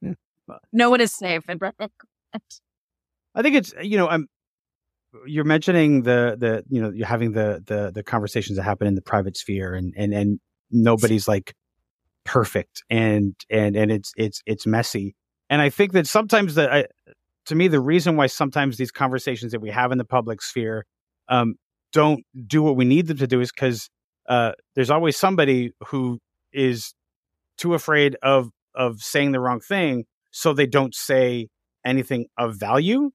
no 0.72 0.90
one 0.90 1.00
is 1.00 1.12
safe. 1.14 1.44
And 1.48 1.58
I 3.34 3.42
think 3.42 3.56
it's 3.56 3.74
you 3.82 3.96
know 3.96 4.08
I'm 4.08 4.28
you're 5.26 5.44
mentioning 5.44 6.02
the 6.02 6.36
the 6.38 6.64
you 6.68 6.80
know 6.80 6.90
you're 6.90 7.06
having 7.06 7.32
the 7.32 7.62
the 7.66 7.90
the 7.92 8.02
conversations 8.02 8.56
that 8.56 8.62
happen 8.62 8.86
in 8.86 8.94
the 8.94 9.02
private 9.02 9.36
sphere 9.36 9.74
and 9.74 9.92
and 9.96 10.12
and 10.14 10.40
nobody's 10.70 11.26
like 11.26 11.54
perfect 12.24 12.82
and 12.90 13.34
and 13.50 13.76
and 13.76 13.90
it's 13.90 14.12
it's 14.16 14.42
it's 14.46 14.66
messy 14.66 15.14
and 15.48 15.60
I 15.60 15.70
think 15.70 15.92
that 15.92 16.06
sometimes 16.06 16.54
the 16.54 16.72
I, 16.72 16.84
to 17.46 17.54
me 17.54 17.68
the 17.68 17.80
reason 17.80 18.16
why 18.16 18.26
sometimes 18.26 18.76
these 18.76 18.92
conversations 18.92 19.52
that 19.52 19.60
we 19.60 19.70
have 19.70 19.90
in 19.90 19.98
the 19.98 20.04
public 20.04 20.42
sphere 20.42 20.86
um 21.28 21.54
don't 21.92 22.24
do 22.46 22.62
what 22.62 22.76
we 22.76 22.84
need 22.84 23.08
them 23.08 23.16
to 23.16 23.26
do 23.26 23.40
is 23.40 23.50
because 23.50 23.88
uh 24.28 24.52
there's 24.74 24.90
always 24.90 25.16
somebody 25.16 25.72
who 25.86 26.18
is 26.52 26.94
too 27.56 27.74
afraid 27.74 28.16
of 28.22 28.50
of 28.74 29.00
saying 29.00 29.32
the 29.32 29.40
wrong 29.40 29.60
thing, 29.60 30.04
so 30.30 30.52
they 30.52 30.66
don't 30.66 30.94
say 30.94 31.48
anything 31.84 32.26
of 32.38 32.58
value. 32.58 33.10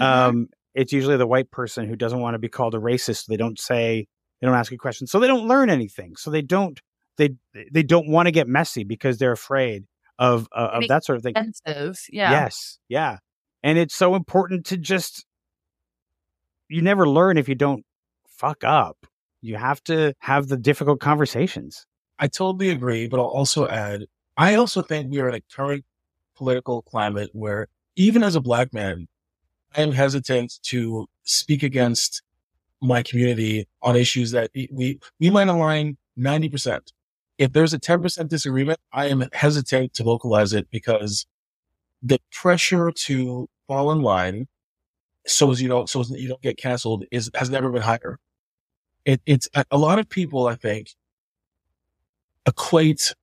Um, 0.00 0.48
it's 0.74 0.92
usually 0.92 1.16
the 1.16 1.26
white 1.26 1.50
person 1.50 1.88
who 1.88 1.96
doesn't 1.96 2.20
want 2.20 2.34
to 2.34 2.38
be 2.38 2.48
called 2.48 2.74
a 2.74 2.78
racist. 2.78 3.26
They 3.26 3.36
don't 3.36 3.58
say, 3.58 4.06
they 4.40 4.46
don't 4.46 4.56
ask 4.56 4.72
a 4.72 4.76
question, 4.76 5.06
so 5.06 5.20
they 5.20 5.26
don't 5.26 5.48
learn 5.48 5.70
anything. 5.70 6.16
So 6.16 6.30
they 6.30 6.42
don't, 6.42 6.80
they 7.16 7.30
they 7.72 7.82
don't 7.82 8.08
want 8.08 8.26
to 8.26 8.32
get 8.32 8.46
messy 8.46 8.84
because 8.84 9.18
they're 9.18 9.32
afraid 9.32 9.84
of 10.18 10.48
uh, 10.52 10.70
of 10.74 10.88
that 10.88 11.04
sort 11.04 11.16
of 11.16 11.22
thing. 11.22 11.34
Expensive. 11.36 11.98
Yeah. 12.10 12.30
Yes, 12.30 12.78
yeah, 12.88 13.18
and 13.62 13.78
it's 13.78 13.94
so 13.94 14.14
important 14.14 14.66
to 14.66 14.76
just. 14.76 15.24
You 16.70 16.82
never 16.82 17.08
learn 17.08 17.38
if 17.38 17.48
you 17.48 17.54
don't 17.54 17.82
fuck 18.28 18.62
up. 18.62 19.06
You 19.40 19.56
have 19.56 19.82
to 19.84 20.12
have 20.18 20.48
the 20.48 20.58
difficult 20.58 21.00
conversations. 21.00 21.86
I 22.18 22.28
totally 22.28 22.68
agree, 22.68 23.08
but 23.08 23.18
I'll 23.18 23.26
also 23.26 23.66
add, 23.66 24.04
I 24.36 24.56
also 24.56 24.82
think 24.82 25.10
we 25.10 25.18
are 25.20 25.28
in 25.30 25.34
a 25.34 25.40
current 25.54 25.86
political 26.36 26.82
climate 26.82 27.30
where 27.32 27.68
even 27.96 28.22
as 28.22 28.36
a 28.36 28.40
black 28.42 28.74
man, 28.74 29.08
I 29.76 29.82
am 29.82 29.92
hesitant 29.92 30.58
to 30.64 31.06
speak 31.24 31.62
against 31.62 32.22
my 32.80 33.02
community 33.02 33.66
on 33.82 33.96
issues 33.96 34.30
that 34.32 34.50
we, 34.54 34.98
we 35.18 35.30
might 35.30 35.48
align 35.48 35.96
90%. 36.18 36.92
If 37.38 37.52
there's 37.52 37.74
a 37.74 37.78
10% 37.78 38.28
disagreement, 38.28 38.80
I 38.92 39.06
am 39.06 39.24
hesitant 39.32 39.94
to 39.94 40.04
vocalize 40.04 40.52
it 40.52 40.68
because 40.70 41.26
the 42.02 42.20
pressure 42.32 42.90
to 42.90 43.48
fall 43.66 43.92
in 43.92 44.02
line 44.02 44.48
so 45.26 45.50
as 45.50 45.60
you 45.60 45.68
don't, 45.68 45.88
so 45.88 46.00
as 46.00 46.10
you 46.10 46.28
don't 46.28 46.40
get 46.40 46.56
canceled 46.56 47.04
is, 47.10 47.30
has 47.34 47.50
never 47.50 47.70
been 47.70 47.82
higher. 47.82 48.18
It, 49.04 49.20
it's 49.26 49.48
a, 49.54 49.64
a 49.70 49.78
lot 49.78 49.98
of 49.98 50.08
people, 50.08 50.46
I 50.46 50.54
think, 50.54 50.90
equate 52.46 53.14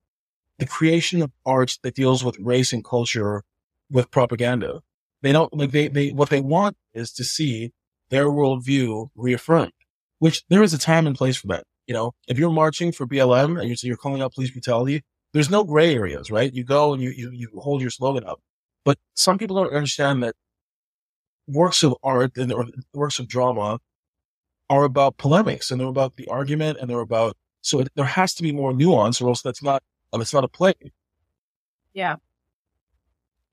the 0.59 0.65
creation 0.65 1.21
of 1.21 1.31
art 1.45 1.77
that 1.81 1.95
deals 1.95 2.23
with 2.23 2.37
race 2.39 2.71
and 2.71 2.83
culture 2.83 3.43
with 3.89 4.11
propaganda. 4.11 4.81
They 5.25 5.31
don't 5.31 5.51
like 5.57 5.71
they, 5.71 5.87
they, 5.87 6.11
what 6.11 6.29
they 6.29 6.39
want 6.39 6.77
is 6.93 7.11
to 7.13 7.23
see 7.23 7.71
their 8.11 8.25
worldview 8.25 9.09
reaffirmed, 9.15 9.71
which 10.19 10.43
there 10.49 10.61
is 10.61 10.71
a 10.71 10.77
time 10.77 11.07
and 11.07 11.15
place 11.15 11.35
for 11.35 11.47
that. 11.47 11.63
You 11.87 11.95
know, 11.95 12.11
if 12.27 12.37
you're 12.37 12.51
marching 12.51 12.91
for 12.91 13.07
BLM 13.07 13.59
and 13.59 13.67
you're, 13.67 13.77
you're 13.81 13.97
calling 13.97 14.21
out 14.21 14.35
police 14.35 14.51
brutality, 14.51 15.01
there's 15.33 15.49
no 15.49 15.63
gray 15.63 15.95
areas, 15.95 16.29
right? 16.29 16.53
You 16.53 16.63
go 16.63 16.93
and 16.93 17.01
you, 17.01 17.09
you, 17.09 17.31
you 17.31 17.49
hold 17.59 17.81
your 17.81 17.89
slogan 17.89 18.23
up. 18.23 18.39
But 18.83 18.99
some 19.15 19.39
people 19.39 19.55
don't 19.55 19.73
understand 19.73 20.21
that 20.21 20.35
works 21.47 21.81
of 21.81 21.95
art 22.03 22.37
and 22.37 22.53
or 22.53 22.67
works 22.93 23.17
of 23.17 23.27
drama 23.27 23.79
are 24.69 24.83
about 24.83 25.17
polemics 25.17 25.71
and 25.71 25.81
they're 25.81 25.87
about 25.87 26.17
the 26.17 26.27
argument 26.27 26.77
and 26.79 26.87
they're 26.87 26.99
about, 26.99 27.35
so 27.61 27.79
it, 27.79 27.89
there 27.95 28.05
has 28.05 28.35
to 28.35 28.43
be 28.43 28.51
more 28.51 28.73
nuance 28.73 29.19
or 29.19 29.29
else 29.29 29.41
that's 29.41 29.63
not, 29.63 29.81
um, 30.13 30.21
it's 30.21 30.35
not 30.35 30.43
a 30.43 30.47
play. 30.47 30.75
Yeah. 31.95 32.17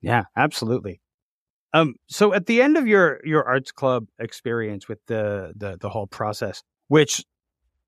Yeah, 0.03 0.25
absolutely. 0.37 1.01
Um, 1.75 1.95
so 2.09 2.35
at 2.35 2.47
the 2.47 2.61
end 2.63 2.77
of 2.77 2.87
your 2.87 3.21
your 3.25 3.45
arts 3.49 3.73
club 3.73 4.07
experience 4.19 4.89
with 4.89 4.99
the 5.07 5.53
the 5.57 5.79
the 5.81 5.89
whole 5.89 6.07
process, 6.07 6.63
which 6.89 7.25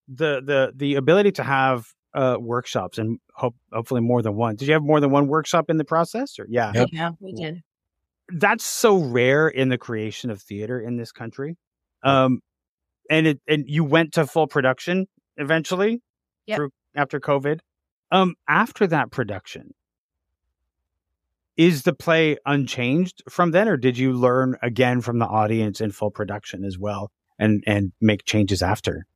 the 0.09 0.41
the 0.45 0.72
the 0.74 0.95
ability 0.97 1.32
to 1.32 1.43
have 1.43 1.87
uh 2.14 2.37
workshops 2.41 2.97
and 2.99 3.18
hope, 3.35 3.57
hopefully 3.72 4.01
more 4.01 4.22
than 4.22 4.35
one. 4.37 4.57
Did 4.57 4.68
you 4.68 4.74
have 4.74 4.82
more 4.82 5.01
than 5.01 5.11
one 5.11 5.26
workshop 5.26 5.68
in 5.68 5.76
the 5.76 5.85
process? 5.85 6.39
Or 6.39 6.47
yeah, 6.49 6.72
Yep. 6.74 6.89
Yeah, 6.93 7.11
we 7.20 7.32
did. 7.32 7.62
that's 8.28 8.64
so 8.64 8.97
rare 8.97 9.49
in 9.49 9.68
the 9.68 9.78
creation 9.78 10.30
of 10.30 10.41
theater 10.41 10.80
in 10.80 10.97
this 10.97 11.12
country. 11.12 11.57
Um, 12.03 12.41
and 13.11 13.26
it 13.26 13.41
and 13.49 13.64
you 13.66 13.85
went 13.85 14.12
to 14.14 14.26
full 14.26 14.47
production 14.47 15.07
eventually 15.37 16.01
Yep. 16.47 16.57
through 16.57 16.70
after 16.95 17.18
COVID. 17.20 17.61
Um, 18.11 18.35
after 18.49 18.87
that 18.87 19.11
production, 19.11 19.74
is 21.57 21.83
the 21.83 21.95
play 21.95 22.37
unchanged 22.47 23.23
from 23.29 23.53
then, 23.53 23.69
or 23.69 23.77
did 23.77 23.97
you 23.97 24.13
learn 24.13 24.57
again 24.63 25.01
from 25.01 25.19
the 25.19 25.27
audience 25.27 25.81
in 25.81 25.91
full 25.91 26.11
production 26.11 26.65
as 26.65 26.79
well, 26.79 27.11
and 27.39 27.63
and 27.67 27.93
make 28.01 28.25
changes 28.25 28.63
after? 28.63 29.07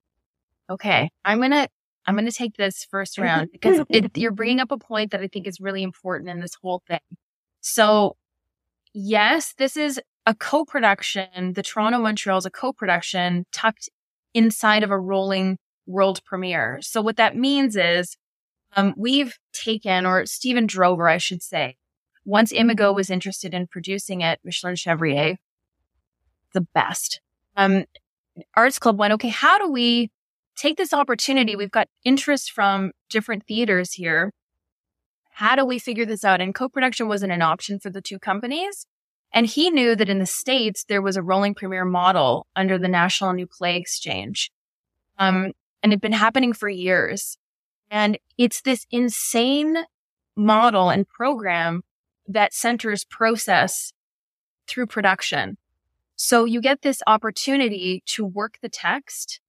Okay. 0.71 1.11
I'm 1.25 1.39
going 1.39 1.53
to 1.53 1.69
I'm 2.07 2.15
going 2.15 2.27
to 2.27 2.33
take 2.33 2.57
this 2.57 2.87
first 2.91 3.19
round 3.19 3.51
because 3.53 3.85
it, 3.91 4.17
you're 4.17 4.33
bringing 4.33 4.61
up 4.61 4.71
a 4.71 4.79
point 4.79 5.11
that 5.11 5.21
I 5.21 5.29
think 5.29 5.47
is 5.47 5.61
really 5.61 5.83
important 5.83 6.31
in 6.31 6.41
this 6.41 6.55
whole 6.63 6.83
thing. 6.87 7.01
So, 7.61 8.17
yes, 8.95 9.55
this 9.59 9.77
is 9.77 10.01
a 10.25 10.35
co-production. 10.35 11.53
The 11.55 11.63
Toronto 11.63 11.99
Montreal 11.99 12.39
is 12.39 12.47
a 12.47 12.51
co-production 12.51 13.47
tucked 13.53 13.89
inside 14.33 14.83
of 14.83 14.91
a 14.91 14.99
rolling 14.99 15.59
world 15.87 16.23
premiere. 16.25 16.79
So 16.83 17.01
what 17.01 17.17
that 17.17 17.37
means 17.37 17.77
is 17.77 18.17
um, 18.77 18.95
we've 18.97 19.39
taken, 19.53 20.07
or 20.07 20.27
Stephen 20.27 20.67
Drover, 20.67 21.09
I 21.09 21.19
should 21.19 21.43
say, 21.43 21.78
once 22.29 22.53
Imago 22.53 22.93
was 22.93 23.09
interested 23.09 23.55
in 23.55 23.67
producing 23.67 24.21
it, 24.21 24.39
Micheline 24.45 24.77
Chevrier, 24.77 25.39
the 26.53 26.61
best. 26.75 27.23
Um, 27.57 27.87
Arts 28.55 28.79
Club 28.79 28.99
went, 28.99 29.15
okay, 29.15 29.31
how 29.31 29.59
do 29.59 29.73
we 29.73 30.11
take 30.55 30.77
this 30.77 30.93
opportunity? 30.93 31.57
We've 31.57 31.71
got 31.71 31.89
interest 32.05 32.53
from 32.53 32.93
different 33.09 33.47
theaters 33.47 33.95
here. 33.95 34.31
How 35.31 35.57
do 35.57 35.65
we 35.65 35.79
figure 35.79 36.05
this 36.05 36.23
out? 36.23 36.43
And 36.43 36.55
co-production 36.55 37.09
wasn't 37.09 37.33
an 37.33 37.41
option 37.41 37.81
for 37.81 37.89
the 37.89 38.03
two 38.03 38.19
companies. 38.19 38.87
And 39.33 39.47
he 39.47 39.71
knew 39.71 39.97
that 39.97 40.11
in 40.11 40.19
the 40.19 40.27
States, 40.27 40.85
there 40.87 41.01
was 41.01 41.17
a 41.17 41.23
rolling 41.23 41.55
premiere 41.55 41.87
model 41.87 42.47
under 42.55 42.77
the 42.77 42.89
National 42.89 43.33
New 43.33 43.47
Play 43.47 43.79
Exchange. 43.79 44.51
Um, 45.19 45.53
and 45.83 45.93
it'd 45.93 46.03
been 46.03 46.13
happening 46.13 46.53
for 46.53 46.69
years. 46.69 47.39
And 47.91 48.19
it's 48.37 48.61
this 48.61 48.87
insane 48.91 49.79
model 50.37 50.91
and 50.91 51.09
program 51.09 51.85
that 52.29 52.55
centers 52.55 53.05
process 53.05 53.93
through 54.67 54.87
production. 54.87 55.57
So 56.17 56.45
you 56.45 56.61
get 56.61 56.83
this 56.83 57.03
opportunity 57.07 58.03
to 58.07 58.25
work 58.25 58.59
the 58.61 58.69
text 58.69 59.41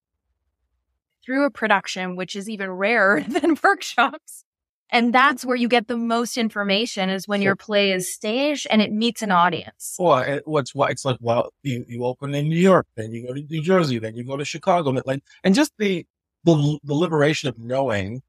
through 1.25 1.45
a 1.45 1.51
production, 1.51 2.15
which 2.15 2.35
is 2.35 2.49
even 2.49 2.69
rarer 2.69 3.21
than 3.27 3.57
workshops. 3.63 4.45
And 4.91 5.13
that's 5.13 5.45
where 5.45 5.55
you 5.55 5.67
get 5.67 5.87
the 5.87 5.97
most 5.97 6.37
information 6.37 7.09
is 7.09 7.27
when 7.27 7.43
your 7.43 7.55
play 7.55 7.91
is 7.91 8.11
staged 8.11 8.65
and 8.71 8.81
it 8.81 8.91
meets 8.91 9.21
an 9.21 9.31
audience. 9.31 9.95
Well, 9.99 10.17
eh, 10.17 10.35
it, 10.35 10.47
what's 10.47 10.73
why 10.73 10.89
it's 10.89 11.05
like, 11.05 11.17
well, 11.21 11.53
you, 11.61 11.85
you 11.87 12.03
open 12.05 12.33
in 12.33 12.49
New 12.49 12.57
York, 12.57 12.87
then 12.95 13.11
you 13.11 13.27
go 13.27 13.33
to 13.35 13.41
New 13.41 13.61
Jersey, 13.61 13.99
then 13.99 14.15
you 14.15 14.23
go 14.23 14.35
to 14.35 14.45
Chicago, 14.45 14.89
and 14.89 15.01
like, 15.05 15.23
and 15.43 15.53
just 15.53 15.73
the, 15.77 16.07
the, 16.43 16.79
the 16.83 16.95
liberation 16.95 17.49
of 17.49 17.59
knowing 17.59 18.23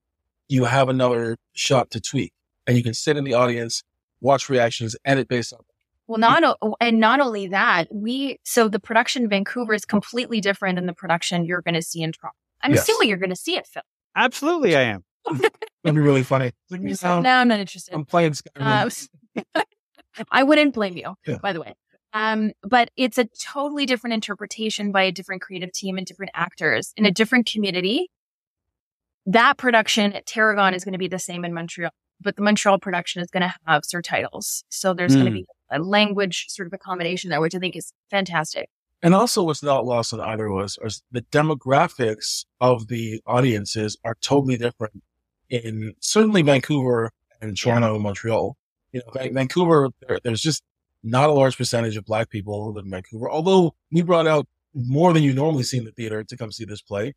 you 0.49 0.65
have 0.65 0.91
another 0.91 1.39
shot 1.55 1.91
to 1.93 2.01
tweak 2.01 2.35
and 2.67 2.77
you 2.77 2.83
can 2.83 2.93
sit 2.93 3.17
in 3.17 3.25
the 3.25 3.35
audience, 3.35 3.83
watch 4.21 4.49
reactions, 4.49 4.97
edit 5.05 5.29
based 5.29 5.53
on. 5.53 5.61
Well, 6.07 6.19
not, 6.19 6.59
and 6.81 6.99
not 6.99 7.21
only 7.21 7.47
that, 7.49 7.87
we, 7.95 8.39
so 8.45 8.69
the 8.69 8.81
production 8.81 9.25
in 9.25 9.29
Vancouver 9.29 9.75
is 9.75 9.85
completely 9.85 10.41
different 10.41 10.77
than 10.77 10.87
the 10.87 10.93
production 10.93 11.45
you're 11.45 11.63
going 11.63 11.75
to 11.75 11.83
see 11.83 12.03
in 12.03 12.11
Toronto. 12.13 12.35
I'm 12.63 12.73
Yes. 12.75 12.83
assuming 12.83 13.09
you're 13.09 13.19
going 13.19 13.31
to 13.31 13.37
see 13.37 13.57
it, 13.57 13.67
Phil. 13.67 13.83
Absolutely, 14.17 14.75
I 14.77 14.83
am. 14.83 15.05
That'd 15.31 15.51
be 15.85 16.01
really 16.01 16.25
funny. 16.25 16.53
Like, 16.71 16.81
You're 16.81 16.91
you 16.91 16.97
know, 17.03 17.21
no, 17.21 17.31
I'm 17.31 17.49
not 17.49 17.61
interested. 17.61 17.95
I'm 17.95 18.05
playing 18.05 18.33
Skyrim. 18.33 19.05
Uh, 19.55 19.63
I 20.33 20.43
wouldn't 20.43 20.75
blame 20.75 20.97
you, 20.97 21.15
Yeah. 21.27 21.39
by 21.41 21.53
the 21.53 21.61
way. 21.61 21.75
Um, 22.13 22.51
but 22.63 22.91
it's 22.97 23.19
a 23.19 23.27
totally 23.41 23.87
different 23.87 24.15
interpretation 24.15 24.91
by 24.91 25.05
a 25.05 25.13
different 25.13 25.43
creative 25.43 25.71
team 25.73 25.97
and 25.97 26.05
different 26.05 26.33
actors 26.35 26.93
in 26.97 27.07
a 27.07 27.13
different 27.13 27.47
community. 27.47 28.11
That 29.27 29.59
production 29.59 30.13
at 30.15 30.27
Tarragon 30.27 30.75
is 30.75 30.85
going 30.85 30.93
to 30.95 30.99
be 30.99 31.07
the 31.09 31.19
same 31.21 31.45
in 31.45 31.55
Montreal, 31.55 31.93
but 32.21 32.37
the 32.37 32.43
Montreal 32.43 32.79
production 32.79 33.23
is 33.23 33.31
going 33.31 33.43
to 33.43 33.55
have 33.67 33.83
surtitles. 33.83 34.65
So 34.69 34.93
there's 34.95 35.15
going 35.15 35.27
to 35.27 35.31
Mm. 35.33 35.35
be 35.35 35.47
a 35.71 35.79
language 35.79 36.47
sort 36.49 36.67
of 36.67 36.73
accommodation 36.73 37.31
there, 37.31 37.41
which 37.41 37.55
I 37.55 37.59
think 37.59 37.77
is 37.77 37.93
fantastic. 38.11 38.69
And 39.03 39.15
also 39.15 39.43
what's 39.45 39.63
not 39.63 39.87
lost 39.87 40.13
on 40.13 40.21
either 40.21 40.47
of 40.47 40.63
us 40.65 40.77
is 40.85 41.03
the 41.11 41.23
demographics 41.23 42.45
of 42.61 42.89
the 42.89 43.23
audiences 43.27 43.97
are 44.05 44.17
totally 44.21 44.57
different 44.57 45.03
in 45.49 45.95
certainly 46.01 46.43
Vancouver 46.43 47.11
and 47.41 47.57
Toronto 47.57 47.95
and 47.95 48.03
Montreal. 48.03 48.57
You 48.93 49.01
know, 49.07 49.31
Vancouver, 49.33 49.89
there, 50.07 50.19
there's 50.23 50.43
just 50.43 50.63
not 51.03 51.31
a 51.31 51.33
large 51.33 51.57
percentage 51.57 51.97
of 51.97 52.05
black 52.05 52.29
people 52.29 52.63
who 52.65 52.73
live 52.73 52.85
in 52.85 52.91
Vancouver, 52.91 53.31
although 53.31 53.75
we 53.91 54.03
brought 54.03 54.27
out 54.27 54.47
more 54.75 55.13
than 55.15 55.23
you 55.23 55.33
normally 55.33 55.63
see 55.63 55.79
in 55.79 55.85
the 55.85 55.93
theater 55.93 56.23
to 56.23 56.37
come 56.37 56.53
see 56.53 56.65
this 56.67 56.83
play. 56.83 57.15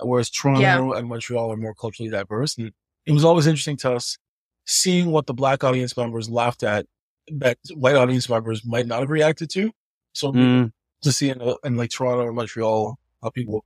Whereas 0.00 0.30
Toronto 0.30 0.92
and 0.94 1.08
Montreal 1.08 1.52
are 1.52 1.56
more 1.56 1.74
culturally 1.74 2.10
diverse. 2.10 2.56
And 2.56 2.72
it 3.06 3.12
was 3.12 3.24
always 3.24 3.46
interesting 3.46 3.76
to 3.78 3.92
us 3.92 4.18
seeing 4.64 5.10
what 5.10 5.26
the 5.26 5.34
black 5.34 5.64
audience 5.64 5.96
members 5.96 6.30
laughed 6.30 6.62
at 6.62 6.86
that 7.28 7.58
white 7.74 7.96
audience 7.96 8.28
members 8.28 8.64
might 8.64 8.86
not 8.86 9.00
have 9.00 9.10
reacted 9.10 9.50
to. 9.50 9.70
So 10.14 10.32
Mm, 10.32 10.72
to 11.02 11.12
see 11.12 11.30
in, 11.30 11.40
uh, 11.40 11.54
in 11.64 11.76
like 11.76 11.90
Toronto 11.90 12.24
or 12.24 12.32
Montreal 12.32 12.98
how 13.22 13.30
people. 13.30 13.64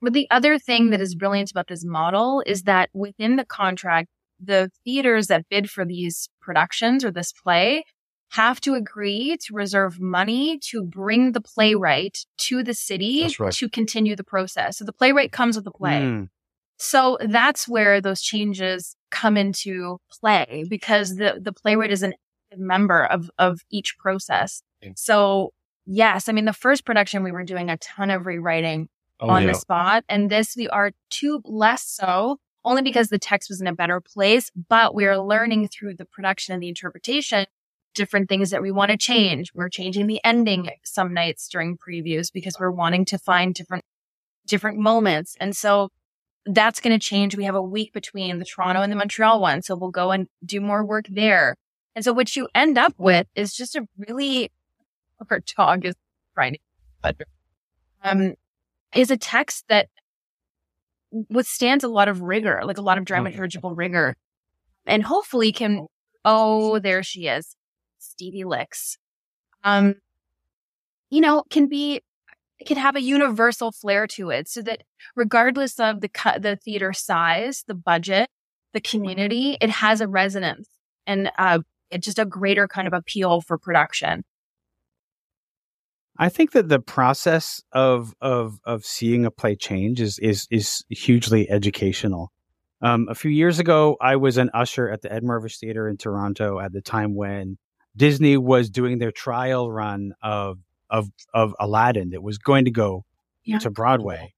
But 0.00 0.12
the 0.12 0.28
other 0.30 0.58
thing 0.58 0.90
that 0.90 1.00
is 1.00 1.14
brilliant 1.14 1.50
about 1.50 1.68
this 1.68 1.84
model 1.84 2.42
is 2.46 2.62
that 2.62 2.90
within 2.92 3.36
the 3.36 3.44
contract, 3.44 4.08
the 4.40 4.70
theaters 4.84 5.28
that 5.28 5.48
bid 5.48 5.70
for 5.70 5.84
these 5.84 6.28
productions 6.40 7.04
or 7.04 7.10
this 7.10 7.32
play 7.32 7.84
have 8.30 8.60
to 8.60 8.74
agree 8.74 9.36
to 9.40 9.54
reserve 9.54 10.00
money 10.00 10.58
to 10.58 10.82
bring 10.82 11.32
the 11.32 11.40
playwright 11.40 12.26
to 12.36 12.62
the 12.62 12.74
city 12.74 13.34
right. 13.38 13.52
to 13.52 13.68
continue 13.68 14.16
the 14.16 14.24
process. 14.24 14.78
So 14.78 14.84
the 14.84 14.92
playwright 14.92 15.32
comes 15.32 15.56
with 15.56 15.64
the 15.64 15.70
play. 15.70 16.00
mm. 16.00 16.28
So 16.78 17.18
that's 17.24 17.68
where 17.68 18.00
those 18.00 18.20
changes 18.20 18.96
come 19.10 19.36
into 19.36 19.98
play 20.10 20.64
because 20.68 21.16
the, 21.16 21.38
the 21.40 21.52
playwright 21.52 21.92
is 21.92 22.02
an 22.02 22.14
member 22.56 23.04
of, 23.04 23.30
of 23.38 23.60
each 23.70 23.96
process. 23.98 24.62
So 24.96 25.52
yes, 25.86 26.28
I 26.28 26.32
mean, 26.32 26.44
the 26.44 26.52
first 26.52 26.84
production 26.84 27.22
we 27.22 27.32
were 27.32 27.44
doing 27.44 27.70
a 27.70 27.78
ton 27.78 28.10
of 28.10 28.26
rewriting 28.26 28.88
oh, 29.18 29.30
on 29.30 29.42
yeah. 29.42 29.48
the 29.48 29.54
spot 29.54 30.04
and 30.08 30.30
this 30.30 30.54
we 30.56 30.68
are 30.68 30.92
too 31.10 31.40
less 31.44 31.82
so 31.82 32.38
only 32.64 32.82
because 32.82 33.08
the 33.08 33.18
text 33.18 33.50
was 33.50 33.60
in 33.60 33.66
a 33.66 33.74
better 33.74 34.00
place, 34.00 34.50
but 34.68 34.94
we 34.94 35.04
are 35.04 35.18
learning 35.18 35.68
through 35.68 35.94
the 35.94 36.04
production 36.04 36.54
and 36.54 36.62
the 36.62 36.68
interpretation 36.68 37.46
different 37.94 38.28
things 38.28 38.50
that 38.50 38.60
we 38.60 38.72
want 38.72 38.90
to 38.90 38.96
change. 38.96 39.52
We're 39.54 39.68
changing 39.68 40.08
the 40.08 40.20
ending 40.24 40.68
some 40.82 41.14
nights 41.14 41.48
during 41.48 41.78
previews 41.78 42.32
because 42.32 42.56
we're 42.58 42.70
wanting 42.70 43.04
to 43.06 43.18
find 43.18 43.54
different 43.54 43.84
different 44.46 44.78
moments. 44.78 45.36
And 45.40 45.56
so 45.56 45.88
that's 46.46 46.80
going 46.80 46.98
to 46.98 47.04
change. 47.04 47.36
We 47.36 47.44
have 47.44 47.54
a 47.54 47.62
week 47.62 47.92
between 47.92 48.38
the 48.38 48.44
Toronto 48.44 48.82
and 48.82 48.92
the 48.92 48.96
Montreal 48.96 49.40
one. 49.40 49.62
So 49.62 49.76
we'll 49.76 49.90
go 49.90 50.10
and 50.10 50.28
do 50.44 50.60
more 50.60 50.84
work 50.84 51.06
there. 51.08 51.56
And 51.94 52.04
so 52.04 52.12
what 52.12 52.34
you 52.36 52.48
end 52.54 52.76
up 52.76 52.94
with 52.98 53.26
is 53.34 53.54
just 53.54 53.76
a 53.76 53.86
really, 53.96 54.50
our 55.30 55.40
dog 55.56 55.84
is 55.84 55.94
trying 56.34 56.56
to, 57.04 57.14
um, 58.02 58.34
is 58.94 59.10
a 59.10 59.16
text 59.16 59.64
that 59.68 59.88
withstands 61.30 61.84
a 61.84 61.88
lot 61.88 62.08
of 62.08 62.20
rigor, 62.20 62.60
like 62.64 62.78
a 62.78 62.82
lot 62.82 62.98
of 62.98 63.04
dramaturgical 63.04 63.76
rigor 63.76 64.16
and 64.86 65.02
hopefully 65.02 65.52
can, 65.52 65.86
oh, 66.24 66.78
there 66.78 67.02
she 67.02 67.26
is. 67.26 67.56
Stevie 67.98 68.44
Licks. 68.44 68.98
Um, 69.62 69.96
you 71.10 71.20
know, 71.20 71.44
can 71.48 71.68
be 71.68 72.02
it 72.58 72.66
can 72.66 72.76
have 72.76 72.96
a 72.96 73.02
universal 73.02 73.72
flair 73.72 74.06
to 74.06 74.30
it 74.30 74.48
so 74.48 74.62
that 74.62 74.82
regardless 75.16 75.78
of 75.80 76.00
the 76.00 76.08
cut, 76.08 76.42
the 76.42 76.56
theater 76.56 76.92
size, 76.92 77.64
the 77.66 77.74
budget, 77.74 78.28
the 78.72 78.80
community, 78.80 79.56
it 79.60 79.70
has 79.70 80.00
a 80.00 80.08
resonance 80.08 80.68
and 81.06 81.30
uh, 81.38 81.60
it's 81.90 82.04
just 82.04 82.18
a 82.18 82.24
greater 82.24 82.68
kind 82.68 82.86
of 82.86 82.92
appeal 82.92 83.40
for 83.40 83.58
production. 83.58 84.24
I 86.16 86.28
think 86.28 86.52
that 86.52 86.68
the 86.68 86.78
process 86.78 87.60
of 87.72 88.14
of 88.20 88.60
of 88.64 88.84
seeing 88.84 89.26
a 89.26 89.32
play 89.32 89.56
change 89.56 90.00
is 90.00 90.18
is 90.20 90.46
is 90.50 90.84
hugely 90.88 91.50
educational. 91.50 92.30
Um, 92.80 93.08
a 93.08 93.14
few 93.14 93.30
years 93.30 93.58
ago, 93.58 93.96
I 94.00 94.16
was 94.16 94.36
an 94.36 94.50
usher 94.54 94.88
at 94.88 95.02
the 95.02 95.12
Ed 95.12 95.24
Mirvish 95.24 95.58
Theater 95.58 95.88
in 95.88 95.96
Toronto 95.96 96.60
at 96.60 96.72
the 96.72 96.82
time 96.82 97.16
when 97.16 97.56
Disney 97.96 98.36
was 98.36 98.70
doing 98.70 98.98
their 98.98 99.10
trial 99.10 99.72
run 99.72 100.12
of 100.22 100.58
of 100.94 101.08
of 101.34 101.54
Aladdin 101.58 102.10
that 102.10 102.22
was 102.22 102.38
going 102.38 102.64
to 102.66 102.70
go 102.70 103.04
yeah. 103.44 103.58
to 103.58 103.70
Broadway. 103.70 104.32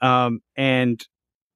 Um, 0.00 0.40
and 0.56 1.04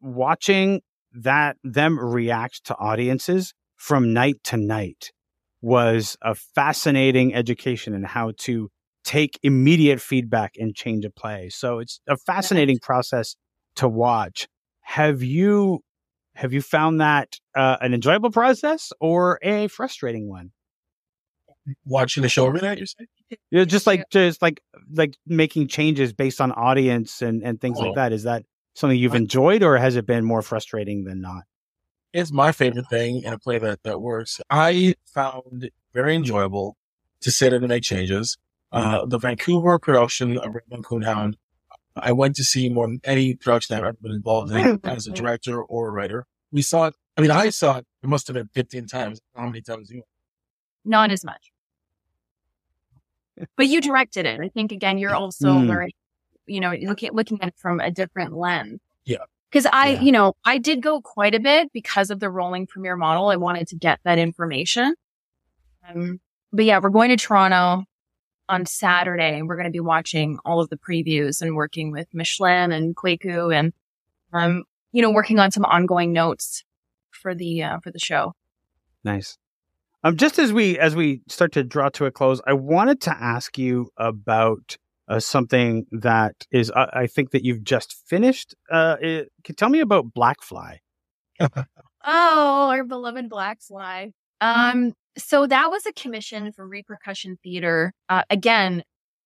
watching 0.01 0.82
that 1.14 1.57
them 1.62 1.99
react 1.99 2.64
to 2.64 2.76
audiences 2.76 3.55
from 3.76 4.12
night 4.12 4.43
to 4.45 4.57
night 4.57 5.12
was 5.61 6.16
a 6.22 6.34
fascinating 6.34 7.34
education 7.34 7.95
in 7.95 8.03
how 8.03 8.32
to 8.36 8.68
take 9.05 9.38
immediate 9.43 10.01
feedback 10.01 10.55
and 10.59 10.74
change 10.74 11.05
a 11.05 11.11
play. 11.11 11.49
So 11.49 11.78
it's 11.78 12.01
a 12.09 12.16
fascinating 12.16 12.80
process 12.80 13.36
to 13.76 13.88
watch. 13.88 14.49
Have 14.80 15.22
you 15.22 15.80
have 16.34 16.53
you 16.53 16.62
found 16.62 17.01
that 17.01 17.36
uh, 17.55 17.76
an 17.80 17.95
enjoyable 17.95 18.30
process 18.30 18.90
or 19.01 19.38
a 19.43 19.68
frustrating 19.68 20.28
one? 20.28 20.51
Watching 21.84 22.22
the 22.22 22.28
show 22.28 22.46
every 22.46 22.60
night, 22.60 22.78
you 22.78 22.86
say? 22.86 23.06
Yeah, 23.50 23.64
just 23.64 23.86
like 23.86 24.08
just 24.10 24.42
like 24.42 24.60
like 24.92 25.16
making 25.26 25.68
changes 25.68 26.12
based 26.12 26.40
on 26.40 26.52
audience 26.52 27.22
and 27.22 27.42
and 27.42 27.60
things 27.60 27.78
oh. 27.80 27.84
like 27.84 27.94
that. 27.94 28.12
Is 28.12 28.24
that 28.24 28.44
something 28.74 28.98
you've 28.98 29.14
enjoyed, 29.14 29.62
or 29.62 29.76
has 29.76 29.96
it 29.96 30.06
been 30.06 30.24
more 30.24 30.42
frustrating 30.42 31.04
than 31.04 31.20
not? 31.20 31.44
It's 32.12 32.32
my 32.32 32.52
favorite 32.52 32.88
thing 32.90 33.22
in 33.22 33.32
a 33.32 33.38
play 33.38 33.58
that 33.58 33.82
that 33.84 34.00
works. 34.00 34.40
I 34.50 34.94
found 35.06 35.70
very 35.94 36.16
enjoyable 36.16 36.76
to 37.20 37.30
sit 37.30 37.52
in 37.52 37.62
and 37.62 37.68
make 37.68 37.84
changes. 37.84 38.38
Uh, 38.72 39.04
the 39.06 39.18
Vancouver 39.18 39.78
production 39.78 40.38
of 40.38 40.52
Redbone 40.52 40.82
Coonhound, 40.82 41.34
I 41.94 42.12
went 42.12 42.36
to 42.36 42.44
see 42.44 42.70
more 42.70 42.86
than 42.86 43.00
any 43.04 43.34
production 43.34 43.76
I've 43.76 43.84
ever 43.84 43.96
been 44.00 44.12
involved 44.12 44.50
in 44.50 44.80
as 44.84 45.06
a 45.06 45.12
director 45.12 45.62
or 45.62 45.88
a 45.88 45.90
writer. 45.92 46.26
We 46.50 46.62
saw 46.62 46.86
it. 46.86 46.94
I 47.16 47.20
mean, 47.20 47.30
I 47.30 47.50
saw 47.50 47.78
it. 47.78 47.86
It 48.02 48.08
must 48.08 48.26
have 48.26 48.34
been 48.34 48.48
15 48.52 48.86
times. 48.86 49.20
How 49.36 49.46
many 49.46 49.60
times 49.60 49.90
you? 49.90 50.02
Not 50.84 51.12
as 51.12 51.24
much 51.24 51.51
but 53.56 53.66
you 53.66 53.80
directed 53.80 54.26
it. 54.26 54.40
I 54.40 54.48
think 54.48 54.72
again, 54.72 54.98
you're 54.98 55.14
also 55.14 55.48
mm. 55.48 55.66
very, 55.66 55.94
you 56.46 56.60
know, 56.60 56.72
looking 56.72 57.12
looking 57.12 57.40
at 57.42 57.48
it 57.48 57.54
from 57.56 57.80
a 57.80 57.90
different 57.90 58.34
lens. 58.34 58.80
Yeah. 59.04 59.24
Because 59.50 59.66
I, 59.66 59.90
yeah. 59.90 60.00
you 60.00 60.12
know, 60.12 60.34
I 60.44 60.58
did 60.58 60.82
go 60.82 61.00
quite 61.00 61.34
a 61.34 61.40
bit 61.40 61.70
because 61.72 62.10
of 62.10 62.20
the 62.20 62.30
rolling 62.30 62.66
premiere 62.66 62.96
model. 62.96 63.28
I 63.28 63.36
wanted 63.36 63.68
to 63.68 63.76
get 63.76 64.00
that 64.04 64.18
information. 64.18 64.94
Um, 65.86 66.20
but 66.52 66.64
yeah, 66.64 66.78
we're 66.78 66.90
going 66.90 67.10
to 67.10 67.16
Toronto 67.16 67.84
on 68.48 68.66
Saturday. 68.66 69.38
and 69.38 69.48
We're 69.48 69.56
going 69.56 69.66
to 69.66 69.70
be 69.70 69.80
watching 69.80 70.38
all 70.44 70.60
of 70.60 70.70
the 70.70 70.78
previews 70.78 71.42
and 71.42 71.54
working 71.54 71.90
with 71.90 72.06
Micheline 72.14 72.72
and 72.72 72.96
Kwaku 72.96 73.54
and, 73.54 73.72
um, 74.32 74.64
you 74.92 75.02
know, 75.02 75.10
working 75.10 75.38
on 75.38 75.50
some 75.50 75.64
ongoing 75.64 76.12
notes 76.12 76.64
for 77.10 77.34
the, 77.34 77.62
uh, 77.62 77.80
for 77.80 77.90
the 77.90 77.98
show. 77.98 78.34
Nice. 79.04 79.36
Um, 80.05 80.16
just 80.16 80.38
as 80.38 80.53
we 80.53 80.78
as 80.78 80.96
we 80.96 81.22
start 81.28 81.53
to 81.53 81.62
draw 81.62 81.88
to 81.90 82.07
a 82.07 82.11
close, 82.11 82.40
I 82.46 82.55
wanted 82.55 83.00
to 83.03 83.11
ask 83.11 83.57
you 83.57 83.88
about 83.96 84.76
uh, 85.09 85.20
something 85.20 85.86
that 85.92 86.34
is 86.50 86.70
uh, 86.70 86.86
I 86.92 87.07
think 87.07 87.30
that 87.30 87.44
you've 87.44 87.62
just 87.62 87.94
finished. 88.09 88.55
Uh, 88.70 88.96
it, 89.00 89.28
can 89.44 89.55
tell 89.55 89.68
me 89.68 89.80
about 89.80 90.12
Blackfly. 90.12 90.78
oh, 91.40 91.68
our 92.05 92.84
beloved 92.84 93.30
Blackfly. 93.30 94.11
Um, 94.40 94.92
so 95.16 95.46
that 95.46 95.70
was 95.70 95.86
a 95.86 95.92
commission 95.92 96.53
for 96.53 96.66
Repercussion 96.66 97.38
Theater. 97.44 97.92
Uh, 98.09 98.22
again, 98.28 98.82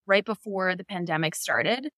right 0.07 0.25
before 0.25 0.77
the 0.77 0.85
pandemic 0.85 1.35
started, 1.35 1.89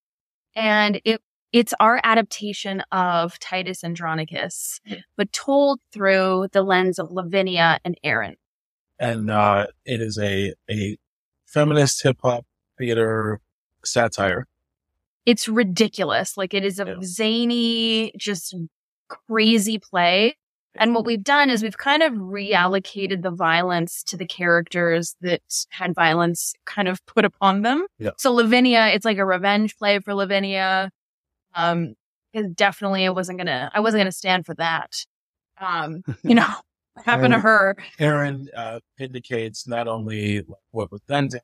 and 0.54 1.00
it 1.04 1.20
it's 1.52 1.74
our 1.80 2.00
adaptation 2.04 2.82
of 2.92 3.40
Titus 3.40 3.82
Andronicus, 3.82 4.80
hmm. 4.86 4.96
but 5.16 5.32
told 5.32 5.80
through 5.92 6.46
the 6.52 6.62
lens 6.62 7.00
of 7.00 7.10
Lavinia 7.10 7.80
and 7.84 7.98
Aaron 8.04 8.36
and 8.98 9.30
uh, 9.30 9.66
it 9.84 10.00
is 10.00 10.18
a 10.18 10.54
a 10.70 10.98
feminist 11.46 12.02
hip 12.02 12.18
hop 12.22 12.44
theater 12.78 13.40
satire. 13.84 14.46
It's 15.26 15.48
ridiculous. 15.48 16.36
Like 16.36 16.54
it 16.54 16.64
is 16.64 16.80
a 16.80 16.86
yeah. 16.86 16.94
zany, 17.02 18.12
just 18.16 18.54
crazy 19.08 19.78
play. 19.78 20.36
And 20.74 20.94
what 20.94 21.04
we've 21.04 21.24
done 21.24 21.50
is 21.50 21.62
we've 21.62 21.76
kind 21.76 22.02
of 22.02 22.12
reallocated 22.12 23.22
the 23.22 23.30
violence 23.30 24.02
to 24.04 24.16
the 24.16 24.26
characters 24.26 25.16
that 25.20 25.42
had 25.70 25.94
violence 25.94 26.54
kind 26.66 26.86
of 26.86 27.04
put 27.06 27.24
upon 27.24 27.62
them. 27.62 27.86
Yeah. 27.98 28.10
So 28.16 28.32
Lavinia, 28.32 28.86
it's 28.88 29.04
like 29.04 29.18
a 29.18 29.24
revenge 29.24 29.76
play 29.76 29.98
for 29.98 30.14
Lavinia. 30.14 30.90
Um, 31.54 31.94
definitely 32.54 33.06
I 33.06 33.10
wasn't 33.10 33.38
gonna, 33.38 33.70
I 33.74 33.80
wasn't 33.80 34.00
gonna 34.00 34.12
stand 34.12 34.46
for 34.46 34.54
that. 34.54 35.04
Um, 35.60 36.02
you 36.22 36.34
know, 36.36 36.54
happened 37.04 37.34
to 37.34 37.40
her. 37.40 37.76
Aaron 37.98 38.48
uh, 38.56 38.80
indicates 38.98 39.66
not 39.66 39.88
only 39.88 40.44
what 40.70 40.90
was 40.90 41.00
done 41.02 41.28
to 41.30 41.36
him, 41.38 41.42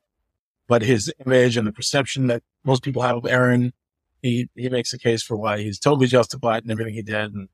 but 0.67 0.81
his 0.81 1.13
image 1.25 1.57
and 1.57 1.67
the 1.67 1.71
perception 1.71 2.27
that 2.27 2.43
most 2.63 2.83
people 2.83 3.01
have 3.01 3.17
of 3.17 3.25
Aaron. 3.25 3.73
He 4.21 4.49
he 4.55 4.69
makes 4.69 4.91
a 4.93 4.97
case 4.97 5.21
for 5.21 5.37
why 5.37 5.59
he's 5.59 5.79
totally 5.79 6.07
justified 6.07 6.63
in 6.63 6.71
everything 6.71 6.93
he 6.93 7.03
did, 7.03 7.33
and 7.33 7.49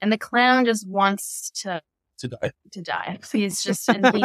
and 0.00 0.12
the 0.12 0.18
clown 0.18 0.64
just 0.64 0.86
wants 0.88 1.50
to 1.62 1.82
to 2.18 2.28
die. 2.28 2.52
To 2.72 2.82
die. 2.82 3.18
He's 3.32 3.62
just 3.62 3.90
he, 3.90 4.24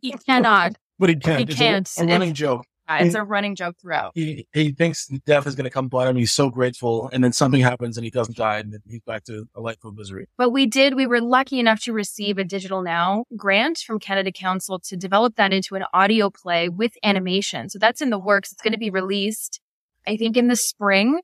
he 0.00 0.12
cannot. 0.12 0.76
But 0.98 1.10
he 1.10 1.16
can't. 1.16 1.48
He 1.48 1.54
can't. 1.54 1.88
A, 1.98 2.02
a 2.02 2.06
running 2.06 2.34
joke. 2.34 2.64
Uh, 2.88 2.98
it's 3.00 3.14
a 3.14 3.22
running 3.22 3.56
joke 3.56 3.76
throughout. 3.80 4.12
He 4.14 4.46
he 4.52 4.70
thinks 4.70 5.06
death 5.26 5.46
is 5.46 5.56
going 5.56 5.64
to 5.64 5.70
come 5.70 5.86
upon 5.86 6.08
him. 6.08 6.16
He's 6.16 6.32
so 6.32 6.50
grateful, 6.50 7.10
and 7.12 7.22
then 7.22 7.32
something 7.32 7.60
happens, 7.60 7.96
and 7.96 8.04
he 8.04 8.10
doesn't 8.10 8.36
die, 8.36 8.58
and 8.58 8.78
he's 8.88 9.00
back 9.00 9.24
to 9.24 9.48
a 9.54 9.60
life 9.60 9.84
of 9.84 9.96
misery. 9.96 10.28
But 10.38 10.50
we 10.50 10.66
did. 10.66 10.94
We 10.94 11.06
were 11.06 11.20
lucky 11.20 11.58
enough 11.58 11.80
to 11.84 11.92
receive 11.92 12.38
a 12.38 12.44
Digital 12.44 12.82
Now 12.82 13.24
grant 13.36 13.78
from 13.78 13.98
Canada 13.98 14.30
Council 14.30 14.78
to 14.80 14.96
develop 14.96 15.34
that 15.36 15.52
into 15.52 15.74
an 15.74 15.84
audio 15.92 16.30
play 16.30 16.68
with 16.68 16.92
animation. 17.02 17.70
So 17.70 17.78
that's 17.80 18.00
in 18.00 18.10
the 18.10 18.18
works. 18.18 18.52
It's 18.52 18.62
going 18.62 18.72
to 18.72 18.78
be 18.78 18.90
released, 18.90 19.60
I 20.06 20.16
think, 20.16 20.36
in 20.36 20.46
the 20.46 20.56
spring. 20.56 21.20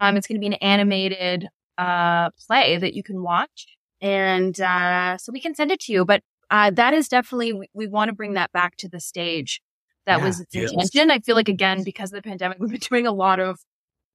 Um, 0.00 0.16
it's 0.16 0.26
going 0.26 0.40
to 0.40 0.40
be 0.40 0.46
an 0.46 0.54
animated 0.54 1.48
uh 1.78 2.30
play 2.46 2.76
that 2.76 2.94
you 2.94 3.02
can 3.04 3.22
watch, 3.22 3.66
and 4.00 4.60
uh, 4.60 5.16
so 5.18 5.32
we 5.32 5.40
can 5.40 5.54
send 5.54 5.70
it 5.70 5.78
to 5.80 5.92
you. 5.92 6.04
But 6.04 6.22
uh, 6.50 6.70
that 6.72 6.92
is 6.92 7.06
definitely 7.06 7.52
we, 7.52 7.68
we 7.72 7.86
want 7.86 8.08
to 8.08 8.14
bring 8.14 8.34
that 8.34 8.50
back 8.50 8.76
to 8.78 8.88
the 8.88 8.98
stage 9.00 9.60
that 10.06 10.18
yeah, 10.18 10.24
was 10.24 10.40
its 10.40 10.54
yes. 10.54 10.70
intention. 10.70 11.10
I 11.10 11.18
feel 11.20 11.36
like 11.36 11.48
again, 11.48 11.82
because 11.82 12.12
of 12.12 12.22
the 12.22 12.28
pandemic, 12.28 12.58
we've 12.60 12.70
been 12.70 12.78
doing 12.90 13.06
a 13.06 13.12
lot 13.12 13.40
of 13.40 13.58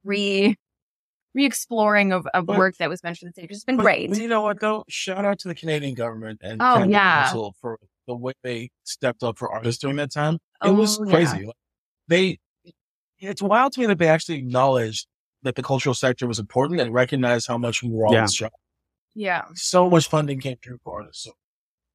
re 0.04 0.56
re-exploring 1.36 2.12
of, 2.12 2.26
of 2.34 2.48
but, 2.48 2.58
work 2.58 2.78
that 2.78 2.90
was 2.90 3.04
mentioned. 3.04 3.34
It's 3.38 3.48
just 3.48 3.66
been 3.66 3.78
but, 3.78 3.84
great. 3.84 4.16
You 4.16 4.28
know 4.28 4.42
what 4.42 4.60
though? 4.60 4.84
Shout 4.90 5.26
out 5.26 5.40
to 5.40 5.48
the 5.48 5.56
Canadian 5.56 5.94
government 5.94 6.42
and 6.44 6.62
oh 6.62 6.76
Canada 6.76 6.92
yeah, 6.92 7.24
Council 7.24 7.56
for 7.62 7.80
the 8.08 8.16
way 8.16 8.34
they 8.44 8.72
stepped 8.84 9.24
up 9.24 9.38
for 9.38 9.52
artists 9.52 9.82
during 9.82 9.98
that 9.98 10.12
time. 10.12 10.36
It 10.36 10.40
oh, 10.62 10.74
was 10.74 10.98
crazy. 10.98 11.46
Yeah. 11.46 11.52
They, 12.08 12.40
it's 13.20 13.42
wild 13.42 13.74
to 13.74 13.80
me 13.80 13.86
that 13.86 14.00
they 14.00 14.08
actually 14.08 14.40
acknowledged 14.40 15.08
that 15.44 15.56
the 15.56 15.64
cultural 15.64 15.94
sector 15.94 16.28
was 16.28 16.40
important 16.40 16.82
and 16.82 16.94
recognized 16.94 17.48
how 17.48 17.58
much 17.58 17.84
we 17.84 17.90
were 17.90 18.08
all 18.08 18.14
yeah. 18.14 18.26
Yeah. 19.16 19.46
So 19.54 19.90
much 19.90 20.08
funding 20.10 20.40
came 20.40 20.58
through 20.64 20.80
for 20.84 21.04
us. 21.04 21.10
So 21.14 21.32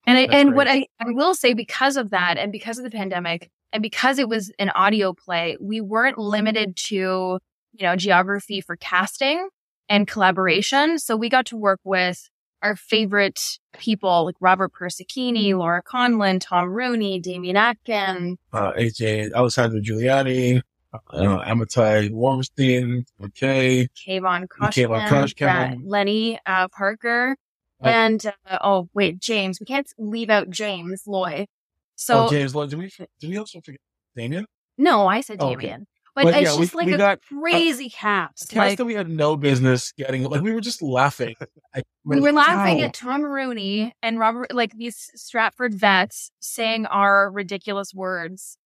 And 0.07 0.19
I, 0.19 0.27
That's 0.27 0.35
and 0.35 0.55
what. 0.55 0.69
I, 0.69 0.87
I 1.01 1.07
will 1.11 1.35
say 1.35 1.55
because 1.55 1.97
of 1.97 2.11
that 2.11 2.39
and 2.39 2.53
because 2.53 2.79
of 2.79 2.85
the 2.85 2.91
pandemic 2.91 3.51
and 3.75 3.83
because 3.83 4.19
it 4.19 4.29
was 4.29 4.51
an 4.59 4.71
audio 4.71 5.13
play, 5.13 5.59
we 5.61 5.81
weren't 5.83 6.17
limited 6.17 6.77
to, 6.77 6.95
you 6.95 7.83
know, 7.83 7.97
geography 7.97 8.61
for 8.63 8.77
casting 8.77 9.49
and 9.89 10.07
collaboration. 10.09 10.99
So 10.99 11.17
we 11.17 11.29
got 11.29 11.45
to 11.47 11.57
work 11.57 11.81
with 11.85 12.31
our 12.63 12.77
favorite 12.77 13.59
people 13.75 14.25
like 14.25 14.37
Robert 14.41 14.73
Persichini, 14.73 15.53
Laura 15.55 15.83
Condlln, 15.83 16.41
Tom 16.41 16.71
Rooney, 16.71 17.21
Damien 17.21 17.57
Atkin. 17.59 18.39
uh, 18.55 18.73
AJ 18.73 19.33
Alessandro 19.33 19.81
Giuliani, 19.81 20.63
uh, 20.95 20.99
Amatai 21.45 22.11
Warmstein, 22.11 23.05
McKay, 23.21 23.89
Kayvon 24.07 24.47
Kayvon 24.49 25.07
Koshkin, 25.09 25.09
Koshkin. 25.09 25.73
uh, 25.75 25.77
Lenny 25.85 26.39
uh, 26.47 26.69
Parker, 26.69 27.37
Uh, 27.83 27.89
and 27.89 28.27
uh, 28.49 28.59
oh 28.63 28.89
wait, 28.95 29.19
James. 29.19 29.59
We 29.61 29.67
can't 29.67 29.93
leave 29.99 30.31
out 30.31 30.49
James 30.49 31.03
Loy. 31.07 31.47
Oh, 31.95 31.97
so 31.97 32.27
oh, 32.27 32.31
James 32.31 32.55
Lloyd. 32.55 32.71
Did 32.71 32.79
we, 32.79 32.91
did 33.21 33.31
we 33.31 33.37
also 33.39 33.61
forget 33.61 33.81
Damien? 34.17 34.47
no, 34.79 35.07
I 35.07 35.21
said 35.21 35.37
Oh, 35.41 35.53
okay. 35.53 35.67
Damien, 35.69 35.87
but, 36.15 36.25
But 36.25 36.35
it's 36.35 36.51
yeah, 36.51 36.55
we- 36.57 36.63
just 36.65 36.75
like 36.75 36.87
we 36.87 36.95
a 36.95 36.99
got 36.99 37.19
uh, 37.19 37.41
crazy 37.41 37.89
cast. 37.91 38.49
Cast 38.51 38.57
Like 38.57 38.79
that 38.79 38.85
we 38.85 38.95
had 38.95 39.09
no 39.09 39.37
business 39.37 39.93
getting. 39.97 40.25
Like 40.25 40.43
we 40.43 40.53
were 40.53 40.61
just 40.61 40.83
laughing. 40.83 41.35
I, 41.75 41.83
we 42.05 42.21
were 42.21 42.33
laughing 42.33 42.79
Wow. 42.79 42.85
at 42.85 42.95
Tom 42.95 43.23
Rooney 43.23 43.93
and 44.03 44.19
Robert, 44.19 44.53
like 44.55 44.73
these 44.77 45.11
Stratford 45.15 45.75
vets 45.75 46.31
saying 46.41 46.87
our 46.87 47.31
ridiculous 47.31 47.93
words, 47.95 48.59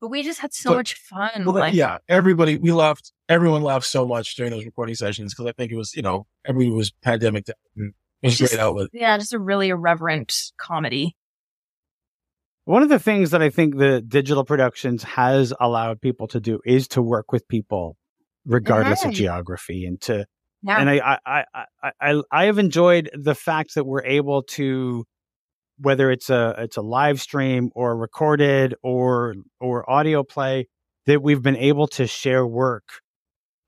but 0.00 0.08
we 0.08 0.22
just 0.22 0.40
had 0.40 0.52
so 0.54 0.70
But- 0.70 0.76
much 0.76 0.94
fun. 0.94 1.44
Well, 1.44 1.54
like, 1.54 1.74
yeah, 1.74 1.98
everybody 2.08 2.56
we 2.58 2.70
laughed. 2.72 3.12
Everyone 3.28 3.62
laughed 3.62 3.86
so 3.86 4.06
much 4.06 4.36
during 4.36 4.52
those 4.52 4.64
recording 4.64 4.94
sessions 4.94 5.34
because 5.34 5.46
I 5.48 5.52
think 5.52 5.72
it 5.72 5.76
was 5.76 5.94
you 5.96 6.02
know 6.02 6.26
everybody 6.44 6.70
was 6.74 6.92
pandemic. 7.02 7.48
It 7.48 7.56
was 8.22 8.38
Just- 8.38 8.52
great 8.52 8.60
outlet. 8.62 8.88
yeah, 8.92 9.18
just 9.18 9.32
a 9.34 9.38
really 9.38 9.68
irreverent 9.68 10.32
comedy. 10.58 11.16
One 12.66 12.82
of 12.82 12.88
the 12.88 12.98
things 12.98 13.30
that 13.30 13.40
I 13.40 13.48
think 13.48 13.76
the 13.76 14.00
digital 14.02 14.44
productions 14.44 15.04
has 15.04 15.54
allowed 15.60 16.00
people 16.00 16.26
to 16.28 16.40
do 16.40 16.60
is 16.64 16.88
to 16.88 17.00
work 17.00 17.30
with 17.30 17.46
people 17.46 17.96
regardless 18.44 19.04
of 19.04 19.12
geography 19.12 19.86
and 19.86 20.00
to 20.02 20.26
Yeah. 20.62 20.80
and 20.80 20.90
I, 20.90 21.18
I, 21.24 21.44
I, 21.54 21.90
I, 22.00 22.22
I, 22.32 22.44
have 22.46 22.58
enjoyed 22.58 23.08
the 23.14 23.36
fact 23.36 23.74
that 23.76 23.84
we're 23.84 24.04
able 24.04 24.42
to, 24.58 25.04
whether 25.78 26.10
it's 26.10 26.28
a 26.28 26.56
it's 26.58 26.76
a 26.76 26.82
live 26.82 27.20
stream 27.20 27.70
or 27.76 27.96
recorded 27.96 28.74
or 28.82 29.34
or 29.60 29.88
audio 29.88 30.24
play, 30.24 30.66
that 31.06 31.22
we've 31.22 31.42
been 31.42 31.56
able 31.56 31.86
to 31.88 32.08
share 32.08 32.44
work 32.44 32.84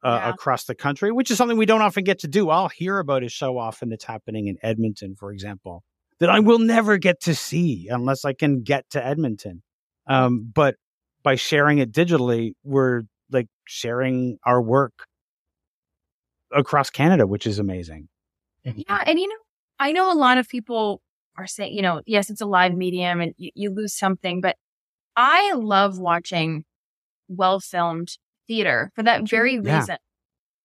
uh, 0.05 0.21
Yeah. 0.23 0.31
across 0.31 0.65
the 0.65 0.75
country, 0.75 1.13
which 1.13 1.31
is 1.31 1.39
something 1.39 1.57
we 1.57 1.67
don't 1.67 1.83
often 1.83 2.03
get 2.03 2.19
to 2.21 2.29
do. 2.29 2.51
I'll 2.51 2.69
hear 2.69 2.99
about 2.99 3.23
it 3.23 3.31
so 3.31 3.59
often 3.59 3.91
that's 3.91 4.05
happening 4.05 4.49
in 4.49 4.57
Edmonton, 4.61 5.15
for 5.17 5.33
example, 5.33 5.85
that 6.21 6.31
I 6.31 6.41
will 6.41 6.59
never 6.59 6.99
get 6.99 7.21
to 7.23 7.35
see 7.35 7.89
unless 7.91 8.25
I 8.25 8.33
can 8.33 8.63
get 8.63 8.89
to 8.91 9.05
Edmonton. 9.05 9.63
Um, 10.07 10.51
but 10.53 10.77
by 11.23 11.35
sharing 11.37 11.79
it 11.79 11.93
digitally, 11.93 12.53
we're 12.65 13.03
like 13.31 13.49
sharing 13.67 14.39
our 14.45 14.61
work 14.61 14.93
across 16.53 16.91
Canada, 16.91 17.27
which 17.27 17.47
is 17.47 17.59
amazing. 17.59 18.09
Yeah, 18.65 19.03
and 19.07 19.19
you 19.19 19.29
know, 19.29 19.35
I 19.79 19.93
know 19.93 20.13
a 20.13 20.15
lot 20.15 20.39
of 20.39 20.49
people 20.49 21.01
are 21.37 21.47
saying, 21.47 21.75
you 21.75 21.83
know, 21.83 22.03
yes, 22.07 22.31
it's 22.31 22.41
a 22.41 22.47
live 22.47 22.75
medium 22.75 23.21
and 23.21 23.35
you, 23.37 23.51
you 23.55 23.71
lose 23.71 23.95
something, 23.95 24.41
but 24.41 24.57
I 25.17 25.53
love 25.55 25.99
watching 25.99 26.65
well 27.29 27.61
filmed 27.61 28.17
theater 28.47 28.91
for 28.95 29.03
that 29.03 29.29
very 29.29 29.59
Yeah. 29.63 29.79
reason. 29.79 29.97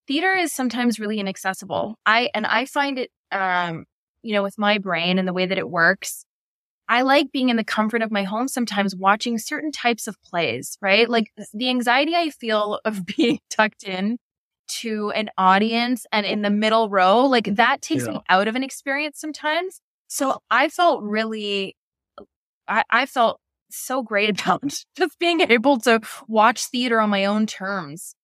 Theater 0.07 0.33
is 0.33 0.51
sometimes 0.51 0.99
really 0.99 1.19
inaccessible. 1.19 1.95
I 2.05 2.29
and 2.33 2.45
I 2.45 2.65
find 2.65 2.97
it 2.97 3.11
um, 3.31 3.85
you 4.23 4.33
know, 4.33 4.43
with 4.43 4.57
my 4.57 4.77
brain 4.77 5.19
and 5.19 5.27
the 5.27 5.33
way 5.33 5.45
that 5.45 5.57
it 5.57 5.69
works, 5.69 6.25
I 6.89 7.03
like 7.03 7.31
being 7.31 7.49
in 7.49 7.55
the 7.55 7.63
comfort 7.63 8.01
of 8.01 8.11
my 8.11 8.23
home 8.23 8.47
sometimes 8.47 8.95
watching 8.95 9.37
certain 9.37 9.71
types 9.71 10.07
of 10.07 10.21
plays, 10.23 10.77
right? 10.81 11.09
Like 11.09 11.31
the 11.53 11.69
anxiety 11.69 12.15
I 12.15 12.29
feel 12.29 12.79
of 12.85 13.05
being 13.05 13.39
tucked 13.49 13.83
in 13.83 14.17
to 14.79 15.11
an 15.11 15.29
audience 15.37 16.05
and 16.11 16.25
in 16.25 16.41
the 16.41 16.49
middle 16.49 16.89
row, 16.89 17.25
like 17.25 17.55
that 17.55 17.81
takes 17.81 18.07
me 18.07 18.21
out 18.29 18.47
of 18.47 18.55
an 18.55 18.63
experience 18.63 19.19
sometimes. 19.19 19.81
So 20.07 20.39
I 20.49 20.69
felt 20.69 21.03
really, 21.03 21.75
I, 22.67 22.83
I 22.89 23.05
felt 23.05 23.39
so 23.69 24.01
great 24.03 24.29
about 24.41 24.63
just 24.63 25.19
being 25.19 25.41
able 25.41 25.79
to 25.81 26.01
watch 26.27 26.67
theater 26.67 26.99
on 26.99 27.09
my 27.09 27.25
own 27.25 27.45
terms. 27.45 28.15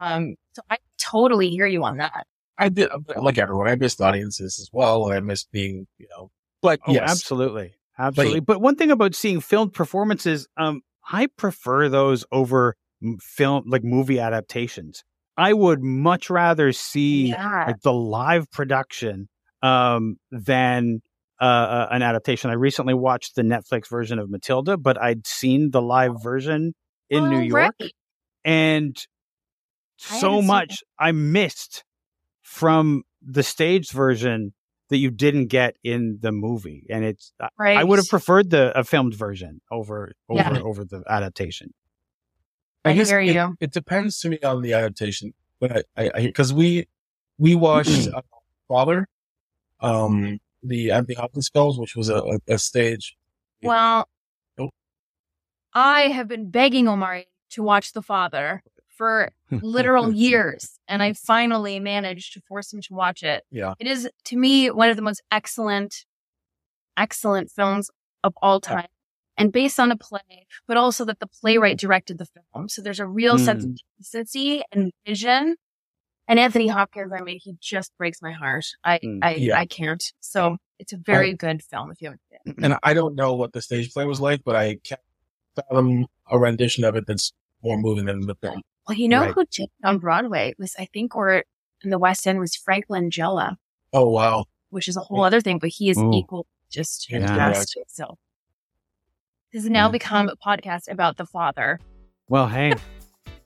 Um, 0.00 0.36
so 0.54 0.62
I 0.70 0.78
totally 0.98 1.50
hear 1.50 1.66
you 1.66 1.84
on 1.84 1.98
that. 1.98 2.26
I 2.58 2.68
did 2.68 2.88
like 3.16 3.38
everyone. 3.38 3.68
I 3.68 3.76
missed 3.76 4.00
audiences 4.00 4.58
as 4.60 4.68
well. 4.72 5.10
I 5.12 5.20
missed 5.20 5.50
being 5.52 5.86
you 5.98 6.06
know. 6.10 6.30
But 6.62 6.80
Oh, 6.86 6.92
yes, 6.92 7.08
absolutely. 7.10 7.74
Absolutely. 7.98 8.40
But, 8.40 8.60
one 8.60 8.76
thing 8.76 8.90
about 8.92 9.14
seeing 9.14 9.40
filmed 9.40 9.72
performances, 9.72 10.46
um, 10.56 10.82
I 11.10 11.26
prefer 11.36 11.88
those 11.88 12.24
over 12.30 12.76
film, 13.20 13.64
like 13.66 13.82
movie 13.82 14.20
adaptations. 14.20 15.02
I 15.36 15.52
would 15.52 15.82
much 15.82 16.30
rather 16.30 16.72
see 16.72 17.28
Yeah. 17.30 17.64
like 17.66 17.80
the 17.82 17.92
live 17.92 18.50
production 18.52 19.28
um, 19.62 20.16
than 20.30 21.00
uh, 21.40 21.44
uh, 21.44 21.88
an 21.92 22.02
adaptation. 22.02 22.50
I 22.50 22.54
recently 22.54 22.94
watched 22.94 23.34
the 23.36 23.42
Netflix 23.42 23.88
version 23.88 24.18
of 24.18 24.28
Matilda, 24.30 24.76
but 24.76 25.00
I'd 25.00 25.26
seen 25.26 25.70
the 25.70 25.82
live 25.82 26.14
version 26.22 26.74
in 27.10 27.28
New 27.30 27.38
Oh, 27.38 27.40
York, 27.40 27.74
right. 27.80 27.92
and 28.44 28.96
so 29.96 30.40
much 30.42 30.82
I 30.98 31.12
missed 31.12 31.84
from 32.48 33.02
the 33.20 33.42
staged 33.42 33.92
version 33.92 34.54
that 34.88 34.96
you 34.96 35.10
didn't 35.10 35.48
get 35.48 35.76
in 35.84 36.18
the 36.22 36.32
movie, 36.32 36.86
and 36.88 37.04
it's 37.04 37.32
I- 37.38 37.48
Right. 37.58 37.76
I 37.76 37.84
would 37.84 37.98
have 37.98 38.08
preferred 38.08 38.48
the 38.48 38.76
a 38.78 38.84
filmed 38.84 39.14
version 39.14 39.60
over 39.70 40.12
over 40.30 40.40
Yeah. 40.40 40.60
over 40.62 40.82
the 40.84 41.04
adaptation. 41.06 41.74
I 42.86 42.94
guess 42.94 43.10
hear 43.10 43.20
it, 43.20 43.34
you. 43.34 43.54
It 43.60 43.72
depends 43.72 44.18
to 44.20 44.30
me 44.30 44.38
on 44.42 44.62
the 44.62 44.72
adaptation. 44.72 45.34
But 45.60 45.84
I, 45.94 46.10
I, 46.14 46.20
because 46.22 46.54
we, 46.54 46.88
we 47.36 47.54
watched 47.54 48.08
uh, 48.08 48.22
Father, 48.66 49.08
um, 49.80 50.38
the 50.62 50.90
Anthony 50.92 51.16
Hopkins 51.16 51.50
films, 51.50 51.76
which 51.78 51.94
was 51.94 52.08
a, 52.08 52.16
a, 52.16 52.38
a 52.54 52.58
stage. 52.58 53.14
Well, 53.62 54.08
Nope. 54.56 54.70
I 55.74 56.02
have 56.02 56.28
been 56.28 56.50
begging 56.50 56.88
Omari 56.88 57.26
to 57.50 57.62
watch 57.62 57.92
The 57.92 58.00
Father 58.02 58.62
for 58.98 59.30
literal 59.50 60.12
years, 60.12 60.78
and 60.88 61.02
I 61.02 61.14
finally 61.14 61.80
managed 61.80 62.34
to 62.34 62.40
force 62.42 62.72
him 62.72 62.82
to 62.82 62.94
watch 62.94 63.22
it. 63.22 63.44
Yeah. 63.50 63.72
It 63.78 63.86
is, 63.86 64.10
to 64.26 64.36
me, 64.36 64.70
one 64.70 64.90
of 64.90 64.96
the 64.96 65.02
most 65.02 65.22
excellent, 65.30 66.04
excellent 66.96 67.50
films 67.50 67.90
of 68.22 68.34
all 68.42 68.60
time. 68.60 68.88
And 69.36 69.52
based 69.52 69.78
on 69.78 69.92
a 69.92 69.96
play, 69.96 70.46
but 70.66 70.76
also 70.76 71.04
that 71.04 71.20
the 71.20 71.28
playwright 71.28 71.78
directed 71.78 72.18
the 72.18 72.26
film. 72.26 72.68
So 72.68 72.82
there's 72.82 72.98
a 72.98 73.06
real 73.06 73.38
sense 73.38 73.64
of 73.64 73.70
consistency 73.96 74.62
and 74.72 74.90
vision. 75.06 75.54
And 76.26 76.40
Anthony 76.40 76.66
Hopkins, 76.66 77.12
I 77.16 77.22
mean, 77.22 77.38
he 77.40 77.54
just 77.60 77.96
breaks 77.96 78.20
my 78.20 78.32
heart. 78.32 78.66
I, 78.82 78.98
Mm. 78.98 79.20
I, 79.22 79.34
Yeah. 79.36 79.58
I 79.58 79.64
can't. 79.66 80.02
So 80.18 80.56
it's 80.80 80.92
a 80.92 80.96
very 80.96 81.34
good 81.34 81.62
film 81.62 81.92
if 81.92 82.02
you 82.02 82.08
haven't 82.08 82.20
seen 82.28 82.54
it. 82.58 82.64
And 82.64 82.76
I 82.82 82.94
don't 82.94 83.14
know 83.14 83.34
what 83.34 83.52
the 83.52 83.62
stage 83.62 83.92
play 83.92 84.04
was 84.06 84.20
like, 84.20 84.42
but 84.44 84.56
I 84.56 84.78
can't 84.82 85.00
fathom 85.54 86.06
a 86.28 86.36
rendition 86.38 86.82
of 86.82 86.96
it 86.96 87.06
that's 87.06 87.32
more 87.62 87.78
moving 87.78 88.06
than 88.06 88.26
the 88.26 88.34
film. 88.34 88.62
Well, 88.88 88.96
you 88.96 89.08
know 89.08 89.24
Right. 89.26 89.34
who 89.34 89.44
did 89.50 89.68
on 89.84 89.98
Broadway 89.98 90.54
was, 90.58 90.74
I 90.78 90.86
think, 90.86 91.14
or 91.14 91.44
in 91.84 91.90
the 91.90 91.98
West 91.98 92.26
End 92.26 92.40
was 92.40 92.56
Frank 92.56 92.86
Langella, 92.88 93.56
Oh, 93.92 94.08
wow. 94.08 94.46
which 94.70 94.88
is 94.88 94.96
a 94.96 95.00
whole 95.00 95.22
other 95.24 95.42
thing, 95.42 95.58
but 95.58 95.68
he 95.68 95.90
is 95.90 95.98
Ooh. 95.98 96.10
equal, 96.14 96.46
just 96.70 97.10
Yeah. 97.10 97.18
fantastic. 97.26 97.84
So 97.88 98.16
this 99.52 99.62
has 99.64 99.70
now 99.70 99.86
Yeah. 99.86 99.92
become 99.92 100.30
a 100.30 100.36
podcast 100.36 100.90
about 100.90 101.18
the 101.18 101.26
father. 101.26 101.78
Well, 102.30 102.48
hey, 102.48 102.72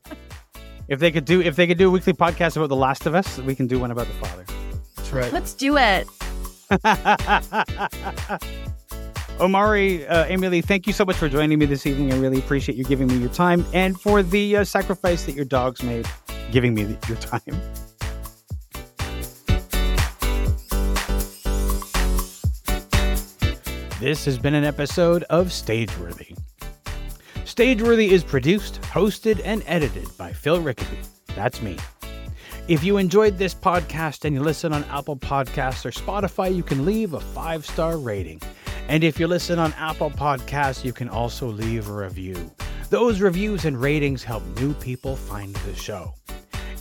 if 0.87 0.99
they 0.99 1.11
could 1.11 1.25
do 1.25 1.41
if 1.41 1.57
they 1.57 1.67
could 1.67 1.77
do 1.77 1.89
a 1.89 1.91
weekly 1.91 2.13
podcast 2.13 2.55
about 2.55 2.69
The 2.69 2.75
Last 2.77 3.05
of 3.05 3.13
Us, 3.13 3.37
we 3.39 3.53
can 3.53 3.67
do 3.67 3.79
one 3.79 3.91
about 3.91 4.07
the 4.07 4.13
father. 4.25 4.45
That's 4.95 5.11
right. 5.11 5.33
Let's 5.33 5.53
do 5.53 5.75
it. 5.77 6.07
Omari, 9.39 10.05
uh, 10.07 10.25
Amelie, 10.33 10.61
thank 10.61 10.87
you 10.87 10.93
so 10.93 11.03
much 11.03 11.15
for 11.15 11.27
joining 11.27 11.59
me 11.59 11.65
this 11.65 11.85
evening. 11.85 12.13
I 12.13 12.17
really 12.19 12.37
appreciate 12.39 12.77
you 12.77 12.83
giving 12.83 13.07
me 13.07 13.17
your 13.17 13.29
time 13.29 13.65
and 13.73 13.99
for 13.99 14.23
the 14.23 14.57
uh, 14.57 14.63
sacrifice 14.63 15.25
that 15.25 15.33
your 15.33 15.45
dogs 15.45 15.83
made, 15.83 16.07
giving 16.51 16.73
me 16.73 16.97
your 17.07 17.17
time. 17.17 17.61
This 23.99 24.25
has 24.25 24.37
been 24.37 24.53
an 24.53 24.65
episode 24.65 25.23
of 25.29 25.47
Stageworthy. 25.47 26.37
Stageworthy 27.45 28.09
is 28.09 28.23
produced, 28.23 28.81
hosted, 28.81 29.41
and 29.45 29.63
edited 29.65 30.09
by 30.17 30.33
Phil 30.33 30.59
Rickaby. 30.61 30.97
That's 31.35 31.61
me. 31.61 31.77
If 32.67 32.83
you 32.83 32.97
enjoyed 32.97 33.37
this 33.37 33.53
podcast 33.53 34.25
and 34.25 34.35
you 34.35 34.41
listen 34.41 34.73
on 34.73 34.83
Apple 34.85 35.17
Podcasts 35.17 35.85
or 35.85 35.91
Spotify, 35.91 36.55
you 36.55 36.63
can 36.63 36.85
leave 36.85 37.13
a 37.13 37.19
five 37.19 37.65
star 37.65 37.97
rating. 37.97 38.41
And 38.87 39.03
if 39.03 39.19
you 39.19 39.27
listen 39.27 39.59
on 39.59 39.73
Apple 39.73 40.11
Podcasts, 40.11 40.83
you 40.83 40.93
can 40.93 41.09
also 41.09 41.47
leave 41.47 41.89
a 41.89 41.93
review. 41.93 42.51
Those 42.89 43.21
reviews 43.21 43.65
and 43.65 43.79
ratings 43.79 44.23
help 44.23 44.43
new 44.59 44.73
people 44.75 45.15
find 45.15 45.55
the 45.55 45.75
show. 45.75 46.13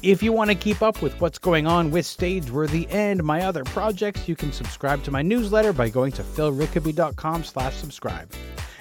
If 0.03 0.20
you 0.20 0.32
want 0.32 0.50
to 0.50 0.57
keep 0.57 0.82
up 0.82 1.00
with 1.00 1.18
what's 1.20 1.38
going 1.38 1.66
on 1.66 1.92
with 1.92 2.05
Stageworthy 2.05 2.92
and 2.92 3.22
my 3.22 3.42
other 3.42 3.62
projects, 3.62 4.28
you 4.28 4.34
can 4.34 4.50
subscribe 4.50 5.05
to 5.05 5.12
my 5.12 5.22
newsletter 5.22 5.72
by 5.72 5.88
going 5.88 6.11
to 6.12 6.22
philrickaby.com 6.22 7.44
slash 7.44 7.76
subscribe. 7.76 8.32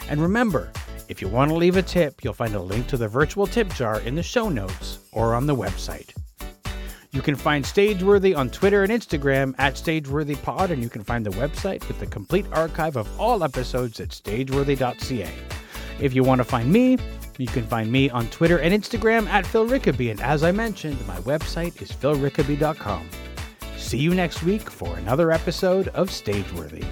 And 0.09 0.19
remember, 0.19 0.71
if 1.09 1.21
you 1.21 1.27
want 1.27 1.51
to 1.51 1.55
leave 1.55 1.77
a 1.77 1.83
tip, 1.83 2.23
you'll 2.23 2.33
find 2.33 2.55
a 2.55 2.61
link 2.61 2.87
to 2.87 2.97
the 2.97 3.07
virtual 3.07 3.45
tip 3.45 3.71
jar 3.75 4.01
in 4.01 4.15
the 4.15 4.23
show 4.23 4.49
notes 4.49 4.97
or 5.11 5.35
on 5.35 5.45
the 5.45 5.55
website. 5.55 6.11
You 7.13 7.21
can 7.21 7.35
find 7.35 7.65
Stageworthy 7.65 8.37
on 8.37 8.49
Twitter 8.49 8.83
and 8.83 8.91
Instagram 8.91 9.53
at 9.57 9.73
StageworthyPod, 9.73 10.69
and 10.69 10.81
you 10.81 10.87
can 10.87 11.03
find 11.03 11.25
the 11.25 11.31
website 11.31 11.85
with 11.89 11.99
the 11.99 12.05
complete 12.05 12.45
archive 12.53 12.95
of 12.95 13.19
all 13.19 13.43
episodes 13.43 13.99
at 13.99 14.09
stageworthy.ca. 14.09 15.29
If 15.99 16.13
you 16.13 16.23
want 16.23 16.39
to 16.39 16.45
find 16.45 16.71
me, 16.71 16.97
you 17.37 17.47
can 17.47 17.65
find 17.67 17.91
me 17.91 18.09
on 18.09 18.27
Twitter 18.27 18.59
and 18.59 18.73
Instagram 18.73 19.27
at 19.27 19.45
Phil 19.45 19.67
Rickaby, 19.67 20.11
and 20.11 20.21
as 20.21 20.43
I 20.43 20.51
mentioned, 20.53 21.05
my 21.05 21.17
website 21.19 21.81
is 21.81 21.91
philrickaby.com. 21.91 23.09
See 23.77 23.97
you 23.97 24.13
next 24.13 24.43
week 24.43 24.69
for 24.69 24.95
another 24.97 25.31
episode 25.31 25.89
of 25.89 26.09
Stageworthy. 26.09 26.85